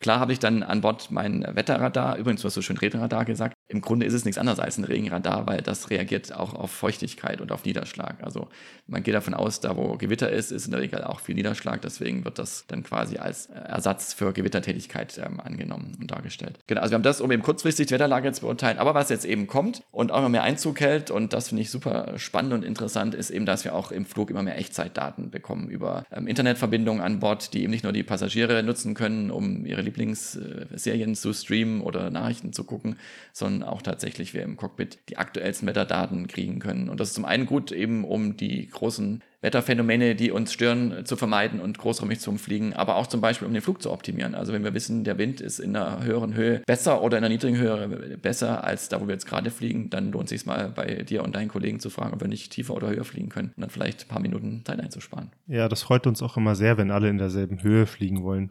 Klar 0.00 0.20
habe 0.20 0.32
ich 0.32 0.38
dann 0.38 0.62
an 0.62 0.80
Bord 0.80 1.10
mein 1.10 1.42
Wetterradar, 1.42 2.16
übrigens 2.16 2.42
du 2.42 2.46
hast 2.46 2.54
so 2.54 2.62
schön 2.62 2.78
Regenradar 2.78 3.24
gesagt, 3.24 3.54
im 3.66 3.80
Grunde 3.80 4.06
ist 4.06 4.14
es 4.14 4.24
nichts 4.24 4.38
anderes 4.38 4.60
als 4.60 4.78
ein 4.78 4.84
Regenradar, 4.84 5.46
weil 5.46 5.60
das 5.60 5.90
reagiert 5.90 6.32
auch 6.32 6.54
auf 6.54 6.70
Feuchtigkeit 6.70 7.40
und 7.40 7.50
auf 7.50 7.64
Niederschlag. 7.64 8.22
Also 8.22 8.48
man 8.86 9.02
geht 9.02 9.14
davon 9.14 9.34
aus, 9.34 9.60
da 9.60 9.76
wo 9.76 9.96
Gewitter 9.96 10.30
ist, 10.30 10.52
ist 10.52 10.66
in 10.66 10.70
der 10.70 10.80
Regel 10.80 11.02
auch 11.02 11.20
viel 11.20 11.34
Niederschlag. 11.34 11.82
Deswegen 11.82 12.24
wird 12.24 12.38
das 12.38 12.64
dann 12.68 12.84
quasi 12.84 13.18
als 13.18 13.46
Ersatz 13.46 14.14
für 14.14 14.32
Gewittertätigkeit 14.32 15.18
ähm, 15.18 15.40
angenommen 15.40 15.96
und 16.00 16.10
dargestellt. 16.10 16.60
Genau, 16.68 16.80
also 16.80 16.92
wir 16.92 16.94
haben 16.94 17.02
das, 17.02 17.20
um 17.20 17.30
eben 17.32 17.42
kurzfristig 17.42 17.88
die 17.88 17.94
Wetterlage 17.94 18.32
zu 18.32 18.42
beurteilen. 18.42 18.78
Aber 18.78 18.94
was 18.94 19.10
jetzt 19.10 19.24
eben 19.24 19.48
kommt 19.48 19.82
und 19.90 20.12
auch 20.12 20.22
noch 20.22 20.28
mehr 20.28 20.44
Einzug 20.44 20.80
hält, 20.80 21.10
und 21.10 21.32
das 21.32 21.48
finde 21.48 21.62
ich 21.62 21.70
super 21.70 22.14
spannend 22.18 22.54
und 22.54 22.64
interessant, 22.64 23.14
ist 23.14 23.30
eben, 23.30 23.46
dass 23.46 23.64
wir 23.64 23.74
auch 23.74 23.90
im 23.90 24.06
Flug 24.06 24.30
immer 24.30 24.42
mehr 24.42 24.56
Echtzeitdaten 24.58 25.30
bekommen 25.30 25.68
über 25.68 26.04
ähm, 26.12 26.26
Internetverbindungen 26.28 27.02
an 27.02 27.20
Bord, 27.20 27.52
die 27.52 27.62
eben 27.62 27.70
nicht 27.70 27.82
nur 27.82 27.92
die 27.92 28.04
Passagiere 28.04 28.62
nutzen 28.62 28.94
können, 28.94 29.30
um 29.30 29.66
ihre 29.66 29.87
Lieblingsserien 29.88 31.14
zu 31.14 31.32
streamen 31.32 31.80
oder 31.80 32.10
Nachrichten 32.10 32.52
zu 32.52 32.64
gucken, 32.64 32.96
sondern 33.32 33.68
auch 33.68 33.82
tatsächlich 33.82 34.34
wir 34.34 34.42
im 34.42 34.56
Cockpit 34.56 34.98
die 35.08 35.16
aktuellsten 35.16 35.66
Wetterdaten 35.66 36.28
kriegen 36.28 36.58
können. 36.58 36.88
Und 36.88 37.00
das 37.00 37.08
ist 37.08 37.14
zum 37.14 37.24
einen 37.24 37.46
gut 37.46 37.72
eben, 37.72 38.04
um 38.04 38.36
die 38.36 38.68
großen 38.68 39.22
Wetterphänomene, 39.40 40.14
die 40.14 40.30
uns 40.30 40.52
stören, 40.52 41.04
zu 41.04 41.16
vermeiden 41.16 41.60
und 41.60 41.78
großräumig 41.78 42.20
zu 42.20 42.30
umfliegen, 42.30 42.72
aber 42.72 42.96
auch 42.96 43.06
zum 43.06 43.20
Beispiel, 43.20 43.46
um 43.46 43.54
den 43.54 43.62
Flug 43.62 43.80
zu 43.82 43.92
optimieren. 43.92 44.34
Also 44.34 44.52
wenn 44.52 44.64
wir 44.64 44.74
wissen, 44.74 45.04
der 45.04 45.18
Wind 45.18 45.40
ist 45.40 45.60
in 45.60 45.76
einer 45.76 46.02
höheren 46.02 46.34
Höhe 46.34 46.62
besser 46.66 47.02
oder 47.02 47.18
in 47.18 47.24
einer 47.24 47.32
niedrigen 47.32 47.56
Höhe 47.56 48.18
besser 48.20 48.64
als 48.64 48.88
da, 48.88 49.00
wo 49.00 49.06
wir 49.06 49.14
jetzt 49.14 49.26
gerade 49.26 49.50
fliegen, 49.50 49.90
dann 49.90 50.10
lohnt 50.10 50.24
es 50.24 50.30
sich 50.30 50.46
mal 50.46 50.72
bei 50.74 51.02
dir 51.04 51.22
und 51.22 51.36
deinen 51.36 51.48
Kollegen 51.48 51.78
zu 51.78 51.90
fragen, 51.90 52.14
ob 52.14 52.20
wir 52.20 52.28
nicht 52.28 52.50
tiefer 52.52 52.74
oder 52.74 52.88
höher 52.88 53.04
fliegen 53.04 53.28
können 53.28 53.52
und 53.56 53.60
dann 53.60 53.70
vielleicht 53.70 54.04
ein 54.04 54.08
paar 54.08 54.20
Minuten 54.20 54.62
Zeit 54.64 54.80
einzusparen. 54.80 55.30
Ja, 55.46 55.68
das 55.68 55.82
freut 55.82 56.06
uns 56.06 56.22
auch 56.22 56.36
immer 56.36 56.54
sehr, 56.54 56.76
wenn 56.76 56.90
alle 56.90 57.08
in 57.08 57.18
derselben 57.18 57.62
Höhe 57.62 57.86
fliegen 57.86 58.22
wollen. 58.22 58.50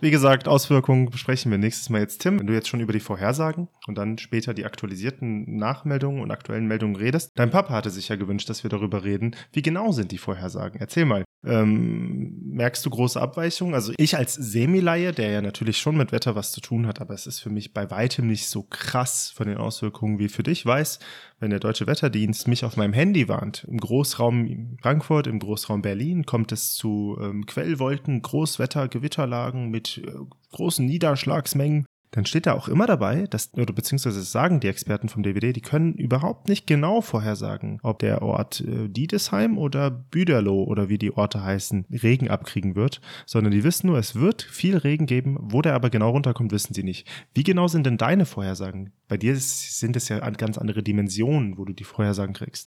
Wie 0.00 0.10
gesagt, 0.10 0.48
Auswirkungen 0.48 1.10
besprechen 1.10 1.50
wir 1.50 1.58
nächstes 1.58 1.90
Mal 1.90 2.00
jetzt. 2.00 2.22
Tim, 2.22 2.38
wenn 2.38 2.46
du 2.46 2.54
jetzt 2.54 2.68
schon 2.68 2.80
über 2.80 2.92
die 2.92 3.00
Vorhersagen 3.00 3.68
und 3.86 3.98
dann 3.98 4.18
später 4.18 4.54
die 4.54 4.64
aktualisierten 4.64 5.56
Nachmeldungen 5.56 6.22
und 6.22 6.30
aktuellen 6.30 6.66
Meldungen 6.66 6.96
redest, 6.96 7.32
dein 7.34 7.50
Papa 7.50 7.74
hatte 7.74 7.90
sich 7.90 8.08
ja 8.08 8.16
gewünscht, 8.16 8.48
dass 8.48 8.62
wir 8.62 8.70
darüber 8.70 9.04
reden. 9.04 9.36
Wie 9.52 9.62
genau 9.62 9.81
sind 9.90 10.12
die 10.12 10.18
Vorhersagen? 10.18 10.80
Erzähl 10.80 11.04
mal. 11.04 11.24
Ähm, 11.44 12.40
merkst 12.52 12.86
du 12.86 12.90
große 12.90 13.20
Abweichungen? 13.20 13.74
Also 13.74 13.92
ich 13.96 14.16
als 14.16 14.34
Semilaie, 14.34 15.10
der 15.10 15.30
ja 15.30 15.42
natürlich 15.42 15.78
schon 15.78 15.96
mit 15.96 16.12
Wetter 16.12 16.36
was 16.36 16.52
zu 16.52 16.60
tun 16.60 16.86
hat, 16.86 17.00
aber 17.00 17.14
es 17.14 17.26
ist 17.26 17.40
für 17.40 17.50
mich 17.50 17.72
bei 17.72 17.90
weitem 17.90 18.28
nicht 18.28 18.48
so 18.48 18.62
krass 18.62 19.32
von 19.34 19.48
den 19.48 19.56
Auswirkungen 19.56 20.20
wie 20.20 20.28
für 20.28 20.44
dich, 20.44 20.64
weiß, 20.64 21.00
wenn 21.40 21.50
der 21.50 21.58
Deutsche 21.58 21.88
Wetterdienst 21.88 22.46
mich 22.46 22.64
auf 22.64 22.76
meinem 22.76 22.92
Handy 22.92 23.28
warnt, 23.28 23.64
im 23.64 23.78
Großraum 23.78 24.76
Frankfurt, 24.80 25.26
im 25.26 25.40
Großraum 25.40 25.82
Berlin 25.82 26.26
kommt 26.26 26.52
es 26.52 26.74
zu 26.74 27.18
ähm, 27.20 27.44
Quellwolken, 27.46 28.22
Großwetter, 28.22 28.86
Gewitterlagen 28.86 29.68
mit 29.70 29.98
äh, 29.98 30.12
großen 30.52 30.86
Niederschlagsmengen 30.86 31.86
dann 32.12 32.26
steht 32.26 32.46
da 32.46 32.52
auch 32.52 32.68
immer 32.68 32.86
dabei, 32.86 33.26
dass, 33.26 33.52
oder 33.54 33.72
beziehungsweise 33.72 34.22
sagen 34.22 34.60
die 34.60 34.68
Experten 34.68 35.08
vom 35.08 35.22
DVD, 35.22 35.52
die 35.52 35.62
können 35.62 35.94
überhaupt 35.94 36.46
nicht 36.46 36.66
genau 36.66 37.00
vorhersagen, 37.00 37.80
ob 37.82 38.00
der 38.00 38.20
Ort 38.20 38.60
äh, 38.60 38.88
Diedesheim 38.88 39.56
oder 39.56 39.90
Büderloh 39.90 40.64
oder 40.64 40.90
wie 40.90 40.98
die 40.98 41.16
Orte 41.16 41.42
heißen, 41.42 41.86
Regen 41.90 42.28
abkriegen 42.28 42.76
wird, 42.76 43.00
sondern 43.24 43.50
die 43.50 43.64
wissen 43.64 43.86
nur, 43.86 43.98
es 43.98 44.14
wird 44.14 44.42
viel 44.42 44.76
Regen 44.76 45.06
geben, 45.06 45.38
wo 45.40 45.62
der 45.62 45.72
aber 45.72 45.88
genau 45.88 46.10
runterkommt, 46.10 46.52
wissen 46.52 46.74
sie 46.74 46.82
nicht. 46.82 47.08
Wie 47.34 47.44
genau 47.44 47.66
sind 47.66 47.86
denn 47.86 47.96
deine 47.96 48.26
Vorhersagen? 48.26 48.92
Bei 49.08 49.16
dir 49.16 49.34
sind 49.36 49.96
es 49.96 50.08
ja 50.10 50.18
ganz 50.30 50.58
andere 50.58 50.82
Dimensionen, 50.82 51.56
wo 51.56 51.64
du 51.64 51.72
die 51.72 51.84
Vorhersagen 51.84 52.34
kriegst. 52.34 52.70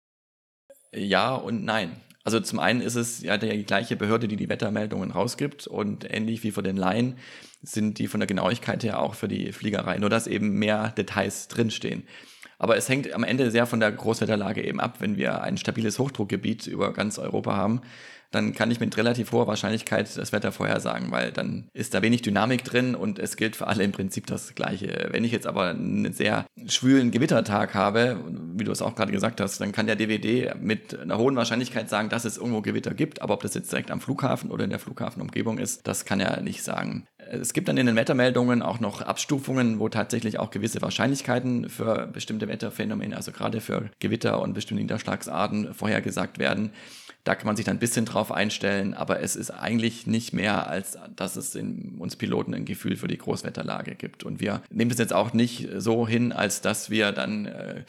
Ja 0.91 1.35
und 1.35 1.63
nein. 1.63 1.91
Also 2.23 2.39
zum 2.39 2.59
einen 2.59 2.81
ist 2.81 2.95
es 2.95 3.21
ja 3.21 3.37
die 3.37 3.63
gleiche 3.63 3.95
Behörde, 3.95 4.27
die 4.27 4.35
die 4.35 4.49
Wettermeldungen 4.49 5.11
rausgibt 5.11 5.67
und 5.67 6.05
ähnlich 6.11 6.43
wie 6.43 6.51
für 6.51 6.63
den 6.63 6.77
Laien 6.77 7.17
sind 7.61 7.97
die 7.97 8.07
von 8.07 8.19
der 8.19 8.27
Genauigkeit 8.27 8.83
her 8.83 8.99
auch 8.99 9.15
für 9.15 9.27
die 9.27 9.51
Fliegerei, 9.51 9.97
nur 9.97 10.09
dass 10.09 10.27
eben 10.27 10.51
mehr 10.59 10.89
Details 10.91 11.47
drinstehen. 11.47 12.03
Aber 12.57 12.75
es 12.75 12.89
hängt 12.89 13.13
am 13.13 13.23
Ende 13.23 13.51
sehr 13.51 13.65
von 13.65 13.79
der 13.79 13.91
Großwetterlage 13.91 14.61
eben 14.61 14.81
ab. 14.81 14.97
Wenn 14.99 15.17
wir 15.17 15.41
ein 15.41 15.55
stabiles 15.55 15.97
Hochdruckgebiet 15.97 16.67
über 16.67 16.91
ganz 16.91 17.17
Europa 17.17 17.55
haben, 17.55 17.81
dann 18.31 18.53
kann 18.53 18.71
ich 18.71 18.79
mit 18.79 18.95
relativ 18.97 19.31
hoher 19.31 19.47
Wahrscheinlichkeit 19.47 20.15
das 20.15 20.31
Wetter 20.31 20.51
vorhersagen, 20.51 21.11
weil 21.11 21.31
dann 21.31 21.67
ist 21.73 21.93
da 21.93 22.01
wenig 22.01 22.21
Dynamik 22.21 22.63
drin 22.63 22.95
und 22.95 23.19
es 23.19 23.37
gilt 23.37 23.55
für 23.55 23.67
alle 23.67 23.83
im 23.83 23.91
Prinzip 23.91 24.27
das 24.27 24.55
Gleiche. 24.55 25.09
Wenn 25.11 25.23
ich 25.23 25.31
jetzt 25.31 25.47
aber 25.47 25.69
einen 25.69 26.13
sehr 26.13 26.45
schwülen 26.67 27.11
Gewittertag 27.11 27.73
habe, 27.73 28.19
wie 28.55 28.63
du 28.63 28.71
es 28.71 28.81
auch 28.81 28.95
gerade 28.95 29.11
gesagt 29.11 29.41
hast, 29.41 29.59
dann 29.61 29.71
kann 29.71 29.87
der 29.87 29.95
DVD 29.95 30.53
mit 30.59 30.97
einer 30.97 31.17
hohen 31.17 31.35
Wahrscheinlichkeit 31.35 31.89
sagen, 31.89 32.09
dass 32.09 32.25
es 32.25 32.37
irgendwo 32.37 32.61
Gewitter 32.61 32.93
gibt, 32.93 33.21
aber 33.21 33.33
ob 33.33 33.41
das 33.41 33.53
jetzt 33.53 33.71
direkt 33.71 33.91
am 33.91 34.01
Flughafen 34.01 34.51
oder 34.51 34.63
in 34.63 34.69
der 34.69 34.79
Flughafenumgebung 34.79 35.57
ist, 35.57 35.87
das 35.87 36.05
kann 36.05 36.19
er 36.19 36.41
nicht 36.41 36.63
sagen. 36.63 37.05
Es 37.31 37.53
gibt 37.53 37.67
dann 37.67 37.77
in 37.77 37.85
den 37.85 37.95
Wettermeldungen 37.95 38.61
auch 38.61 38.79
noch 38.79 39.01
Abstufungen, 39.01 39.79
wo 39.79 39.89
tatsächlich 39.89 40.39
auch 40.39 40.51
gewisse 40.51 40.81
Wahrscheinlichkeiten 40.81 41.69
für 41.69 42.07
bestimmte 42.07 42.47
Wetterphänomene, 42.47 43.15
also 43.15 43.31
gerade 43.31 43.61
für 43.61 43.89
Gewitter 43.99 44.41
und 44.41 44.53
bestimmte 44.53 44.81
Niederschlagsarten 44.83 45.73
vorhergesagt 45.73 46.39
werden. 46.39 46.71
Da 47.23 47.35
kann 47.35 47.45
man 47.45 47.55
sich 47.55 47.65
dann 47.65 47.77
ein 47.77 47.79
bisschen 47.79 48.05
drauf 48.05 48.31
einstellen, 48.31 48.93
aber 48.93 49.21
es 49.21 49.35
ist 49.35 49.51
eigentlich 49.51 50.07
nicht 50.07 50.33
mehr, 50.33 50.67
als 50.67 50.97
dass 51.15 51.35
es 51.35 51.55
in 51.55 51.97
uns 51.99 52.15
Piloten 52.15 52.53
ein 52.53 52.65
Gefühl 52.65 52.95
für 52.95 53.07
die 53.07 53.17
Großwetterlage 53.17 53.95
gibt. 53.95 54.23
Und 54.23 54.39
wir 54.39 54.61
nehmen 54.71 54.89
das 54.89 54.99
jetzt 54.99 55.13
auch 55.13 55.33
nicht 55.33 55.67
so 55.77 56.07
hin, 56.07 56.31
als 56.31 56.61
dass 56.61 56.89
wir 56.89 57.11
dann 57.11 57.45
äh, 57.45 57.83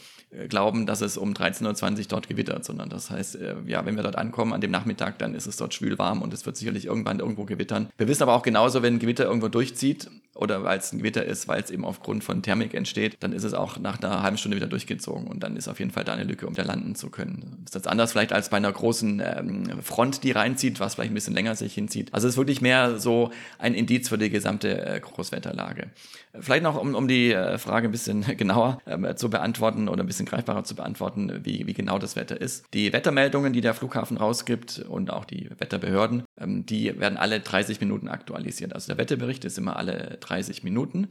glauben, 0.49 0.87
dass 0.87 1.01
es 1.01 1.17
um 1.17 1.33
13.20 1.33 1.99
Uhr 1.99 2.05
dort 2.09 2.29
gewittert, 2.29 2.65
sondern 2.65 2.89
das 2.89 3.11
heißt, 3.11 3.37
äh, 3.37 3.55
ja, 3.67 3.87
wenn 3.87 3.97
wir 3.97 4.03
dort 4.03 4.17
ankommen 4.17 4.53
an 4.53 4.61
dem 4.61 4.71
Nachmittag, 4.71 5.19
dann 5.19 5.35
ist 5.35 5.47
es 5.47 5.57
dort 5.57 5.75
schwül 5.75 5.99
warm 5.99 6.23
und 6.23 6.35
es 6.35 6.45
wird 6.47 6.57
sicherlich 6.57 6.87
irgendwann 6.87 7.21
irgendwo 7.21 7.45
gewittern. 7.45 7.89
Wir 7.99 8.09
wissen 8.09 8.23
aber 8.23 8.35
auch 8.35 8.43
genauso, 8.43 8.83
wenn 8.83 8.95
ein 8.95 8.99
Gewitter 8.99 9.25
irgendwo 9.25 9.49
durchzieht, 9.49 10.11
oder 10.41 10.65
weil 10.65 10.79
es 10.79 10.93
ein 10.93 10.99
Gewitter 10.99 11.25
ist, 11.25 11.49
weil 11.49 11.63
es 11.63 11.71
eben 11.71 11.85
aufgrund 11.85 12.25
von 12.25 12.43
Thermik 12.43 12.73
entsteht, 12.73 13.17
dann 13.21 13.33
ist 13.33 13.45
es 13.45 13.53
auch 13.53 13.79
nach 13.79 14.01
einer 14.01 14.23
halben 14.23 14.39
Stunde 14.39 14.57
wieder 14.57 14.69
durchgezogen 14.69 15.27
und 15.27 15.43
dann 15.43 15.57
ist 15.57 15.69
auf 15.69 15.79
jeden 15.79 15.91
Fall 15.91 16.05
da 16.05 16.15
eine 16.15 16.25
Lücke, 16.25 16.47
um 16.47 16.55
da 16.55 16.63
landen 16.63 16.95
zu 16.95 17.11
können. 17.11 17.59
Das 17.65 17.73
ist 17.73 17.75
jetzt 17.75 17.89
anders 17.89 18.13
vielleicht 18.13 18.33
als 18.33 18.49
bei 18.49 18.57
einer 18.57 18.73
großen 18.73 19.20
ähm, 19.21 19.83
Front, 19.83 20.25
die 20.25 20.33
reinzieht, 20.33 20.81
was 20.81 20.95
vielleicht 20.95 21.13
ein 21.13 21.15
bisschen 21.15 21.35
länger 21.35 21.55
sich 21.55 21.75
hinzieht. 21.75 22.13
Also 22.13 22.27
es 22.27 22.35
ist 22.35 22.39
wirklich 22.39 22.61
mehr 22.61 22.99
so 22.99 23.31
ein 23.59 23.75
Indiz 23.75 24.09
für 24.09 24.19
die 24.19 24.31
gesamte 24.31 24.85
äh, 24.85 25.01
Großwetterlage. 25.01 25.91
Vielleicht 26.39 26.63
noch, 26.63 26.81
um, 26.81 26.95
um 26.95 27.09
die 27.09 27.33
äh, 27.33 27.59
Frage 27.59 27.89
ein 27.89 27.93
bisschen 27.93 28.23
genauer 28.37 28.79
äh, 28.87 29.15
zu 29.15 29.31
beantworten 29.31 29.89
oder 29.89 30.03
ein 30.05 30.07
bisschen 30.07 30.27
greifbarer 30.27 30.65
zu 30.65 30.75
beantworten, 30.75 31.41
wie, 31.45 31.67
wie 31.67 31.75
genau 31.75 31.99
das 31.99 32.17
Wetter 32.17 32.41
ist. 32.41 32.65
Die 32.75 32.93
Wettermeldungen, 32.93 33.53
die 33.53 33.61
der 33.61 33.75
Flughafen 33.75 34.17
rausgibt 34.17 34.85
und 34.89 35.11
auch 35.11 35.25
die 35.25 35.51
Wetterbehörden, 35.59 36.25
ähm, 36.39 36.67
die 36.67 36.99
werden 36.99 37.19
alle 37.19 37.41
30 37.41 37.81
Minuten 37.81 38.09
aktualisiert. 38.09 38.75
Also 38.75 38.89
der 38.89 38.99
Wetterbericht 38.99 39.45
ist 39.45 39.59
immer 39.59 39.77
alle 39.77 40.19
30 40.21 40.63
Minuten. 40.63 41.09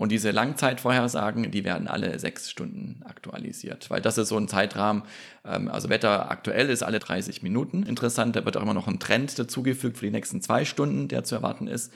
Und 0.00 0.10
diese 0.12 0.30
Langzeitvorhersagen, 0.30 1.50
die 1.50 1.62
werden 1.62 1.86
alle 1.86 2.18
sechs 2.18 2.48
Stunden 2.50 3.02
aktualisiert, 3.04 3.90
weil 3.90 4.00
das 4.00 4.16
ist 4.16 4.30
so 4.30 4.38
ein 4.38 4.48
Zeitrahmen, 4.48 5.02
ähm, 5.44 5.68
also 5.68 5.90
Wetter 5.90 6.30
aktuell 6.30 6.70
ist 6.70 6.82
alle 6.82 7.00
30 7.00 7.42
Minuten. 7.42 7.82
Interessant, 7.82 8.34
da 8.34 8.46
wird 8.46 8.56
auch 8.56 8.62
immer 8.62 8.72
noch 8.72 8.88
ein 8.88 8.98
Trend 8.98 9.38
dazugefügt 9.38 9.98
für 9.98 10.06
die 10.06 10.10
nächsten 10.10 10.40
zwei 10.40 10.64
Stunden, 10.64 11.08
der 11.08 11.24
zu 11.24 11.34
erwarten 11.34 11.66
ist. 11.66 11.92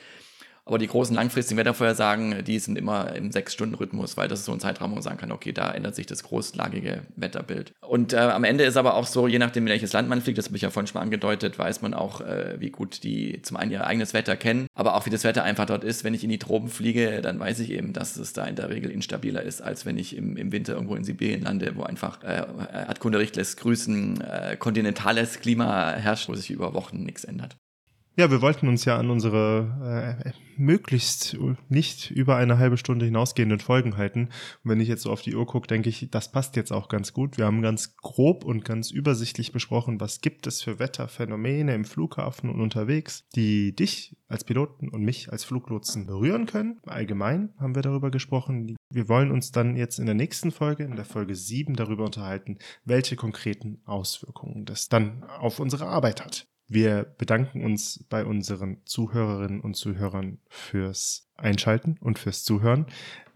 Aber 0.66 0.79
die 0.79 0.87
großen 0.87 1.14
langfristigen 1.14 1.59
Wettervorhersagen, 1.59 2.42
die 2.44 2.59
sind 2.59 2.79
immer 2.79 3.14
im 3.14 3.31
Sechs-Stunden-Rhythmus, 3.31 4.16
weil 4.16 4.29
das 4.29 4.40
ist 4.40 4.46
so 4.46 4.53
ein 4.53 4.61
Zeitraum, 4.61 4.92
wo 4.92 4.94
man 4.94 5.03
sagen 5.03 5.18
kann, 5.18 5.31
okay, 5.31 5.53
da 5.53 5.70
ändert 5.70 5.94
sich 5.94 6.07
das 6.07 6.22
großlagige 6.22 7.03
Wetterbild. 7.16 7.72
Und 7.87 8.14
äh, 8.14 8.16
am 8.16 8.44
Ende 8.44 8.64
ist 8.64 8.79
aber 8.79 8.94
auch 8.94 9.07
so, 9.07 9.29
je 9.29 9.38
nachdem, 9.38 9.66
in 9.66 9.70
welches 9.70 9.92
Land 9.92 10.09
man 10.09 10.22
fliegt, 10.22 10.38
das 10.38 10.46
habe 10.46 10.57
ich 10.57 10.62
ja 10.62 10.70
vorhin 10.70 10.87
schon 10.87 10.98
mal 10.98 11.03
angedeutet, 11.03 11.59
weiß 11.59 11.83
man 11.83 11.92
auch, 11.92 12.22
äh, 12.22 12.57
wie 12.59 12.70
gut 12.70 13.05
die 13.05 13.42
zum 13.42 13.59
einen 13.59 13.72
ihr 13.72 13.87
eigenes 13.87 14.14
Wetter 14.14 14.37
kennen, 14.37 14.66
aber 14.74 14.94
auch 14.94 15.05
wie 15.05 15.11
das 15.11 15.24
Wetter 15.24 15.44
einfach 15.44 15.66
dort 15.66 15.85
ist. 15.85 16.03
Wenn 16.03 16.14
ich 16.14 16.24
in 16.24 16.31
die 16.31 16.38
Tropen 16.38 16.68
fliege, 16.68 17.20
dann 17.20 17.38
weiß 17.38 17.61
ich 17.61 17.70
eben, 17.70 17.92
dass 17.92 18.16
es 18.16 18.33
da 18.33 18.46
in 18.46 18.57
der 18.57 18.70
Regel 18.70 18.90
instabiler 18.90 19.42
ist, 19.42 19.61
als 19.61 19.85
wenn 19.85 19.98
ich 19.98 20.16
im, 20.16 20.38
im 20.38 20.50
Winter 20.50 20.74
irgendwo 20.74 20.94
in 20.94 21.05
Sibirien 21.05 21.42
lande, 21.42 21.72
wo 21.77 21.83
einfach 21.83 22.22
äh, 22.22 22.46
Erdkunde 22.72 23.18
lässt 23.18 23.59
grüßen, 23.59 24.20
äh, 24.22 24.57
kontinentales 24.59 25.40
Klima 25.40 25.92
herrscht, 25.92 26.29
wo 26.29 26.35
sich 26.35 26.50
über 26.50 26.72
Wochen 26.72 27.03
nichts 27.03 27.24
ändert. 27.24 27.57
Ja, 28.16 28.31
wir 28.31 28.42
wollten 28.42 28.68
uns 28.68 28.85
ja 28.85 28.96
an 28.96 29.11
unsere 29.11 30.22
äh, 30.24 30.31
möglichst 30.57 31.37
nicht 31.68 32.12
über 32.12 32.37
eine 32.37 32.59
halbe 32.59 32.77
Stunde 32.77 33.07
hinausgehenden 33.07 33.59
Folgen 33.59 33.96
halten. 33.96 34.29
Und 34.62 34.70
wenn 34.70 34.79
ich 34.79 34.87
jetzt 34.87 35.03
so 35.03 35.11
auf 35.11 35.22
die 35.22 35.35
Uhr 35.35 35.46
gucke, 35.46 35.66
denke 35.66 35.88
ich, 35.88 36.09
das 36.12 36.31
passt 36.31 36.55
jetzt 36.55 36.72
auch 36.72 36.88
ganz 36.88 37.12
gut. 37.12 37.38
Wir 37.38 37.46
haben 37.46 37.61
ganz 37.61 37.96
grob 37.96 38.44
und 38.44 38.64
ganz 38.64 38.92
übersichtlich 38.92 39.50
besprochen, 39.50 40.00
was 40.00 40.20
gibt 40.20 40.46
es 40.46 40.62
für 40.62 40.79
Wetterphänomene 40.79 41.74
im 41.74 41.85
Flughafen 41.85 42.50
und 42.50 42.61
unterwegs, 42.61 43.27
die 43.35 43.74
dich 43.74 44.16
als 44.29 44.44
Piloten 44.44 44.90
und 44.90 45.03
mich 45.03 45.33
als 45.33 45.42
Fluglotsen 45.42 46.07
berühren 46.07 46.46
können. 46.46 46.79
Allgemein 46.87 47.53
haben 47.59 47.74
wir 47.74 47.83
darüber 47.83 48.12
gesprochen. 48.12 48.77
Wir 48.90 49.09
wollen 49.09 49.33
uns 49.33 49.50
dann 49.50 49.74
jetzt 49.74 49.98
in 49.98 50.07
der 50.07 50.14
nächsten 50.14 50.53
Folge, 50.53 50.85
in 50.85 50.94
der 50.94 51.05
Folge 51.05 51.35
7, 51.35 51.74
darüber 51.74 52.05
unterhalten, 52.05 52.59
welche 52.85 53.16
konkreten 53.16 53.83
Auswirkungen 53.87 54.66
das 54.66 54.88
dann 54.88 55.24
auf 55.24 55.59
unsere 55.59 55.88
Arbeit 55.88 56.24
hat. 56.24 56.46
Wir 56.75 57.05
bedanken 57.05 57.65
uns 57.65 58.05
bei 58.09 58.25
unseren 58.25 58.85
Zuhörerinnen 58.85 59.61
und 59.61 59.77
Zuhörern 59.77 60.39
fürs 60.49 61.31
Einschalten 61.37 61.97
und 62.01 62.19
fürs 62.19 62.43
Zuhören. 62.43 62.87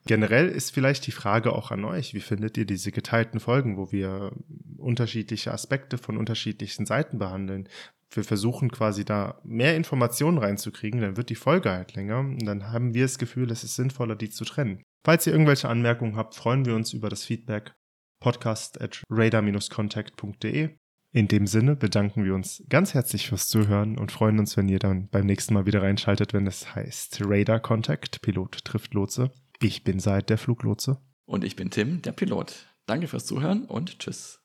Generell 0.07 0.49
ist 0.49 0.75
vielleicht 0.75 1.07
die 1.07 1.13
Frage 1.13 1.53
auch 1.53 1.71
an 1.71 1.85
euch, 1.85 2.15
wie 2.15 2.21
findet 2.21 2.57
ihr 2.57 2.65
diese 2.65 2.91
geteilten 2.91 3.39
Folgen, 3.39 3.77
wo 3.77 3.93
wir 3.93 4.33
unterschiedliche 4.77 5.53
Aspekte 5.53 5.99
von 5.99 6.17
unterschiedlichsten 6.19 6.85
Seiten 6.85 7.21
behandeln? 7.21 7.69
Wir 8.11 8.25
versuchen 8.25 8.73
quasi 8.73 9.05
da 9.05 9.41
mehr 9.45 9.77
Informationen 9.77 10.39
reinzukriegen, 10.39 11.01
dann 11.01 11.17
wird 11.17 11.31
die 11.31 11.37
Folge 11.37 11.71
halt 11.71 11.95
länger 11.95 12.19
und 12.19 12.45
dann 12.45 12.73
haben 12.73 12.93
wir 12.93 13.05
das 13.05 13.19
Gefühl, 13.19 13.53
es 13.53 13.63
ist 13.63 13.77
sinnvoller, 13.77 14.17
die 14.17 14.31
zu 14.31 14.45
trennen. 14.47 14.83
Falls 15.05 15.29
ihr 15.29 15.33
irgendwelche 15.33 15.69
Anmerkungen 15.69 16.17
habt, 16.17 16.35
freuen 16.35 16.65
wir 16.65 16.75
uns 16.75 16.93
über 16.93 17.09
das 17.09 17.25
Feedback 17.25 17.77
podcast 18.21 18.81
at 18.81 19.05
radar-contact.de 19.09 20.71
in 21.11 21.29
dem 21.29 21.47
Sinne 21.47 21.75
bedanken 21.75 22.25
wir 22.25 22.35
uns 22.35 22.63
ganz 22.69 22.95
herzlich 22.95 23.29
fürs 23.29 23.49
Zuhören 23.49 23.99
und 23.99 24.13
freuen 24.13 24.39
uns, 24.39 24.57
wenn 24.57 24.69
ihr 24.69 24.79
dann 24.79 25.09
beim 25.09 25.27
nächsten 25.27 25.55
Mal 25.55 25.67
wieder 25.67 25.83
reinschaltet, 25.83 26.35
wenn 26.35 26.47
es 26.47 26.75
heißt 26.75 27.21
Radar 27.25 27.61
Contact, 27.61 28.21
Pilot 28.21 28.65
trifft 28.65 28.95
Lotse. 28.95 29.31
Ich 29.61 29.85
bin 29.85 30.01
Seid, 30.01 30.31
der 30.31 30.39
Fluglotse. 30.39 30.99
Und 31.25 31.45
ich 31.45 31.57
bin 31.57 31.71
Tim, 31.71 32.03
der 32.03 32.13
Pilot. 32.13 32.67
Danke 32.87 33.09
fürs 33.09 33.27
Zuhören 33.27 33.65
und 33.65 33.99
tschüss. 33.99 34.41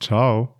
Ciao. 0.00 0.56